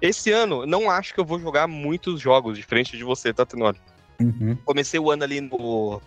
Esse 0.00 0.30
ano, 0.30 0.64
não 0.64 0.88
acho 0.88 1.12
que 1.12 1.20
eu 1.20 1.24
vou 1.24 1.38
jogar 1.38 1.66
muitos 1.66 2.20
jogos, 2.20 2.56
diferente 2.56 2.96
de 2.96 3.04
você, 3.04 3.32
tá, 3.32 3.44
Tenor? 3.44 3.76
Uhum. 4.20 4.56
Comecei 4.64 5.00
o 5.00 5.10
ano 5.10 5.24
ali 5.24 5.40
no. 5.40 6.00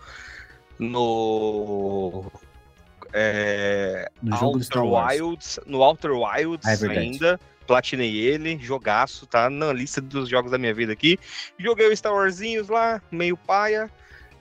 No 0.79 2.31
é, 3.13 4.09
no 4.21 4.35
Outer 4.35 4.83
Wilds, 4.83 5.59
no 5.65 5.81
Outer 5.81 6.11
Wilds 6.11 6.83
é 6.83 6.87
ainda. 6.89 7.39
Platinei 7.65 8.15
ele, 8.15 8.57
jogaço, 8.57 9.27
tá 9.27 9.49
na 9.49 9.73
lista 9.73 9.99
dos 9.99 10.29
jogos 10.29 10.51
da 10.51 10.57
minha 10.57 10.73
vida 10.73 10.93
aqui. 10.93 11.19
Joguei 11.59 11.87
o 11.91 11.95
Star 11.95 12.13
Warsinhos 12.13 12.69
lá, 12.69 13.01
meio 13.11 13.35
paia, 13.35 13.91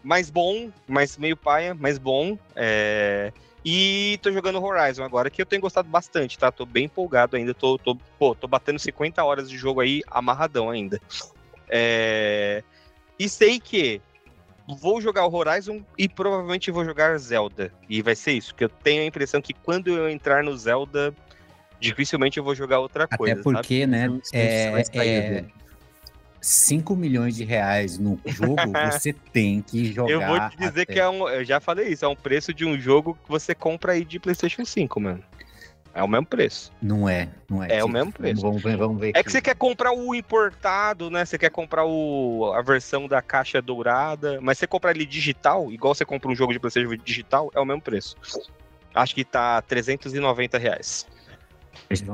mais 0.02 0.30
bom, 0.30 0.70
mas 0.86 1.18
meio 1.18 1.36
paia, 1.36 1.74
mais 1.74 1.98
bom. 1.98 2.38
É... 2.54 3.32
E 3.64 4.16
tô 4.22 4.30
jogando 4.30 4.62
Horizon 4.62 5.02
agora, 5.02 5.28
que 5.28 5.42
eu 5.42 5.46
tenho 5.46 5.60
gostado 5.60 5.88
bastante, 5.88 6.38
tá? 6.38 6.52
Tô 6.52 6.64
bem 6.64 6.84
empolgado 6.84 7.36
ainda, 7.36 7.52
tô, 7.52 7.76
tô, 7.76 7.96
pô, 8.16 8.32
tô 8.32 8.46
batendo 8.46 8.78
50 8.78 9.24
horas 9.24 9.50
de 9.50 9.58
jogo 9.58 9.80
aí, 9.80 10.02
amarradão 10.06 10.70
ainda. 10.70 11.00
É... 11.68 12.62
E 13.18 13.28
sei 13.28 13.58
que 13.58 14.00
vou 14.66 15.00
jogar 15.00 15.26
o 15.26 15.34
Horizon 15.34 15.82
e 15.96 16.08
provavelmente 16.08 16.70
vou 16.70 16.84
jogar 16.84 17.16
Zelda. 17.18 17.72
E 17.88 18.02
vai 18.02 18.14
ser 18.16 18.32
isso, 18.32 18.54
que 18.54 18.64
eu 18.64 18.68
tenho 18.68 19.02
a 19.02 19.06
impressão 19.06 19.40
que 19.40 19.54
quando 19.54 19.88
eu 19.88 20.08
entrar 20.08 20.42
no 20.42 20.56
Zelda, 20.56 21.14
dificilmente 21.80 22.38
eu 22.38 22.44
vou 22.44 22.54
jogar 22.54 22.80
outra 22.80 23.06
coisa. 23.06 23.34
Até 23.34 23.42
porque, 23.42 23.80
sabe? 23.80 23.86
né? 23.86 24.20
É, 24.32 24.84
é, 24.94 25.44
5 26.40 26.94
milhões 26.94 27.34
de 27.34 27.44
reais 27.44 27.98
no 27.98 28.20
jogo, 28.24 28.56
você 28.90 29.12
tem 29.12 29.62
que 29.62 29.92
jogar. 29.92 30.12
Eu 30.12 30.20
vou 30.24 30.48
te 30.48 30.56
dizer 30.56 30.82
até- 30.82 30.92
que 30.92 31.00
é 31.00 31.08
um. 31.08 31.28
Eu 31.28 31.44
já 31.44 31.60
falei 31.60 31.88
isso, 31.88 32.04
é 32.04 32.08
um 32.08 32.16
preço 32.16 32.54
de 32.54 32.64
um 32.64 32.78
jogo 32.78 33.18
que 33.24 33.28
você 33.28 33.54
compra 33.54 33.92
aí 33.92 34.04
de 34.04 34.18
PlayStation 34.18 34.64
5, 34.64 35.00
mano. 35.00 35.22
É 35.96 36.02
o 36.02 36.08
mesmo 36.08 36.26
preço. 36.26 36.70
Não 36.82 37.08
é, 37.08 37.26
não 37.48 37.64
é. 37.64 37.78
É 37.78 37.82
o 37.82 37.86
Tipo, 37.86 37.88
mesmo 37.88 38.12
preço. 38.12 38.42
Vamos 38.42 38.62
ver, 38.62 38.76
vamos 38.76 39.00
ver. 39.00 39.06
É 39.06 39.10
aqui. 39.12 39.24
que 39.24 39.32
você 39.32 39.40
quer 39.40 39.54
comprar 39.56 39.92
o 39.92 40.14
importado, 40.14 41.08
né? 41.08 41.24
Você 41.24 41.38
quer 41.38 41.48
comprar 41.48 41.86
o, 41.86 42.52
a 42.54 42.60
versão 42.60 43.08
da 43.08 43.22
caixa 43.22 43.62
dourada, 43.62 44.38
mas 44.42 44.58
você 44.58 44.66
comprar 44.66 44.90
ele 44.90 45.06
digital, 45.06 45.72
igual 45.72 45.94
você 45.94 46.04
compra 46.04 46.30
um 46.30 46.34
jogo 46.34 46.52
de 46.52 46.58
PlayStation 46.58 46.94
digital, 47.02 47.50
é 47.54 47.58
o 47.58 47.64
mesmo 47.64 47.80
preço. 47.80 48.14
Acho 48.94 49.14
que 49.14 49.24
tá 49.24 49.62
390 49.62 50.58
reais. 50.58 51.06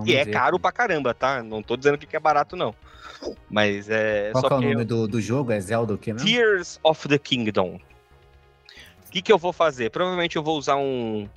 E 0.07 0.15
é 0.15 0.25
ver 0.25 0.31
caro 0.31 0.61
pra 0.61 0.71
caramba, 0.71 1.13
tá? 1.13 1.43
Não 1.43 1.61
tô 1.61 1.77
dizendo 1.77 1.99
que 1.99 2.15
é 2.15 2.21
barato, 2.21 2.55
não. 2.55 2.73
Mas 3.51 3.91
é. 3.91 4.31
Qual 4.31 4.45
é 4.45 4.55
o 4.55 4.61
nome 4.61 4.85
do, 4.85 5.09
do 5.09 5.21
jogo? 5.21 5.51
É 5.51 5.59
Zelda 5.59 5.95
o 5.95 5.99
quê 5.99 6.13
mesmo? 6.13 6.29
Tears 6.29 6.79
of 6.85 7.09
the 7.09 7.19
Kingdom. 7.19 7.81
O 9.09 9.11
que, 9.11 9.21
que 9.21 9.33
eu 9.33 9.39
vou 9.39 9.53
fazer? 9.53 9.91
Provavelmente 9.91 10.37
eu 10.37 10.43
vou 10.43 10.57
usar 10.57 10.77
um 10.77 11.29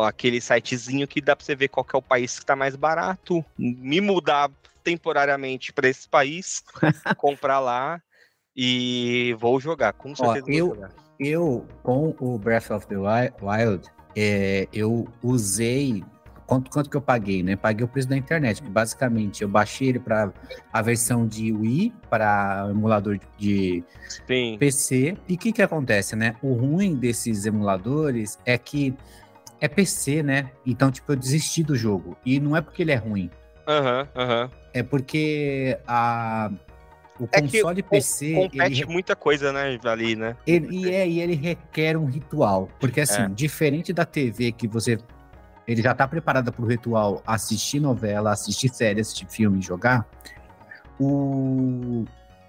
aquele 0.00 0.40
sitezinho 0.40 1.06
que 1.08 1.20
dá 1.20 1.34
pra 1.36 1.44
você 1.44 1.54
ver 1.54 1.68
qual 1.68 1.86
é 1.92 1.96
o 1.96 2.02
país 2.02 2.38
que 2.38 2.46
tá 2.46 2.54
mais 2.56 2.76
barato, 2.76 3.44
me 3.58 4.00
mudar 4.00 4.50
temporariamente 4.84 5.72
pra 5.72 5.88
esse 5.88 6.08
país, 6.08 6.62
comprar 7.16 7.60
lá 7.60 8.00
e 8.56 9.34
vou 9.38 9.58
jogar. 9.60 9.92
Com 9.92 10.14
certeza 10.14 10.46
eu- 10.48 10.66
vou 10.68 10.76
jogar. 10.76 10.90
Eu, 11.20 11.66
com 11.84 12.14
o 12.18 12.36
Breath 12.38 12.70
of 12.70 12.86
the 12.88 12.96
Wi- 12.96 13.32
Wild, 13.40 13.86
é, 14.16 14.66
eu 14.72 15.06
usei. 15.22 16.02
Quanto, 16.46 16.70
quanto 16.70 16.90
que 16.90 16.96
eu 16.96 17.00
paguei, 17.00 17.42
né? 17.42 17.54
Paguei 17.54 17.84
o 17.84 17.88
preço 17.88 18.08
da 18.08 18.16
internet, 18.16 18.60
que 18.60 18.68
basicamente 18.68 19.42
eu 19.42 19.48
baixei 19.48 19.90
ele 19.90 20.00
para 20.00 20.32
a 20.72 20.82
versão 20.82 21.26
de 21.26 21.52
Wii, 21.52 21.94
para 22.10 22.66
emulador 22.70 23.18
de 23.38 23.84
Sim. 24.26 24.58
PC. 24.58 25.16
E 25.28 25.34
o 25.34 25.38
que 25.38 25.52
que 25.52 25.62
acontece, 25.62 26.16
né? 26.16 26.34
O 26.42 26.52
ruim 26.54 26.96
desses 26.96 27.46
emuladores 27.46 28.38
é 28.44 28.58
que 28.58 28.92
é 29.62 29.68
PC, 29.68 30.24
né? 30.24 30.50
Então, 30.66 30.90
tipo, 30.90 31.12
eu 31.12 31.16
desisti 31.16 31.62
do 31.62 31.76
jogo. 31.76 32.16
E 32.26 32.40
não 32.40 32.56
é 32.56 32.60
porque 32.60 32.82
ele 32.82 32.90
é 32.90 32.96
ruim, 32.96 33.30
Aham, 33.66 34.08
aham. 34.16 34.50
é 34.74 34.82
porque 34.82 35.78
a, 35.86 36.50
o 37.20 37.28
É 37.30 37.40
que 37.40 37.62
console 37.62 37.80
PC. 37.80 38.26
ele 38.26 38.48
Compete 38.48 38.86
muita 38.86 39.14
coisa, 39.14 39.52
né, 39.52 39.78
ali, 39.84 40.16
né? 40.16 40.36
Ele, 40.44 40.66
e, 40.68 40.90
é, 40.90 41.08
e 41.08 41.20
ele 41.20 41.36
requer 41.36 41.96
um 41.96 42.06
ritual. 42.06 42.68
Porque, 42.80 43.00
assim, 43.02 43.22
É. 43.22 43.28
diferente 43.28 43.92
da 43.92 44.04
TV, 44.04 44.50
que 44.50 44.66
você. 44.66 44.98
Ele 45.68 45.80
já 45.80 45.94
tá 45.94 46.08
preparado 46.08 46.52
para 46.52 46.64
o 46.64 46.66
ritual 46.66 47.22
assistir 47.24 47.78
novela, 47.78 48.32
assistir 48.32 48.68
série, 48.68 49.00
assistir 49.00 49.28
filme, 49.30 49.62
jogar. 49.62 50.04
O, 50.98 52.04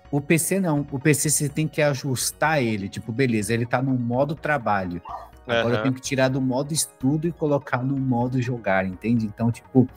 o 0.09 0.20
PC 0.20 0.59
não. 0.59 0.84
O 0.91 0.97
PC 0.97 1.30
você 1.30 1.47
tem 1.47 1.68
que 1.68 1.80
ajustar 1.80 2.64
ele. 2.64 2.89
Tipo, 2.89 3.11
beleza, 3.11 3.53
ele 3.53 3.68
tá 3.68 3.84
no 3.84 3.93
modo 3.93 4.34
trabalho. 4.34 4.99
Agora 5.48 5.68
eu 5.68 5.74
Aham. 5.76 5.82
tenho 5.84 5.94
que 5.96 6.02
tirar 6.02 6.30
do 6.30 6.39
modo 6.41 6.74
estudo 6.74 7.28
e 7.28 7.32
colocar 7.32 7.84
no 7.84 7.98
modo 7.98 8.41
jogar, 8.41 8.86
entende? 8.86 9.26
Então, 9.26 9.52
tipo, 9.52 9.88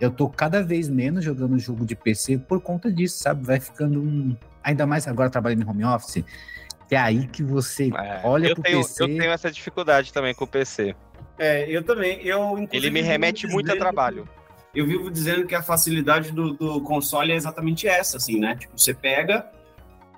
eu 0.00 0.10
tô 0.10 0.28
cada 0.28 0.62
vez 0.62 0.88
menos 0.88 1.24
jogando 1.24 1.58
jogo 1.58 1.84
de 1.86 1.94
PC 1.94 2.38
por 2.38 2.60
conta 2.60 2.90
disso, 2.90 3.18
sabe? 3.18 3.44
Vai 3.46 3.60
ficando 3.60 4.00
um. 4.00 4.36
Ainda 4.64 4.86
mais 4.86 5.06
agora 5.06 5.30
trabalhando 5.30 5.62
em 5.62 5.68
home 5.68 5.84
office. 5.84 6.24
Que 6.88 6.96
é 6.96 6.98
aí 6.98 7.28
que 7.28 7.42
você 7.44 7.88
É, 7.96 8.20
olha 8.24 8.48
eu 8.48 8.54
pro 8.54 8.64
tenho, 8.64 8.78
PC. 8.78 9.02
eu 9.04 9.06
tenho 9.06 9.30
essa 9.30 9.50
dificuldade 9.50 10.12
também 10.12 10.34
com 10.34 10.44
o 10.44 10.46
PC. 10.48 10.96
É, 11.38 11.70
eu 11.70 11.82
também. 11.84 12.20
Eu, 12.26 12.66
Ele 12.72 12.90
me 12.90 13.00
remete 13.00 13.46
muito 13.46 13.66
a 13.66 13.74
dizendo- 13.74 13.78
trabalho. 13.80 14.28
Eu 14.74 14.86
vivo 14.86 15.10
dizendo 15.10 15.46
que 15.46 15.54
a 15.54 15.62
facilidade 15.62 16.30
do, 16.32 16.52
do 16.52 16.80
console 16.82 17.32
é 17.32 17.36
exatamente 17.36 17.86
essa, 17.88 18.16
assim, 18.18 18.38
né? 18.40 18.56
Tipo, 18.56 18.78
você 18.78 18.92
pega 18.94 19.46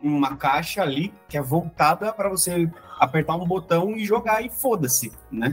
uma 0.03 0.37
caixa 0.37 0.83
ali 0.83 1.13
que 1.29 1.39
é 1.39 1.43
voltada 1.43 2.13
para 2.13 2.29
você 2.29 2.69
apertar 3.05 3.35
um 3.35 3.45
botão 3.45 3.97
e 3.97 4.05
jogar 4.05 4.45
e 4.45 4.49
foda-se, 4.49 5.11
né? 5.31 5.53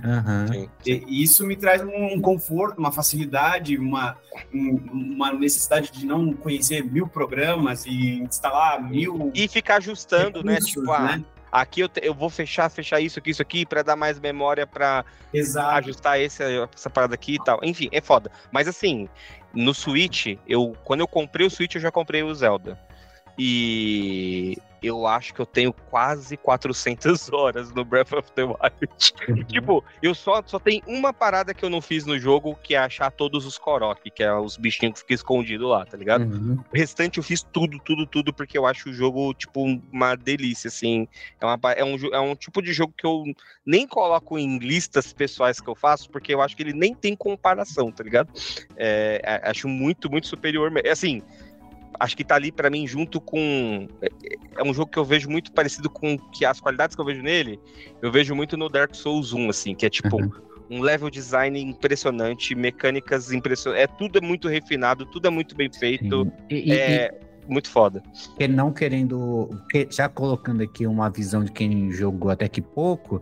Sim. 0.52 0.70
E 0.86 1.04
e 1.08 1.24
isso 1.24 1.46
me 1.48 1.56
traz 1.56 1.82
um 1.82 2.22
conforto, 2.22 2.78
uma 2.78 2.92
facilidade, 2.92 3.76
uma, 3.78 4.16
um- 4.54 4.80
uma 5.16 5.34
necessidade 5.34 5.92
de 5.92 6.06
não 6.06 6.32
conhecer 6.32 6.84
mil 6.84 7.08
programas 7.08 7.86
e 7.88 8.20
instalar 8.22 8.82
mil 8.84 9.32
E 9.34 9.48
ficar 9.48 9.78
ajustando, 9.78 10.44
né? 10.44 10.54
recursos, 10.54 10.74
Tipo, 10.74 10.92
ah, 10.92 11.20
aqui 11.52 11.80
eu, 11.82 11.90
te- 11.90 12.02
eu 12.04 12.14
vou 12.14 12.30
fechar, 12.30 12.70
fechar 12.70 13.00
isso 13.02 13.18
aqui, 13.18 13.32
isso 13.32 13.42
aqui, 13.42 13.66
pra 13.66 13.82
dar 13.82 13.96
mais 13.96 14.20
memória 14.20 14.68
pra 14.68 15.04
Exato. 15.34 15.70
ajustar 15.80 16.20
esse, 16.20 16.44
essa 16.76 16.90
parada 16.90 17.16
aqui 17.16 17.34
e 17.36 17.44
tal. 17.44 17.60
Enfim, 17.64 17.90
é 17.92 18.00
foda. 18.00 18.30
Mas 18.52 18.68
assim, 18.68 19.10
no 19.52 19.74
Switch, 19.74 20.38
eu, 20.48 20.76
quando 20.84 21.00
eu 21.00 21.08
comprei 21.08 21.48
o 21.48 21.50
Switch, 21.50 21.74
eu 21.74 21.82
já 21.82 21.92
comprei 21.92 22.22
o 22.22 22.32
Zelda. 22.36 22.78
E 23.42 24.56
eu 24.82 25.06
acho 25.08 25.34
que 25.34 25.40
eu 25.40 25.46
tenho 25.46 25.74
quase 25.74 26.38
400 26.38 27.32
horas 27.34 27.72
no 27.74 27.84
Breath 27.84 28.14
of 28.14 28.32
the 28.34 28.44
Wild. 28.44 29.46
tipo, 29.48 29.84
eu 30.02 30.14
só, 30.16 30.42
só 30.46 30.60
tenho 30.60 30.82
uma 30.88 31.14
parada 31.14 31.54
que 31.54 31.64
eu 31.64 31.70
não 31.70 31.82
fiz 31.82 32.06
no 32.06 32.18
jogo, 32.18 32.56
que 32.64 32.76
é 32.76 32.78
achar 32.78 33.12
todos 33.12 33.46
os 33.46 33.58
Korok, 33.58 34.10
que 34.12 34.24
é 34.24 34.34
os 34.34 34.58
bichinhos 34.58 34.94
que 34.94 35.00
ficam 35.00 35.16
escondidos 35.16 35.70
lá, 35.70 35.86
tá 35.86 35.98
ligado? 35.98 36.24
Uhum. 36.24 36.60
O 36.72 36.78
restante 36.78 37.18
eu 37.18 37.24
fiz 37.24 37.44
tudo, 37.44 37.80
tudo, 37.80 38.06
tudo, 38.06 38.34
porque 38.34 38.58
eu 38.58 38.66
acho 38.66 38.90
o 38.90 38.94
jogo, 38.94 39.34
tipo, 39.34 39.64
uma 39.92 40.16
delícia, 40.16 40.68
assim. 40.68 41.08
É, 41.40 41.46
uma, 41.46 41.60
é, 41.74 41.84
um, 41.84 41.96
é 42.14 42.20
um 42.20 42.36
tipo 42.36 42.62
de 42.62 42.74
jogo 42.74 42.94
que 42.98 43.06
eu 43.06 43.24
nem 43.66 43.88
coloco 43.88 44.38
em 44.38 44.58
listas 44.58 45.14
pessoais 45.14 45.60
que 45.60 45.70
eu 45.70 45.76
faço, 45.76 46.10
porque 46.10 46.34
eu 46.34 46.42
acho 46.42 46.56
que 46.56 46.64
ele 46.64 46.74
nem 46.74 46.94
tem 46.94 47.16
comparação, 47.16 47.92
tá 47.92 48.04
ligado? 48.04 48.32
É, 48.76 49.22
é, 49.24 49.50
acho 49.50 49.68
muito, 49.68 50.10
muito 50.10 50.28
superior. 50.28 50.72
Assim, 50.90 51.22
acho 52.00 52.18
que 52.18 52.24
tá 52.24 52.36
ali 52.36 52.52
pra 52.52 52.70
mim 52.70 52.86
junto 52.88 53.22
com. 53.22 53.88
É, 54.02 54.10
é 54.58 54.64
um 54.64 54.74
jogo 54.74 54.92
que 54.92 55.00
eu 55.00 55.06
vejo 55.06 55.30
muito 55.30 55.52
parecido 55.52 55.90
com 55.90 56.18
que 56.18 56.44
as 56.46 56.60
qualidades 56.60 56.96
que 56.96 57.02
eu 57.02 57.06
vejo 57.06 57.22
nele, 57.22 57.60
eu 58.02 58.12
vejo 58.12 58.36
muito 58.36 58.58
no 58.58 58.68
Dark 58.70 58.94
Souls 58.96 59.32
1, 59.34 59.50
assim, 59.50 59.74
que 59.76 59.86
é 59.86 59.90
tipo. 59.90 60.22
Uhum. 60.22 60.30
Um 60.72 60.82
level 60.82 61.10
design 61.10 61.60
impressionante, 61.60 62.54
mecânicas 62.54 63.32
impressionantes. 63.32 63.84
É 63.86 63.88
tudo 63.88 64.20
é 64.20 64.22
muito 64.22 64.48
refinado, 64.48 65.04
tudo 65.08 65.28
é 65.28 65.32
muito 65.32 65.56
bem 65.56 65.68
feito. 65.74 66.32
E, 66.48 66.70
e- 66.70 66.72
É 66.72 67.12
muito 67.48 67.68
foda. 67.72 68.04
e 68.40 68.48
não 68.48 68.72
querendo. 68.72 69.50
que- 69.72 69.88
Já 69.90 70.08
colocando 70.08 70.62
aqui 70.62 70.86
uma 70.86 71.10
visão 71.10 71.44
de 71.44 71.52
quem 71.52 71.90
jogou 71.92 72.30
até 72.30 72.48
que 72.48 72.62
pouco. 72.62 73.20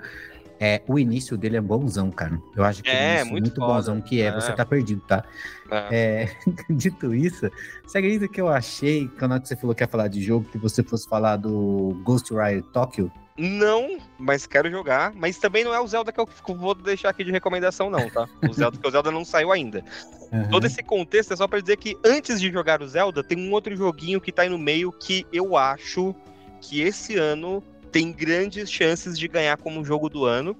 É, 0.59 0.81
o 0.87 0.97
início 0.97 1.37
dele 1.37 1.57
é 1.57 1.61
bonzão, 1.61 2.09
cara. 2.09 2.41
Eu 2.55 2.63
acho 2.63 2.81
que 2.81 2.89
É, 2.89 3.15
início 3.17 3.31
muito 3.31 3.43
muito 3.43 3.55
foda. 3.61 3.73
bonzão 3.73 4.01
que 4.01 4.21
é. 4.21 4.25
É. 4.25 4.31
Você 4.31 4.51
tá 4.53 4.65
perdido, 4.65 5.01
tá? 5.07 5.23
É. 5.69 5.87
É, 5.91 6.29
dito 6.73 7.13
isso, 7.13 7.49
você 7.85 7.97
acredita 7.99 8.27
que 8.27 8.41
eu 8.41 8.47
achei, 8.47 9.07
quando 9.19 9.39
você 9.45 9.55
falou 9.55 9.75
que 9.75 9.83
ia 9.83 9.87
falar 9.87 10.07
de 10.07 10.21
jogo, 10.21 10.49
que 10.51 10.57
você 10.57 10.81
fosse 10.81 11.07
falar 11.07 11.37
do 11.37 11.99
Ghostwire 12.03 12.61
Tokyo? 12.73 13.11
Não, 13.37 13.99
mas 14.17 14.47
quero 14.47 14.69
jogar. 14.71 15.13
Mas 15.13 15.37
também 15.37 15.63
não 15.63 15.71
é 15.73 15.79
o 15.79 15.87
Zelda 15.87 16.11
que 16.11 16.19
eu 16.19 16.27
vou 16.55 16.73
deixar 16.73 17.09
aqui 17.09 17.23
de 17.23 17.31
recomendação, 17.31 17.87
não, 17.87 18.09
tá? 18.09 18.27
O 18.49 18.51
Zelda, 18.51 18.71
porque 18.77 18.87
o 18.87 18.91
Zelda 18.91 19.11
não 19.11 19.23
saiu 19.23 19.51
ainda. 19.51 19.83
Uhum. 20.31 20.49
Todo 20.49 20.65
esse 20.65 20.81
contexto 20.81 21.33
é 21.33 21.35
só 21.35 21.47
pra 21.47 21.59
dizer 21.59 21.77
que 21.77 21.95
antes 22.03 22.41
de 22.41 22.51
jogar 22.51 22.81
o 22.81 22.87
Zelda, 22.87 23.23
tem 23.23 23.37
um 23.37 23.51
outro 23.51 23.75
joguinho 23.75 24.19
que 24.19 24.31
tá 24.31 24.41
aí 24.41 24.49
no 24.49 24.57
meio 24.57 24.91
que 24.91 25.23
eu 25.31 25.55
acho 25.55 26.15
que 26.59 26.81
esse 26.81 27.15
ano 27.15 27.63
tem 27.91 28.11
grandes 28.11 28.69
chances 28.71 29.17
de 29.17 29.27
ganhar 29.27 29.57
como 29.57 29.83
jogo 29.83 30.09
do 30.09 30.25
ano. 30.25 30.55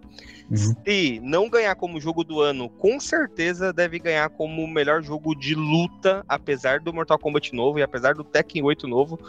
Uhum. 0.50 0.76
Se 0.86 1.20
não 1.22 1.50
ganhar 1.50 1.76
como 1.76 2.00
jogo 2.00 2.24
do 2.24 2.40
ano, 2.40 2.70
com 2.70 3.00
certeza 3.00 3.74
deve 3.74 4.00
ganhar 4.00 4.30
como 4.30 4.64
o 4.64 4.68
melhor 4.68 5.04
jogo 5.04 5.36
de 5.36 5.54
luta, 5.54 6.24
apesar 6.28 6.80
do 6.80 6.94
Mortal 6.94 7.20
Kombat 7.20 7.54
novo 7.54 7.80
e 7.80 7.84
apesar 7.84 8.14
do 8.16 8.24
Tekken 8.24 8.64
8 8.64 8.88
novo. 8.88 9.20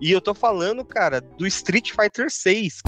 E 0.00 0.10
eu 0.10 0.20
tô 0.20 0.32
falando, 0.32 0.82
cara, 0.84 1.20
do 1.20 1.46
Street 1.46 1.90
Fighter 1.92 2.30
6. 2.30 2.80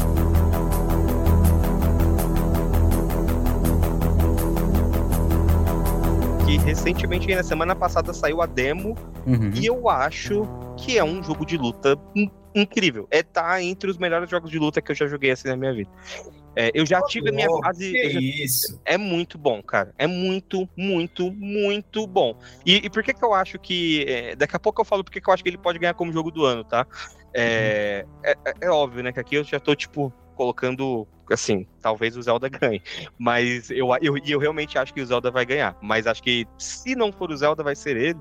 Que 6.47 6.59
recentemente, 6.59 7.35
na 7.35 7.43
semana 7.43 7.75
passada, 7.75 8.13
saiu 8.13 8.43
a 8.43 8.47
demo 8.47 8.95
Uhum. 9.27 9.51
e 9.55 9.65
eu 9.65 9.89
acho 9.89 10.47
que 10.77 10.99
é 10.99 11.05
um 11.05 11.23
jogo 11.23 11.47
de 11.47 11.57
luta 11.57 11.97
incrível. 12.55 13.07
É 13.11 13.23
tá 13.23 13.63
entre 13.63 13.91
os 13.91 13.99
melhores 13.99 14.31
jogos 14.31 14.51
de 14.51 14.59
luta 14.59 14.81
que 14.81 14.93
eu 14.93 14.97
já 14.97 15.07
joguei 15.07 15.31
assim 15.31 15.49
na 15.49 15.57
minha 15.57 15.73
vida. 15.73 15.91
É, 16.57 16.71
eu 16.75 16.87
já 16.87 17.03
tive 17.03 17.31
a 17.31 17.33
minha 17.33 17.51
Oh, 17.51 17.61
fase. 17.63 17.93
Já- 18.13 18.21
isso? 18.21 18.81
é 18.85 18.97
muito 18.97 19.37
bom, 19.37 19.63
cara. 19.63 19.93
É 19.99 20.07
muito, 20.07 20.69
muito, 20.77 21.33
muito 21.33 22.07
bom. 22.07 22.39
E, 22.65 22.77
e 22.77 22.91
por 22.91 23.03
que 23.03 23.13
que 23.13 23.25
eu 23.25 23.35
acho 23.35 23.59
que. 23.59 24.05
é, 24.09 24.37
daqui 24.37 24.55
a 24.57 24.61
pouco 24.61 24.81
eu 24.81 24.85
falo 24.85 25.03
por 25.05 25.11
que 25.11 25.21
que 25.21 25.29
eu 25.29 25.35
acho 25.35 25.43
que 25.43 25.49
ele 25.51 25.59
pode 25.59 25.79
ganhar 25.79 25.95
como 25.95 26.13
jogo 26.13 26.31
do 26.31 26.45
ano, 26.45 26.63
tá? 26.65 26.87
É, 27.35 28.05
é, 28.23 28.31
é- 28.33 28.55
é 28.63 28.71
óbvio, 28.71 29.03
né? 29.03 29.13
Que 29.13 29.21
aqui 29.21 29.35
eu 29.37 29.45
já 29.45 29.59
tô, 29.59 29.75
tipo, 29.75 30.13
colocando. 30.37 31.07
Assim, 31.33 31.67
talvez 31.81 32.19
o 32.19 32.23
Zelda 32.23 32.51
ganhe. 32.51 32.83
Mas 33.19 33.71
eu, 33.71 33.89
eu, 34.03 34.19
e 34.19 34.31
eu 34.31 34.39
realmente 34.39 34.77
acho 34.79 34.93
que 34.93 35.01
o 35.01 35.07
Zelda 35.07 35.31
vai 35.31 35.47
ganhar. 35.47 35.75
Mas 35.81 36.07
acho 36.07 36.23
que 36.23 36.47
se 36.59 36.95
não 36.95 37.11
for 37.11 37.31
o 37.31 37.37
Zelda, 37.37 37.63
vai 37.63 37.75
ser 37.75 37.97
ele. 37.97 38.19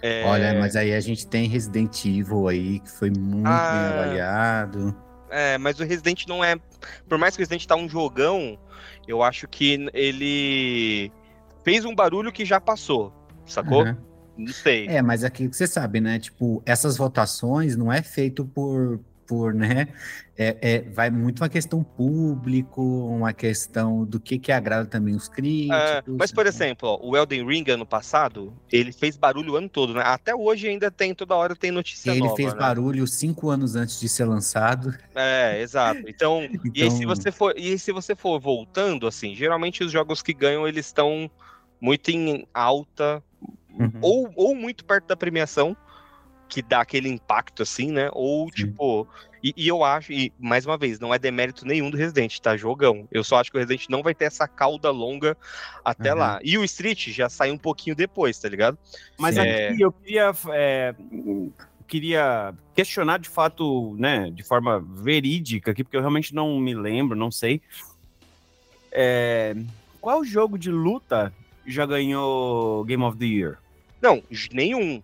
É, 0.00 0.22
Olha, 0.24 0.54
mas 0.54 0.76
aí 0.76 0.94
a 0.94 1.00
gente 1.00 1.26
tem 1.26 1.48
Resident 1.48 2.04
Evil 2.04 2.46
aí, 2.46 2.78
que 2.78 2.88
foi 2.92 3.10
muito 3.10 3.48
Ah. 3.48 3.70
bem 3.72 3.86
avaliado. 3.98 5.03
É, 5.36 5.58
mas 5.58 5.80
o 5.80 5.84
Resident 5.84 6.26
não 6.28 6.44
é. 6.44 6.54
Por 7.08 7.18
mais 7.18 7.34
que 7.34 7.42
o 7.42 7.42
Resident 7.42 7.66
tá 7.66 7.74
um 7.74 7.88
jogão, 7.88 8.56
eu 9.08 9.20
acho 9.20 9.48
que 9.48 9.88
ele 9.92 11.10
fez 11.64 11.84
um 11.84 11.92
barulho 11.92 12.30
que 12.30 12.44
já 12.44 12.60
passou, 12.60 13.12
sacou? 13.44 13.84
Uhum. 13.84 13.96
Não 14.38 14.52
sei. 14.52 14.86
É, 14.86 15.02
mas 15.02 15.24
aquilo 15.24 15.50
que 15.50 15.56
você 15.56 15.66
sabe, 15.66 16.00
né? 16.00 16.20
Tipo, 16.20 16.62
essas 16.64 16.96
votações 16.96 17.76
não 17.76 17.92
é 17.92 18.00
feito 18.00 18.44
por, 18.44 19.00
por 19.26 19.54
né? 19.54 19.88
É, 20.36 20.56
é, 20.60 20.80
vai 20.90 21.10
muito 21.10 21.40
uma 21.42 21.48
questão 21.48 21.82
público, 21.82 22.82
uma 22.82 23.32
questão 23.32 24.04
do 24.04 24.18
que 24.18 24.38
que 24.38 24.50
agrada 24.50 24.84
também 24.86 25.14
os 25.14 25.28
críticos. 25.28 25.76
É, 25.78 26.02
mas, 26.18 26.32
por 26.32 26.44
né? 26.44 26.48
exemplo, 26.50 26.88
ó, 26.88 26.98
o 27.02 27.16
Elden 27.16 27.46
Ring 27.46 27.64
ano 27.70 27.86
passado, 27.86 28.52
ele 28.72 28.90
fez 28.92 29.16
barulho 29.16 29.52
o 29.52 29.56
ano 29.56 29.68
todo, 29.68 29.94
né? 29.94 30.02
Até 30.04 30.34
hoje 30.34 30.68
ainda 30.68 30.90
tem, 30.90 31.14
toda 31.14 31.34
hora 31.36 31.54
tem 31.54 31.70
notícia 31.70 32.10
ele 32.10 32.20
nova. 32.20 32.36
fez 32.36 32.52
né? 32.52 32.58
barulho 32.58 33.06
cinco 33.06 33.48
anos 33.50 33.76
antes 33.76 34.00
de 34.00 34.08
ser 34.08 34.24
lançado. 34.24 34.92
É, 35.14 35.60
exato. 35.62 36.02
Então, 36.08 36.42
e 36.74 36.82
aí 36.82 36.90
se 36.90 37.04
Então- 37.04 37.14
você 37.14 37.30
for, 37.30 37.54
e 37.56 37.78
se 37.78 37.92
você 37.92 38.16
for 38.16 38.40
voltando 38.40 39.06
assim, 39.06 39.34
geralmente 39.34 39.84
os 39.84 39.92
jogos 39.92 40.20
que 40.20 40.32
ganham 40.34 40.66
eles 40.66 40.86
estão 40.86 41.30
muito 41.80 42.08
em 42.10 42.46
alta 42.52 43.22
Uhum. 43.76 43.90
ou, 44.00 44.32
ou 44.36 44.54
muito 44.54 44.84
perto 44.84 45.06
da 45.08 45.16
premiação 45.16 45.76
que 46.54 46.62
dá 46.62 46.80
aquele 46.82 47.08
impacto 47.08 47.64
assim, 47.64 47.90
né? 47.90 48.08
Ou 48.12 48.48
tipo, 48.48 49.08
e, 49.42 49.52
e 49.56 49.66
eu 49.66 49.82
acho, 49.82 50.12
e 50.12 50.32
mais 50.38 50.64
uma 50.64 50.78
vez, 50.78 51.00
não 51.00 51.12
é 51.12 51.18
demérito 51.18 51.66
nenhum 51.66 51.90
do 51.90 51.96
Resident, 51.96 52.38
tá? 52.38 52.56
Jogão. 52.56 53.08
Eu 53.10 53.24
só 53.24 53.38
acho 53.40 53.50
que 53.50 53.56
o 53.56 53.60
Resident 53.60 53.86
não 53.88 54.04
vai 54.04 54.14
ter 54.14 54.26
essa 54.26 54.46
cauda 54.46 54.88
longa 54.92 55.36
até 55.84 56.12
Uhum. 56.12 56.18
lá. 56.20 56.38
E 56.44 56.56
o 56.56 56.62
Street 56.62 57.08
já 57.08 57.28
sai 57.28 57.50
um 57.50 57.58
pouquinho 57.58 57.96
depois, 57.96 58.38
tá 58.38 58.48
ligado? 58.48 58.78
Mas 59.18 59.36
É. 59.36 59.70
aqui 59.70 59.80
eu 59.80 59.90
queria, 59.90 60.32
é, 60.52 60.94
queria 61.88 62.54
questionar 62.72 63.18
de 63.18 63.28
fato, 63.28 63.96
né, 63.98 64.30
de 64.30 64.44
forma 64.44 64.78
verídica 64.78 65.72
aqui, 65.72 65.82
porque 65.82 65.96
eu 65.96 66.00
realmente 66.02 66.32
não 66.32 66.60
me 66.60 66.72
lembro, 66.72 67.16
não 67.16 67.32
sei. 67.32 67.60
É, 68.92 69.56
qual 70.00 70.24
jogo 70.24 70.56
de 70.56 70.70
luta 70.70 71.32
já 71.66 71.84
ganhou 71.84 72.84
Game 72.84 73.02
of 73.02 73.18
the 73.18 73.24
Year? 73.26 73.58
Não, 74.00 74.22
nenhum. 74.52 75.02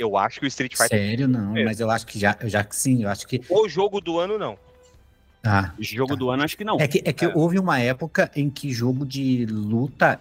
Eu 0.00 0.16
acho 0.16 0.40
que 0.40 0.46
o 0.46 0.48
Street 0.48 0.74
Fighter. 0.76 0.98
Sério, 0.98 1.28
não, 1.28 1.54
É. 1.56 1.62
mas 1.64 1.78
eu 1.78 1.90
acho 1.90 2.06
que 2.06 2.18
já, 2.18 2.34
já 2.44 2.64
que 2.64 2.74
sim, 2.74 3.02
eu 3.02 3.08
acho 3.10 3.26
que. 3.26 3.42
O 3.50 3.68
jogo 3.68 4.00
do 4.00 4.18
ano, 4.18 4.38
não. 4.38 4.56
Ah, 5.44 5.72
Jogo 5.78 6.10
Tá. 6.14 6.18
do 6.18 6.30
ano, 6.30 6.42
acho 6.42 6.56
que 6.56 6.64
não. 6.64 6.78
é 6.80 6.86
que, 6.88 7.02
é 7.04 7.12
que 7.12 7.24
É. 7.26 7.32
houve 7.34 7.58
uma 7.58 7.78
época 7.78 8.30
em 8.34 8.48
que 8.50 8.70
jogo 8.72 9.04
de 9.06 9.44
luta 9.46 10.18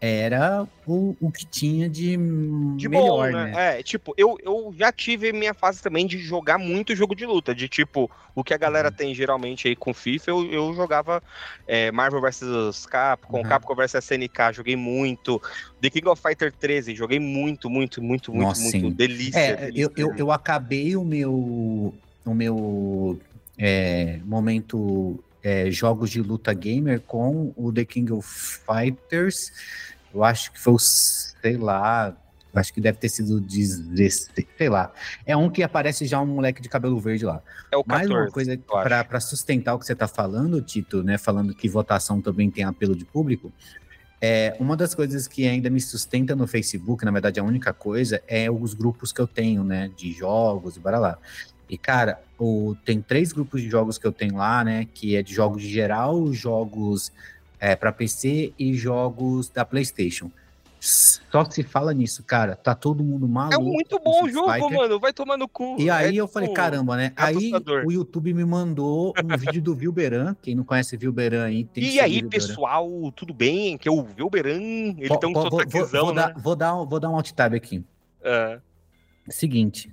era 0.00 0.66
o, 0.86 1.16
o 1.20 1.30
que 1.32 1.44
tinha 1.44 1.88
de, 1.88 2.16
De 2.76 2.88
melhor, 2.88 3.32
bom, 3.32 3.36
né? 3.36 3.50
né? 3.52 3.78
É, 3.78 3.82
tipo, 3.82 4.14
eu, 4.16 4.36
eu 4.42 4.72
já 4.76 4.92
tive 4.92 5.32
minha 5.32 5.52
fase 5.52 5.82
também 5.82 6.06
de 6.06 6.18
jogar 6.18 6.56
muito 6.56 6.94
jogo 6.94 7.14
de 7.14 7.26
luta. 7.26 7.54
De 7.54 7.68
tipo, 7.68 8.10
o 8.34 8.44
que 8.44 8.52
a 8.52 8.56
Uhum. 8.56 8.60
galera 8.60 8.92
tem 8.92 9.14
geralmente 9.14 9.66
aí 9.66 9.74
com 9.74 9.92
FIFA, 9.92 10.30
eu, 10.30 10.52
eu 10.52 10.74
jogava 10.74 11.22
é, 11.66 11.90
Marvel 11.90 12.20
vs 12.20 12.86
Capcom, 12.86 13.38
Uhum. 13.38 13.42
Capcom 13.42 13.74
vs 13.74 13.94
SNK, 13.94 14.52
joguei 14.52 14.76
muito. 14.76 15.40
The 15.80 15.90
King 15.90 16.08
of 16.08 16.22
Fighter 16.22 16.52
13, 16.52 16.94
joguei 16.94 17.18
muito, 17.18 17.68
muito, 17.68 18.00
muito, 18.00 18.32
muito, 18.32 18.46
Nossa, 18.48 18.62
muito. 18.62 18.78
sim. 18.78 18.92
Delícia. 18.92 19.38
É, 19.38 19.56
delícia, 19.56 19.82
eu, 19.82 19.92
eu, 19.96 20.14
eu 20.16 20.30
acabei 20.30 20.96
o 20.96 21.04
meu, 21.04 21.94
o 22.24 22.34
meu 22.34 23.20
é, 23.58 24.20
momento 24.24 25.22
é, 25.48 25.70
jogos 25.70 26.10
de 26.10 26.20
luta 26.20 26.52
gamer 26.52 27.00
com 27.00 27.54
o 27.56 27.72
The 27.72 27.86
King 27.86 28.12
of 28.12 28.28
Fighters. 28.28 29.50
Eu 30.12 30.22
acho 30.22 30.52
que 30.52 30.60
foi 30.60 30.74
o, 30.74 30.78
sei 30.78 31.56
lá, 31.56 32.14
acho 32.54 32.72
que 32.72 32.82
deve 32.82 32.98
ter 32.98 33.08
sido 33.08 33.40
16, 33.40 34.30
sei 34.58 34.68
lá. 34.68 34.92
É 35.24 35.34
um 35.34 35.48
que 35.48 35.62
aparece 35.62 36.06
já 36.06 36.20
um 36.20 36.26
moleque 36.26 36.60
de 36.60 36.68
cabelo 36.68 37.00
verde 37.00 37.24
lá. 37.24 37.42
É 37.72 37.78
o 37.78 37.84
Mais 37.86 38.06
14. 38.06 38.14
uma 38.14 38.30
coisa 38.30 38.58
para 38.58 39.20
sustentar 39.20 39.74
o 39.74 39.78
que 39.78 39.86
você 39.86 39.94
está 39.94 40.06
falando, 40.06 40.60
Tito, 40.60 41.02
né? 41.02 41.16
Falando 41.16 41.54
que 41.54 41.66
votação 41.66 42.20
também 42.20 42.50
tem 42.50 42.64
apelo 42.64 42.94
de 42.94 43.06
público. 43.06 43.50
É, 44.20 44.54
uma 44.58 44.76
das 44.76 44.94
coisas 44.94 45.26
que 45.26 45.46
ainda 45.46 45.70
me 45.70 45.80
sustenta 45.80 46.36
no 46.36 46.46
Facebook, 46.46 47.04
na 47.06 47.10
verdade, 47.10 47.40
a 47.40 47.44
única 47.44 47.72
coisa, 47.72 48.20
é 48.26 48.50
os 48.50 48.74
grupos 48.74 49.12
que 49.12 49.20
eu 49.20 49.26
tenho, 49.26 49.64
né? 49.64 49.90
De 49.96 50.12
jogos 50.12 50.76
e 50.76 50.80
para 50.80 50.98
lá. 50.98 51.16
E, 51.68 51.76
cara, 51.76 52.20
o, 52.38 52.74
tem 52.84 53.00
três 53.02 53.32
grupos 53.32 53.60
de 53.60 53.68
jogos 53.68 53.98
que 53.98 54.06
eu 54.06 54.12
tenho 54.12 54.36
lá, 54.36 54.64
né? 54.64 54.86
Que 54.94 55.16
é 55.16 55.22
de 55.22 55.34
jogos 55.34 55.62
de 55.62 55.68
geral, 55.68 56.32
jogos 56.32 57.12
é, 57.60 57.76
para 57.76 57.92
PC 57.92 58.52
e 58.58 58.74
jogos 58.74 59.48
da 59.48 59.64
PlayStation. 59.64 60.30
Só 60.80 61.44
que 61.44 61.54
se 61.54 61.64
fala 61.64 61.92
nisso, 61.92 62.22
cara. 62.22 62.54
Tá 62.54 62.72
todo 62.72 63.02
mundo 63.02 63.26
maluco. 63.26 63.54
É 63.54 63.58
muito 63.58 63.98
bom 63.98 64.22
o 64.24 64.28
jogo, 64.30 64.52
Fighter. 64.52 64.70
mano. 64.78 65.00
Vai 65.00 65.12
tomar 65.12 65.36
no 65.36 65.48
cu. 65.48 65.74
E 65.76 65.90
aí 65.90 66.16
É, 66.16 66.20
eu 66.20 66.28
falei, 66.28 66.48
tipo, 66.48 66.56
caramba, 66.56 66.96
né? 66.96 67.06
é 67.16 67.22
Aí 67.22 67.36
assustador. 67.36 67.82
o 67.84 67.90
YouTube 67.90 68.32
me 68.32 68.44
mandou 68.44 69.12
um 69.24 69.36
vídeo 69.36 69.60
do 69.60 69.74
Vilberan. 69.74 70.36
Quem 70.40 70.54
não 70.54 70.62
conhece 70.62 70.96
Vilberan 70.96 71.44
aí, 71.46 71.64
tem 71.64 71.82
E 71.82 71.98
aí, 71.98 72.12
Vilberan. 72.20 72.28
pessoal, 72.30 72.88
tudo 73.16 73.34
bem? 73.34 73.76
Que 73.76 73.88
é 73.88 73.92
o 73.92 74.04
Velberan, 74.04 74.52
ele 74.96 75.08
Po- 75.08 75.16
tem 75.18 75.28
um 75.28 75.32
po- 75.32 75.50
vou, 75.50 75.86
vou, 75.88 76.14
né? 76.14 76.22
dar, 76.22 76.34
vou, 76.40 76.54
dar, 76.54 76.76
um- 76.80 76.86
vou 76.86 77.00
dar 77.00 77.10
um 77.10 77.16
alt 77.16 77.32
tab 77.32 77.54
aqui. 77.54 77.84
É. 78.22 78.60
Seguinte. 79.28 79.92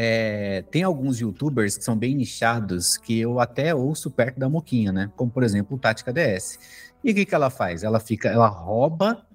É, 0.00 0.62
tem 0.70 0.84
alguns 0.84 1.18
youtubers 1.18 1.76
que 1.76 1.82
são 1.82 1.96
bem 1.96 2.14
nichados 2.14 2.96
que 2.96 3.18
eu 3.18 3.40
até 3.40 3.74
ouço 3.74 4.08
perto 4.12 4.38
da 4.38 4.48
Moquinha, 4.48 4.92
né? 4.92 5.10
Como, 5.16 5.28
por 5.28 5.42
exemplo, 5.42 5.76
o 5.76 5.80
Tática 5.80 6.12
DS. 6.12 6.56
E 7.02 7.10
o 7.10 7.14
que, 7.16 7.24
que 7.24 7.34
ela 7.34 7.50
faz? 7.50 7.82
Ela 7.82 7.98
fica, 7.98 8.28
ela 8.28 8.46
rouba 8.46 9.26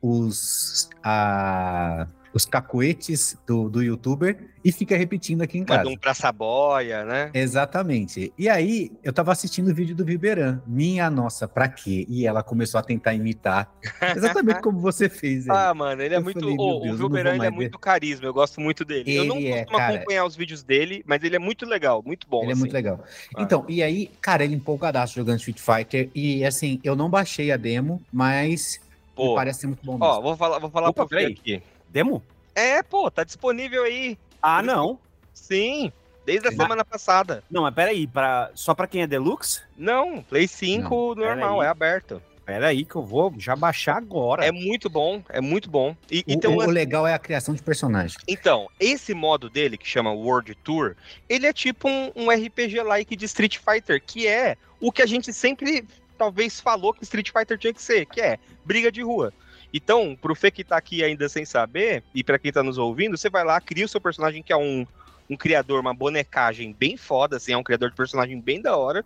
os, 0.00 0.88
a, 1.02 2.06
os 2.36 2.44
cacuetes 2.44 3.34
do, 3.46 3.70
do 3.70 3.82
youtuber 3.82 4.36
e 4.62 4.70
fica 4.70 4.94
repetindo 4.94 5.40
aqui 5.40 5.56
em 5.56 5.64
casa. 5.64 5.78
Manda 5.84 5.90
um 5.90 5.96
pra 5.96 6.12
Saboia, 6.12 7.02
né? 7.02 7.30
Exatamente. 7.32 8.30
E 8.36 8.46
aí, 8.46 8.92
eu 9.02 9.10
tava 9.10 9.32
assistindo 9.32 9.70
o 9.70 9.74
vídeo 9.74 9.96
do 9.96 10.04
Viberan. 10.04 10.60
Minha 10.66 11.08
nossa, 11.08 11.48
pra 11.48 11.66
quê? 11.66 12.04
E 12.10 12.26
ela 12.26 12.42
começou 12.42 12.78
a 12.78 12.82
tentar 12.82 13.14
imitar. 13.14 13.72
Exatamente 14.14 14.60
como 14.60 14.78
você 14.78 15.08
fez 15.08 15.48
aí. 15.48 15.56
Ah, 15.56 15.72
mano, 15.72 16.02
ele 16.02 16.14
é 16.14 16.18
Eu 16.18 16.22
muito. 16.22 16.38
falei, 16.38 16.54
meu 16.54 16.62
o- 16.64 16.80
Deus, 16.80 17.00
o 17.00 17.16
ele 17.16 17.46
é 17.46 17.50
muito 17.50 17.78
carisma, 17.78 18.26
eu 18.26 18.34
gosto 18.34 18.60
muito 18.60 18.84
dele. 18.84 19.14
eu 19.14 19.24
não 19.24 19.38
Ele 19.38 19.48
é, 19.48 19.58
costumo 19.60 19.78
cara. 19.78 19.94
acompanhar 19.94 20.26
os 20.26 20.36
vídeos 20.36 20.62
dele, 20.62 21.02
mas 21.06 21.22
ele 21.24 21.36
é 21.36 21.38
muito 21.38 21.64
legal, 21.64 22.02
muito 22.04 22.28
bom. 22.28 22.42
Ele 22.42 22.50
é 22.50 22.52
assim. 22.52 22.60
muito 22.60 22.72
legal. 22.74 23.02
Ah. 23.34 23.40
Então, 23.42 23.64
e 23.66 23.82
aí, 23.82 24.10
cara, 24.20 24.44
ele 24.44 24.54
empolgadaço 24.54 25.14
jogando 25.14 25.38
Street 25.38 25.58
Fighter. 25.58 26.10
E 26.14 26.44
assim, 26.44 26.78
eu 26.84 26.94
não 26.94 27.08
baixei 27.08 27.50
a 27.50 27.56
demo, 27.56 28.02
mas 28.12 28.78
Pô, 29.14 29.34
parece 29.34 29.60
ser 29.60 29.68
muito 29.68 29.82
bom 29.86 29.96
ó, 29.98 30.08
mesmo. 30.10 30.22
vou 30.22 30.36
falar, 30.36 30.58
vou 30.58 30.70
falar 30.70 30.90
Opa, 30.90 31.06
peraí. 31.06 31.32
aqui. 31.32 31.62
Demo? 31.96 32.22
É, 32.54 32.82
pô, 32.82 33.10
tá 33.10 33.24
disponível 33.24 33.82
aí. 33.82 34.18
Ah, 34.42 34.60
não. 34.62 34.98
Sim, 35.32 35.90
desde 36.26 36.46
a 36.46 36.52
semana 36.52 36.84
passada. 36.84 37.42
Não, 37.50 37.62
mas 37.62 37.74
peraí, 37.74 38.06
pra, 38.06 38.50
só 38.54 38.74
pra 38.74 38.86
quem 38.86 39.00
é 39.00 39.06
Deluxe? 39.06 39.62
Não, 39.78 40.22
Play 40.22 40.46
5 40.46 41.14
Não, 41.14 41.24
normal, 41.24 41.62
é 41.62 41.68
aberto. 41.68 42.20
Peraí 42.44 42.84
que 42.84 42.96
eu 42.96 43.02
vou 43.02 43.32
já 43.38 43.56
baixar 43.56 43.96
agora. 43.96 44.44
É 44.44 44.52
muito 44.52 44.90
bom, 44.90 45.22
é 45.30 45.40
muito 45.40 45.70
bom. 45.70 45.96
E, 46.10 46.18
O- 46.18 46.24
então, 46.28 46.54
o, 46.54 46.60
assim, 46.60 46.70
legal 46.70 47.06
é 47.06 47.14
a 47.14 47.18
criação 47.18 47.54
de 47.54 47.62
personagem. 47.62 48.18
Então, 48.28 48.68
esse 48.78 49.14
modo 49.14 49.48
dele, 49.48 49.78
que 49.78 49.88
chama 49.88 50.12
World 50.12 50.54
Tour, 50.56 50.96
ele 51.30 51.46
é 51.46 51.52
tipo 51.54 51.88
um, 51.88 52.12
um 52.14 52.30
RPG-like 52.30 53.16
de 53.16 53.24
Street 53.24 53.56
Fighter, 53.56 54.02
que 54.04 54.26
é 54.26 54.58
o 54.78 54.92
que 54.92 55.00
a 55.00 55.06
gente 55.06 55.32
sempre, 55.32 55.82
talvez, 56.18 56.60
falou 56.60 56.92
que 56.92 57.04
Street 57.04 57.30
Fighter 57.32 57.56
tinha 57.56 57.72
que 57.72 57.82
ser, 57.82 58.04
que 58.04 58.20
é 58.20 58.38
briga 58.66 58.92
de 58.92 59.00
rua. 59.02 59.32
Então, 59.72 60.16
pro 60.16 60.34
Fê 60.34 60.50
que 60.50 60.64
tá 60.64 60.76
aqui 60.76 61.02
ainda 61.04 61.28
sem 61.28 61.44
saber, 61.44 62.04
e 62.14 62.24
pra 62.24 62.38
quem 62.38 62.52
tá 62.52 62.62
nos 62.62 62.78
ouvindo, 62.78 63.16
você 63.16 63.28
vai 63.30 63.44
lá, 63.44 63.60
cria 63.60 63.84
o 63.84 63.88
seu 63.88 64.00
personagem, 64.00 64.42
que 64.42 64.52
é 64.52 64.56
um, 64.56 64.86
um 65.28 65.36
criador, 65.36 65.80
uma 65.80 65.94
bonecagem 65.94 66.72
bem 66.72 66.96
foda, 66.96 67.36
assim, 67.36 67.52
é 67.52 67.56
um 67.56 67.62
criador 67.62 67.90
de 67.90 67.96
personagem 67.96 68.40
bem 68.40 68.60
da 68.60 68.76
hora. 68.76 69.04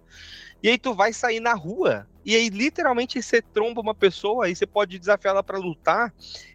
E 0.63 0.69
aí 0.69 0.79
tu 0.79 0.95
vai 0.95 1.13
sair 1.13 1.41
na 1.41 1.55
rua, 1.55 2.07
e 2.25 2.37
aí 2.37 2.49
literalmente 2.49 3.23
você 3.23 3.41
tromba 3.41 3.81
uma 3.81 3.95
pessoa, 3.95 4.45
aí 4.45 4.55
você 4.55 4.67
pode 4.67 4.99
desafiar 4.99 5.33
ela 5.33 5.43
pra 5.43 5.59
lutar, 5.59 6.13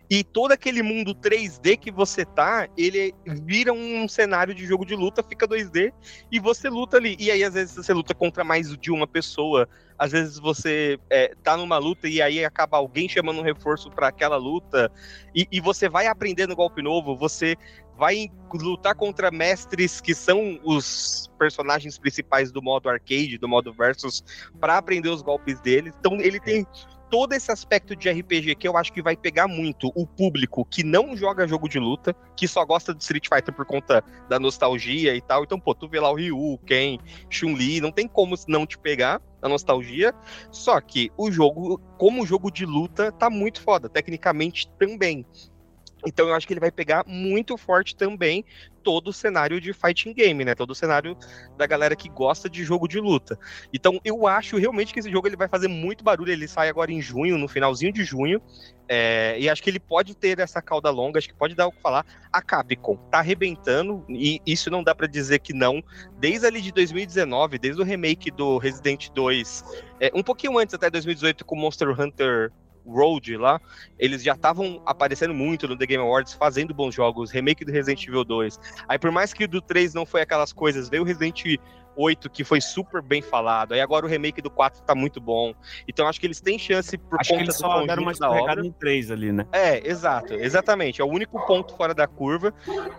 e 0.10 0.24
todo 0.24 0.52
aquele 0.52 0.84
mundo 0.84 1.16
3D 1.16 1.78
que 1.78 1.92
você 1.92 2.24
tá, 2.26 2.68
ele 2.78 3.14
vira 3.26 3.74
um 3.74 4.08
cenário 4.08 4.54
de 4.54 4.66
jogo 4.66 4.86
de 4.86 4.96
luta, 4.96 5.24
fica 5.24 5.48
2D 5.48 5.92
e 6.32 6.40
você 6.40 6.70
luta 6.70 6.98
ali. 6.98 7.16
E 7.20 7.32
aí, 7.32 7.44
às 7.44 7.56
vezes, 7.56 7.76
você 7.76 7.92
luta 7.92 8.14
contra 8.14 8.44
mais 8.44 8.78
de 8.78 8.92
uma 8.92 9.08
pessoa. 9.08 9.68
Às 9.98 10.12
vezes 10.12 10.38
você 10.38 11.00
é, 11.10 11.34
tá 11.42 11.58
numa 11.58 11.78
luta 11.78 12.08
e 12.08 12.22
aí 12.22 12.46
acaba 12.46 12.78
alguém 12.78 13.10
chamando 13.10 13.40
um 13.40 13.44
reforço 13.44 13.90
para 13.90 14.08
aquela 14.10 14.38
luta. 14.38 14.92
E, 15.34 15.48
e 15.52 15.60
você 15.60 15.90
vai 15.90 16.06
aprendendo 16.06 16.56
golpe 16.56 16.84
novo, 16.84 17.16
você 17.16 17.56
vai 17.98 18.30
lutar 18.54 18.96
contra 18.96 19.32
mestres 19.32 20.00
que 20.00 20.14
são 20.14 20.60
os 20.64 21.30
personagens 21.38 21.98
principais 21.98 22.52
do 22.52 22.62
modo 22.62 22.90
arcade, 22.90 23.38
do 23.38 23.48
modo 23.48 23.74
versus, 23.74 24.24
para 24.60 24.78
aprender 24.78 25.10
os 25.10 25.22
golpes 25.22 25.60
deles. 25.60 25.94
Então 26.00 26.20
ele 26.20 26.40
tem 26.40 26.66
todo 27.10 27.34
esse 27.34 27.52
aspecto 27.52 27.96
de 27.96 28.10
RPG 28.10 28.56
que 28.56 28.68
eu 28.68 28.76
acho 28.76 28.92
que 28.92 29.02
vai 29.02 29.16
pegar 29.16 29.48
muito 29.48 29.92
o 29.96 30.06
público 30.06 30.66
que 30.66 30.84
não 30.84 31.16
joga 31.16 31.48
jogo 31.48 31.70
de 31.70 31.80
luta, 31.80 32.16
que 32.36 32.48
só 32.48 32.66
gosta 32.66 32.94
de 32.94 33.02
Street 33.02 33.28
Fighter 33.28 33.54
por 33.54 33.66
conta 33.66 34.04
da 34.28 34.40
nostalgia 34.40 35.16
e 35.16 35.22
tal. 35.22 35.44
Então, 35.44 35.60
pô, 35.60 35.74
tu 35.74 35.88
vê 35.88 36.00
lá 36.00 36.12
o 36.12 36.16
Ryu, 36.16 36.60
Ken, 36.66 36.98
Chun-Li, 37.30 37.80
não 37.80 37.92
tem 37.92 38.08
como 38.08 38.36
não 38.48 38.66
te 38.66 38.78
pegar 38.78 39.22
a 39.42 39.48
nostalgia. 39.48 40.14
Só 40.52 40.80
que 40.82 41.12
o 41.18 41.32
jogo, 41.32 41.80
como 41.98 42.26
jogo 42.26 42.52
de 42.52 42.66
luta, 42.66 43.12
tá 43.12 43.30
muito 43.30 43.62
foda, 43.62 43.88
tecnicamente 43.88 44.68
também. 44.78 45.26
Então 46.06 46.28
eu 46.28 46.36
acho 46.36 46.46
que 46.46 46.54
ele 46.54 46.60
vai 46.60 46.72
pegar 46.72 47.04
muito 47.08 47.58
forte 47.58 47.96
também 47.96 48.46
todo 48.84 49.08
o 49.08 49.14
cenário 49.14 49.60
de 49.60 49.74
fighting 49.74 50.14
game, 50.14 50.46
né? 50.46 50.54
Todo 50.54 50.70
o 50.70 50.76
cenário 50.76 51.18
da 51.58 51.66
galera 51.66 51.96
que 51.96 52.08
gosta 52.08 52.48
de 52.48 52.64
jogo 52.64 52.88
de 52.88 53.00
luta. 53.00 53.38
Então 53.74 54.00
eu 54.06 54.28
acho 54.28 54.58
realmente 54.58 54.94
que 54.94 55.00
esse 55.00 55.10
jogo 55.10 55.28
ele 55.28 55.36
vai 55.36 55.48
fazer 55.48 55.68
muito 55.68 56.04
barulho. 56.04 56.32
Ele 56.32 56.48
sai 56.48 56.70
agora 56.70 56.92
em 56.92 57.02
junho, 57.02 57.38
no 57.38 57.48
finalzinho 57.48 57.92
de 57.92 58.04
junho. 58.04 58.40
É, 58.88 59.36
e 59.40 59.50
acho 59.50 59.64
que 59.64 59.70
ele 59.70 59.80
pode 59.80 60.16
ter 60.16 60.40
essa 60.40 60.62
cauda 60.62 60.92
longa, 60.92 61.18
acho 61.18 61.28
que 61.28 61.34
pode 61.34 61.56
dar 61.56 61.66
o 61.66 61.72
que 61.72 61.82
falar. 61.82 62.06
A 62.32 62.42
Capcom 62.42 62.96
tá 63.10 63.18
arrebentando, 63.18 64.06
e 64.08 64.40
isso 64.46 64.70
não 64.70 64.84
dá 64.84 64.94
para 64.94 65.08
dizer 65.08 65.40
que 65.40 65.54
não. 65.54 65.84
Desde 66.20 66.46
ali 66.46 66.62
de 66.62 66.72
2019, 66.72 67.58
desde 67.58 67.82
o 67.82 67.86
remake 67.86 68.30
do 68.30 68.60
Resident 68.60 69.10
2, 69.10 69.64
é, 70.00 70.12
um 70.14 70.22
pouquinho 70.22 70.60
antes, 70.60 70.76
até 70.76 70.90
2018, 70.92 71.44
com 71.44 71.56
Monster 71.56 72.00
Hunter 72.00 72.52
Road 72.86 73.38
lá, 73.38 73.60
eles 73.98 74.24
já 74.24 74.34
estavam 74.34 74.82
aparecendo 74.86 75.34
muito 75.34 75.68
no 75.68 75.78
The 75.78 75.86
Game 75.86 76.04
Awards, 76.04 76.34
fazendo 76.34 76.74
bons 76.74 76.94
jogos, 76.94 77.32
remake 77.32 77.66
do 77.66 77.72
Resident 77.72 78.08
Evil 78.08 78.24
2. 78.24 78.60
Aí 78.88 79.00
por 79.00 79.12
mais 79.12 79.34
que 79.34 79.44
o 79.46 79.48
do 79.48 79.62
3 79.62 79.94
não 79.94 80.06
foi 80.06 80.22
aquelas 80.22 80.54
coisas, 80.54 80.90
veio 80.90 81.04
o 81.04 81.06
Resident 81.06 81.44
8 81.96 82.30
que 82.30 82.44
foi 82.44 82.62
super 82.62 83.02
bem 83.02 83.22
falado. 83.22 83.74
Aí 83.74 83.82
agora 83.82 84.06
o 84.06 84.10
remake 84.10 84.42
do 84.42 84.50
4 84.50 84.82
tá 84.84 84.94
muito 84.94 85.20
bom. 85.20 85.54
Então 85.88 86.08
acho 86.08 86.20
que 86.20 86.28
eles 86.28 86.42
têm 86.42 86.60
chance 86.60 86.98
por 86.98 87.20
acho 87.20 87.30
conta 87.30 87.44
que 87.44 87.50
eles 87.50 87.58
só 87.58 87.86
deram 87.86 88.04
uma 88.04 88.14
da 88.14 88.28
obra. 88.28 88.40
escorregada 88.40 88.68
em 88.68 88.72
3 88.72 89.12
ali, 89.12 89.32
né? 89.32 89.48
É, 89.52 89.88
exato, 89.88 90.34
exatamente. 90.34 91.02
É 91.02 91.04
o 91.06 91.08
único 91.08 91.40
ponto 91.46 91.76
fora 91.76 91.94
da 91.94 92.08
curva. 92.08 92.54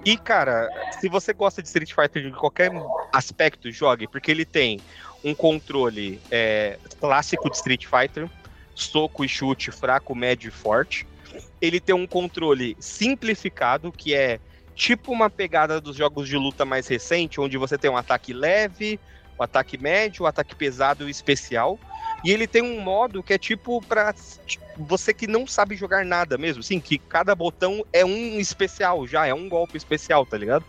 E, 0.04 0.16
cara, 0.16 0.68
se 0.98 1.08
você 1.08 1.32
gosta 1.32 1.62
de 1.62 1.68
Street 1.68 1.92
Fighter 1.92 2.30
de 2.30 2.32
qualquer 2.32 2.72
aspecto, 3.12 3.70
jogue, 3.70 4.08
porque 4.08 4.30
ele 4.30 4.44
tem 4.44 4.80
um 5.24 5.34
controle 5.34 6.20
é, 6.30 6.78
clássico 7.00 7.50
de 7.50 7.56
Street 7.56 7.86
Fighter, 7.86 8.28
soco 8.76 9.24
e 9.24 9.28
chute 9.28 9.72
fraco, 9.72 10.14
médio 10.14 10.48
e 10.48 10.52
forte. 10.52 11.06
Ele 11.60 11.80
tem 11.80 11.94
um 11.94 12.06
controle 12.06 12.76
simplificado, 12.78 13.90
que 13.90 14.14
é 14.14 14.38
tipo 14.74 15.10
uma 15.10 15.30
pegada 15.30 15.80
dos 15.80 15.96
jogos 15.96 16.28
de 16.28 16.36
luta 16.36 16.64
mais 16.64 16.86
recente, 16.86 17.40
onde 17.40 17.56
você 17.56 17.78
tem 17.78 17.90
um 17.90 17.96
ataque 17.96 18.32
leve, 18.32 19.00
um 19.38 19.42
ataque 19.42 19.78
médio, 19.78 20.24
um 20.24 20.28
ataque 20.28 20.54
pesado 20.54 21.08
e 21.08 21.10
especial. 21.10 21.80
E 22.22 22.30
ele 22.30 22.46
tem 22.46 22.62
um 22.62 22.80
modo 22.80 23.22
que 23.22 23.32
é 23.32 23.38
tipo 23.38 23.82
tipo, 24.46 24.64
você 24.78 25.14
que 25.14 25.26
não 25.26 25.46
sabe 25.46 25.76
jogar 25.76 26.04
nada 26.04 26.36
mesmo, 26.36 26.60
assim, 26.60 26.78
que 26.78 26.98
cada 26.98 27.34
botão 27.34 27.84
é 27.92 28.04
um 28.04 28.38
especial 28.38 29.06
já, 29.06 29.26
é 29.26 29.34
um 29.34 29.48
golpe 29.48 29.76
especial, 29.76 30.26
tá 30.26 30.36
ligado? 30.36 30.64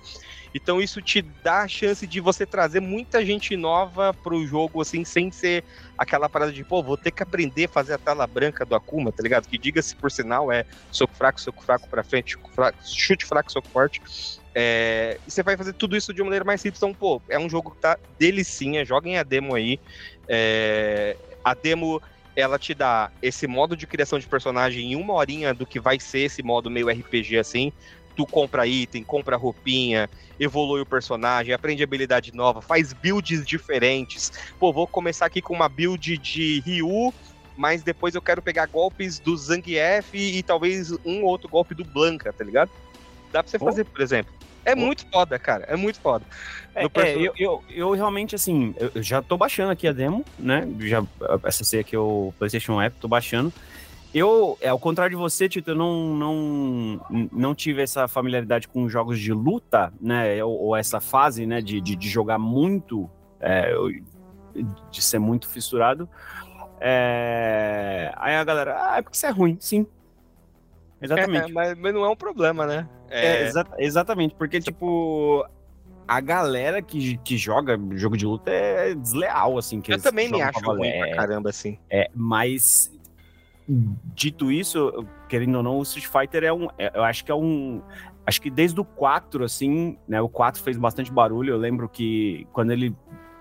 Então 0.58 0.82
isso 0.82 1.02
te 1.02 1.22
dá 1.44 1.62
a 1.62 1.68
chance 1.68 2.06
de 2.06 2.20
você 2.20 2.46
trazer 2.46 2.80
muita 2.80 3.26
gente 3.26 3.56
nova 3.56 4.14
pro 4.14 4.46
jogo, 4.46 4.82
assim, 4.82 5.06
sem 5.06 5.32
ser 5.32 5.64
aquela 5.98 6.28
parada 6.28 6.52
de, 6.52 6.64
pô, 6.64 6.82
vou 6.82 6.98
ter 6.98 7.12
que 7.12 7.22
aprender 7.24 7.66
a 7.66 7.70
fazer 7.70 7.94
a 7.94 7.98
tela 7.98 8.26
branca 8.26 8.66
do 8.66 8.76
Akuma, 8.76 9.12
tá 9.12 9.22
ligado? 9.22 9.48
Que 9.48 9.58
diga-se 9.58 9.96
por 9.96 10.12
sinal 10.12 10.52
é 10.52 10.66
soco 10.92 11.16
fraco, 11.16 11.40
soco 11.40 11.64
fraco 11.64 11.88
pra 11.90 12.04
frente, 12.04 12.36
fraco, 12.54 12.78
chute 12.84 13.26
fraco, 13.26 13.52
soco 13.52 13.70
forte. 13.70 14.02
É, 14.56 15.20
e 15.28 15.32
você 15.32 15.44
vai 15.44 15.56
fazer 15.56 15.74
tudo 15.74 15.96
isso 15.96 16.12
de 16.12 16.22
uma 16.22 16.26
maneira 16.26 16.44
mais 16.44 16.60
simples. 16.60 16.80
Então, 16.80 16.94
pô, 16.94 17.22
é 17.30 17.38
um 17.38 17.48
jogo 17.48 17.72
que 17.72 17.82
tá 17.82 17.96
delicinha, 18.18 18.84
joguem 18.84 19.20
a 19.20 19.24
demo 19.24 19.54
aí. 19.54 19.80
É, 20.28 21.16
a 21.44 21.54
demo 21.54 22.02
ela 22.38 22.60
te 22.60 22.76
dá 22.76 23.10
esse 23.20 23.48
modo 23.48 23.76
de 23.76 23.88
criação 23.88 24.20
de 24.20 24.28
personagem 24.28 24.94
em 24.94 24.96
uma 24.96 25.14
horinha 25.14 25.56
do 25.56 25.66
que 25.66 25.80
vai 25.80 26.00
ser 26.00 26.20
esse 26.20 26.44
modo 26.44 26.70
meio 26.70 26.88
RPG 26.88 27.40
assim. 27.40 27.74
Tu 28.18 28.26
compra 28.26 28.66
item, 28.66 29.04
compra 29.04 29.38
roupinha, 29.38 30.10
evolui 30.40 30.82
o 30.82 30.86
personagem, 30.86 31.54
aprende 31.54 31.84
habilidade 31.84 32.34
nova, 32.34 32.64
faz 32.64 32.92
builds 32.92 33.46
diferentes. 33.46 34.32
Pô, 34.60 34.74
vou 34.74 34.88
começar 34.88 35.28
aqui 35.28 35.40
com 35.40 35.54
uma 35.54 35.70
build 35.70 36.18
de 36.18 36.60
Ryu, 36.62 37.14
mas 37.56 37.84
depois 37.84 38.16
eu 38.16 38.22
quero 38.22 38.42
pegar 38.42 38.66
golpes 38.66 39.20
do 39.20 39.38
Zangief 39.38 40.16
e, 40.16 40.40
e 40.40 40.44
talvez 40.44 40.92
um 41.06 41.22
ou 41.22 41.26
outro 41.26 41.48
golpe 41.48 41.76
do 41.76 41.86
Blanca, 41.86 42.34
tá 42.34 42.44
ligado? 42.44 42.72
Dá 43.32 43.44
pra 43.44 43.52
você 43.52 43.60
Pô. 43.60 43.66
fazer, 43.66 43.86
por 43.86 44.02
exemplo. 44.02 44.34
É 44.66 44.76
muito 44.76 45.06
foda, 45.10 45.40
cara. 45.40 45.64
É 45.70 45.78
muito 45.78 46.00
foda. 46.02 46.26
É, 46.76 46.84
é, 46.84 47.16
eu, 47.16 47.34
eu, 47.38 47.64
eu 47.70 47.92
realmente, 47.92 48.36
assim, 48.36 48.76
eu 48.78 48.92
eu 48.96 49.02
já 49.02 49.22
tô 49.22 49.38
baixando 49.38 49.72
aqui 49.72 49.88
a 49.88 49.94
demo, 49.94 50.26
né? 50.38 50.68
Já 50.82 51.06
acessei 51.44 51.80
aqui 51.80 51.96
o 51.96 52.34
PlayStation 52.38 52.82
App, 52.82 52.98
tô 53.00 53.08
baixando. 53.08 53.54
Eu, 54.18 54.58
é, 54.60 54.70
ao 54.70 54.80
contrário 54.80 55.16
de 55.16 55.22
você, 55.22 55.48
Tito, 55.48 55.70
eu 55.70 55.76
não, 55.76 56.16
não, 56.16 57.00
não 57.32 57.54
tive 57.54 57.84
essa 57.84 58.08
familiaridade 58.08 58.68
com 58.68 58.90
jogos 58.90 59.20
de 59.20 59.32
luta, 59.32 59.94
né? 60.02 60.44
Ou, 60.44 60.60
ou 60.60 60.76
essa 60.76 61.00
fase, 61.00 61.46
né, 61.46 61.62
de, 61.62 61.80
de, 61.80 61.96
de 61.96 62.10
jogar 62.10 62.40
muito, 62.40 63.08
é, 63.40 63.72
de 64.90 65.02
ser 65.04 65.20
muito 65.20 65.48
fissurado. 65.48 66.10
É, 66.80 68.12
aí 68.16 68.36
a 68.36 68.44
galera, 68.44 68.76
ah, 68.80 68.98
é 68.98 69.02
porque 69.04 69.16
isso 69.16 69.26
é 69.28 69.30
ruim, 69.30 69.56
sim. 69.60 69.86
Exatamente. 71.00 71.52
É, 71.52 71.54
mas, 71.54 71.78
mas 71.78 71.94
não 71.94 72.04
é 72.04 72.10
um 72.10 72.16
problema, 72.16 72.66
né? 72.66 72.90
É, 73.12 73.44
exa- 73.44 73.68
exatamente, 73.78 74.34
porque, 74.34 74.60
tipo, 74.60 75.46
a 76.08 76.20
galera 76.20 76.82
que, 76.82 77.18
que 77.20 77.38
joga 77.38 77.80
jogo 77.92 78.18
de 78.18 78.26
luta 78.26 78.50
é 78.50 78.96
desleal, 78.96 79.60
assim. 79.60 79.80
Que 79.80 79.94
eu 79.94 80.02
também 80.02 80.28
me 80.28 80.42
acho 80.42 80.60
ruim 80.60 80.90
pra 80.92 81.08
É, 81.08 81.16
caramba, 81.16 81.50
assim. 81.52 81.78
é, 81.90 82.10
mas, 82.16 82.92
dito 84.16 84.52
isso, 84.52 85.06
querendo 85.28 85.56
ou 85.56 85.64
não, 85.64 85.78
o 85.78 85.84
Street 85.84 86.08
Fighter 86.08 86.44
é 86.44 86.54
um. 86.54 86.68
é- 86.78 86.92
eu 86.94 87.04
acho 87.04 87.24
que 87.26 87.32
é 87.32 87.36
um. 87.36 87.82
Acho 88.26 88.42
que 88.42 88.50
desde 88.50 88.80
o 88.80 88.84
4, 88.86 89.44
assim, 89.44 89.98
né? 90.08 90.22
O 90.22 90.30
4 90.30 90.62
fez 90.62 90.78
bastante 90.78 91.12
barulho. 91.12 91.54
Eu 91.54 91.58
lembro 91.58 91.88
que 91.88 92.46
quando 92.52 92.72
ele 92.72 92.96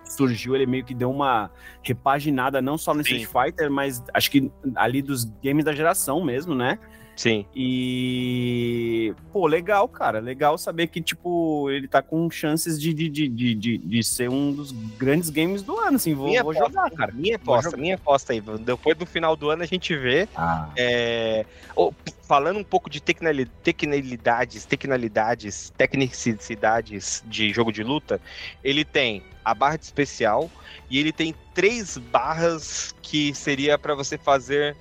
surgiu, 0.04 0.54
ele 0.54 0.66
meio 0.66 0.84
que 0.84 0.94
deu 0.94 1.10
uma 1.10 1.50
repaginada, 1.82 2.62
não 2.62 2.78
só 2.78 2.94
no 2.94 3.04
Sim. 3.04 3.16
Street 3.16 3.46
Fighter, 3.46 3.70
mas 3.70 4.04
acho 4.14 4.30
que 4.30 4.50
ali 4.76 5.02
dos 5.02 5.24
games 5.42 5.64
da 5.64 5.72
geração 5.72 6.24
mesmo, 6.24 6.54
né? 6.54 6.78
Sim. 7.16 7.46
E, 7.54 9.14
pô, 9.32 9.46
legal, 9.46 9.88
cara. 9.88 10.20
Legal 10.20 10.58
saber 10.58 10.86
que, 10.88 11.00
tipo, 11.00 11.70
ele 11.70 11.88
tá 11.88 12.02
com 12.02 12.30
chances 12.30 12.78
de, 12.78 12.92
de, 12.92 13.08
de, 13.08 13.28
de, 13.28 13.78
de, 13.78 14.04
ser 14.04 14.28
um 14.28 14.52
dos 14.52 14.70
grandes 14.70 15.30
games 15.30 15.62
do 15.62 15.78
ano, 15.78 15.96
assim. 15.96 16.12
Vou, 16.12 16.26
Minha 16.26 16.42
vou 16.42 16.52
aposta, 16.52 16.68
jogar, 16.68 16.90
cara. 16.90 17.12
Minha 17.12 17.36
aposta, 17.36 17.76
minha 17.78 17.94
aposta 17.94 18.32
aí. 18.34 18.42
Depois 18.60 18.96
do 18.98 19.06
final 19.06 19.34
do 19.34 19.48
ano 19.48 19.62
a 19.62 19.66
gente 19.66 19.96
vê. 19.96 20.28
Ah, 20.36 20.70
É, 20.76 21.46
ô, 21.74 21.90
falando 22.28 22.58
um 22.58 22.64
pouco 22.64 22.90
de 22.90 23.00
tecnali- 23.00 23.46
tecnalidades, 23.62 24.66
tecnalidades, 24.66 25.72
tecnicidades 25.74 27.22
de 27.24 27.50
jogo 27.50 27.72
de 27.72 27.82
luta, 27.82 28.20
ele 28.62 28.84
tem 28.84 29.22
a 29.42 29.54
barra 29.54 29.76
de 29.78 29.84
especial 29.84 30.50
e 30.90 30.98
ele 30.98 31.12
tem 31.12 31.34
três 31.54 31.96
barras 31.96 32.94
que 33.00 33.32
seria 33.34 33.78
para 33.78 33.94
você 33.94 34.18
fazer 34.18 34.76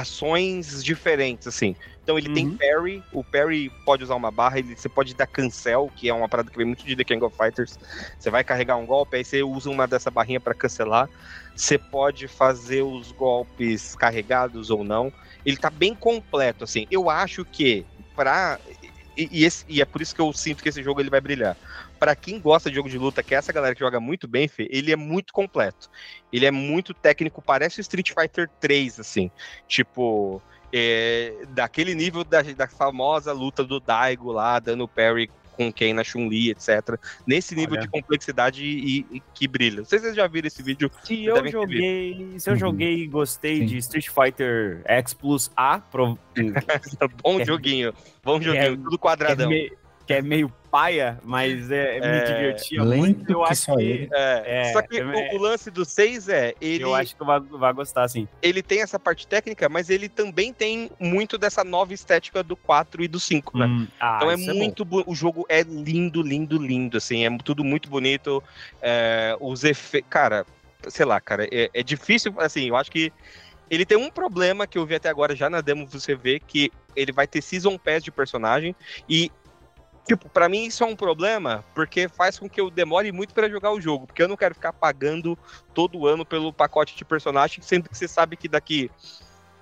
ações 0.00 0.82
diferentes, 0.82 1.46
assim. 1.46 1.76
Então 2.02 2.18
ele 2.18 2.28
tem 2.30 2.46
Uhum. 2.46 2.56
parry, 2.58 3.02
o 3.12 3.22
parry 3.22 3.70
pode 3.84 4.02
usar 4.02 4.14
uma 4.16 4.30
barra, 4.30 4.58
ele, 4.58 4.74
você 4.76 4.88
pode 4.88 5.14
dar 5.14 5.26
cancel, 5.26 5.88
que 5.96 6.08
é 6.08 6.14
uma 6.14 6.28
parada 6.28 6.50
que 6.50 6.56
vem 6.56 6.66
muito 6.66 6.84
de 6.84 6.96
The 6.96 7.04
King 7.04 7.24
of 7.24 7.36
Fighters. 7.36 7.78
Você 8.18 8.30
vai 8.30 8.42
carregar 8.42 8.76
um 8.76 8.86
golpe, 8.86 9.16
aí 9.16 9.24
você 9.24 9.42
usa 9.42 9.70
uma 9.70 9.86
dessa 9.86 10.10
barrinha 10.10 10.40
para 10.40 10.54
cancelar. 10.54 11.08
Você 11.54 11.78
pode 11.78 12.26
fazer 12.26 12.82
os 12.82 13.12
golpes 13.12 13.94
carregados 13.94 14.70
ou 14.70 14.82
não. 14.82 15.12
Ele 15.44 15.56
tá 15.56 15.70
bem 15.70 15.94
completo, 15.94 16.64
assim. 16.64 16.86
Eu 16.90 17.08
acho 17.10 17.44
que 17.44 17.86
pra. 18.16 18.58
E, 19.16 19.28
e 19.30 19.44
esse- 19.44 19.64
e 19.68 19.80
é 19.80 19.84
por 19.84 20.00
isso 20.00 20.14
que 20.14 20.20
eu 20.20 20.32
sinto 20.32 20.62
que 20.62 20.68
esse 20.68 20.82
jogo 20.82 21.00
ele 21.00 21.10
vai 21.10 21.20
brilhar. 21.20 21.56
Pra 21.98 22.16
quem 22.16 22.40
gosta 22.40 22.68
de 22.70 22.76
jogo 22.76 22.88
de 22.88 22.98
luta, 22.98 23.22
que 23.22 23.34
é 23.34 23.38
essa 23.38 23.52
galera 23.52 23.74
que 23.74 23.80
joga 23.80 24.00
muito 24.00 24.26
bem, 24.26 24.48
Fê, 24.48 24.68
ele 24.70 24.92
é 24.92 24.96
muito 24.96 25.32
completo. 25.32 25.88
Ele 26.32 26.46
é 26.46 26.50
muito 26.50 26.94
técnico, 26.94 27.42
parece 27.42 27.78
o 27.78 27.82
Street 27.82 28.10
Fighter 28.10 28.50
3, 28.58 28.98
assim. 28.98 29.30
Tipo, 29.68 30.42
é, 30.72 31.44
daquele 31.50 31.94
nível 31.94 32.24
da, 32.24 32.42
da 32.42 32.66
famosa 32.68 33.32
luta 33.32 33.62
do 33.62 33.78
Daigo 33.78 34.32
lá, 34.32 34.58
dando 34.58 34.88
parry 34.88 35.30
com 35.52 35.72
quem 35.72 35.92
na 35.94 36.02
Chun-Li, 36.02 36.50
etc. 36.50 36.98
Nesse 37.26 37.54
nível 37.54 37.74
Olha. 37.74 37.82
de 37.82 37.88
complexidade 37.88 38.64
e, 38.64 39.06
e 39.10 39.22
que 39.34 39.46
brilha. 39.46 39.78
Não 39.78 39.84
sei 39.84 39.98
se 39.98 40.04
vocês 40.06 40.16
já 40.16 40.26
viram 40.26 40.46
esse 40.46 40.62
vídeo. 40.62 40.90
Se 41.04 41.24
eu 41.24 41.46
joguei, 41.48 42.34
se 42.38 42.48
eu 42.50 42.54
Uhum. 42.54 42.58
joguei 42.60 42.94
e 43.02 43.06
gostei 43.06 43.58
Sim. 43.58 43.66
de 43.66 43.78
Street 43.78 44.08
Fighter 44.08 44.80
X 44.84 45.14
Plus 45.14 45.50
A, 45.56 45.78
pro, 45.78 46.18
Bom 47.22 47.40
É. 47.40 47.44
joguinho. 47.44 47.92
Bom 48.24 48.40
joguinho, 48.40 48.62
É- 48.64 48.76
tudo 48.76 48.94
é 48.94 48.98
quadradão. 48.98 49.48
meio, 49.48 49.76
que 50.06 50.12
é 50.14 50.22
meio 50.22 50.52
paia, 50.72 51.20
mas 51.22 51.70
é, 51.70 52.00
me 52.00 52.06
É, 52.06 52.24
divertia 52.24 52.82
lento 52.82 52.96
muito. 52.98 53.30
Eu 53.32 53.44
que 53.44 53.52
acho 53.52 53.62
só 53.62 53.76
que, 53.76 53.82
ele. 53.82 54.08
É, 54.10 54.42
É, 54.46 54.72
só 54.72 54.80
que 54.82 54.98
é- 54.98 55.04
o, 55.04 55.36
o 55.36 55.38
lance 55.38 55.70
do 55.70 55.84
6 55.84 56.30
é, 56.30 56.54
ele, 56.62 56.82
eu 56.82 56.94
acho 56.94 57.14
que 57.14 57.22
vai, 57.22 57.38
vai 57.38 57.72
gostar, 57.74 58.04
assim. 58.04 58.26
ele 58.40 58.62
tem 58.62 58.80
essa 58.80 58.98
parte 58.98 59.26
técnica, 59.26 59.68
mas 59.68 59.90
ele 59.90 60.08
também 60.08 60.50
tem 60.50 60.90
muito 60.98 61.36
dessa 61.36 61.62
nova 61.62 61.92
estética 61.92 62.42
do 62.42 62.56
4 62.56 63.04
e 63.04 63.08
do 63.08 63.20
5, 63.20 63.58
né? 63.58 63.66
Hum, 63.66 63.86
ah, 64.00 64.14
Então 64.16 64.30
é 64.30 64.36
muito. 64.36 64.82
bu- 64.82 65.04
o 65.06 65.14
jogo 65.14 65.44
é 65.46 65.60
lindo, 65.62 66.22
lindo, 66.22 66.56
lindo, 66.58 66.96
assim. 66.96 67.26
É 67.26 67.38
tudo 67.44 67.62
muito 67.62 67.90
bonito. 67.90 68.42
é, 68.80 69.36
os 69.40 69.64
efeitos. 69.64 70.08
Cara, 70.08 70.46
sei 70.88 71.04
lá, 71.04 71.20
cara. 71.20 71.46
É, 71.52 71.70
é 71.74 71.82
difícil. 71.82 72.34
Assim, 72.38 72.68
eu 72.68 72.76
acho 72.76 72.90
que. 72.90 73.12
Ele 73.70 73.84
tem 73.86 73.96
um 73.98 74.10
problema 74.10 74.66
que 74.66 74.76
eu 74.78 74.84
vi 74.86 74.94
até 74.94 75.08
agora, 75.08 75.34
já 75.36 75.48
na 75.48 75.60
demo 75.60 75.86
você 75.86 76.14
vê, 76.14 76.38
que 76.40 76.70
ele 76.96 77.10
vai 77.12 77.26
ter 77.26 77.40
Season 77.42 77.76
Pass 77.78 78.02
de 78.02 78.10
personagem. 78.10 78.74
E. 79.06 79.30
Tipo, 80.06 80.28
pra 80.28 80.48
mim 80.48 80.64
isso 80.64 80.82
é 80.82 80.86
um 80.86 80.96
problema, 80.96 81.64
porque 81.74 82.08
faz 82.08 82.38
com 82.38 82.48
que 82.48 82.60
eu 82.60 82.70
demore 82.70 83.12
muito 83.12 83.32
pra 83.32 83.48
jogar 83.48 83.72
o 83.72 83.80
jogo. 83.80 84.06
Porque 84.06 84.22
eu 84.22 84.28
não 84.28 84.36
quero 84.36 84.54
ficar 84.54 84.72
pagando 84.72 85.38
todo 85.72 86.06
ano 86.06 86.24
pelo 86.24 86.52
pacote 86.52 86.96
de 86.96 87.04
personagem, 87.04 87.62
sendo 87.62 87.88
que 87.88 87.96
você 87.96 88.08
sabe 88.08 88.36
que 88.36 88.48
daqui 88.48 88.90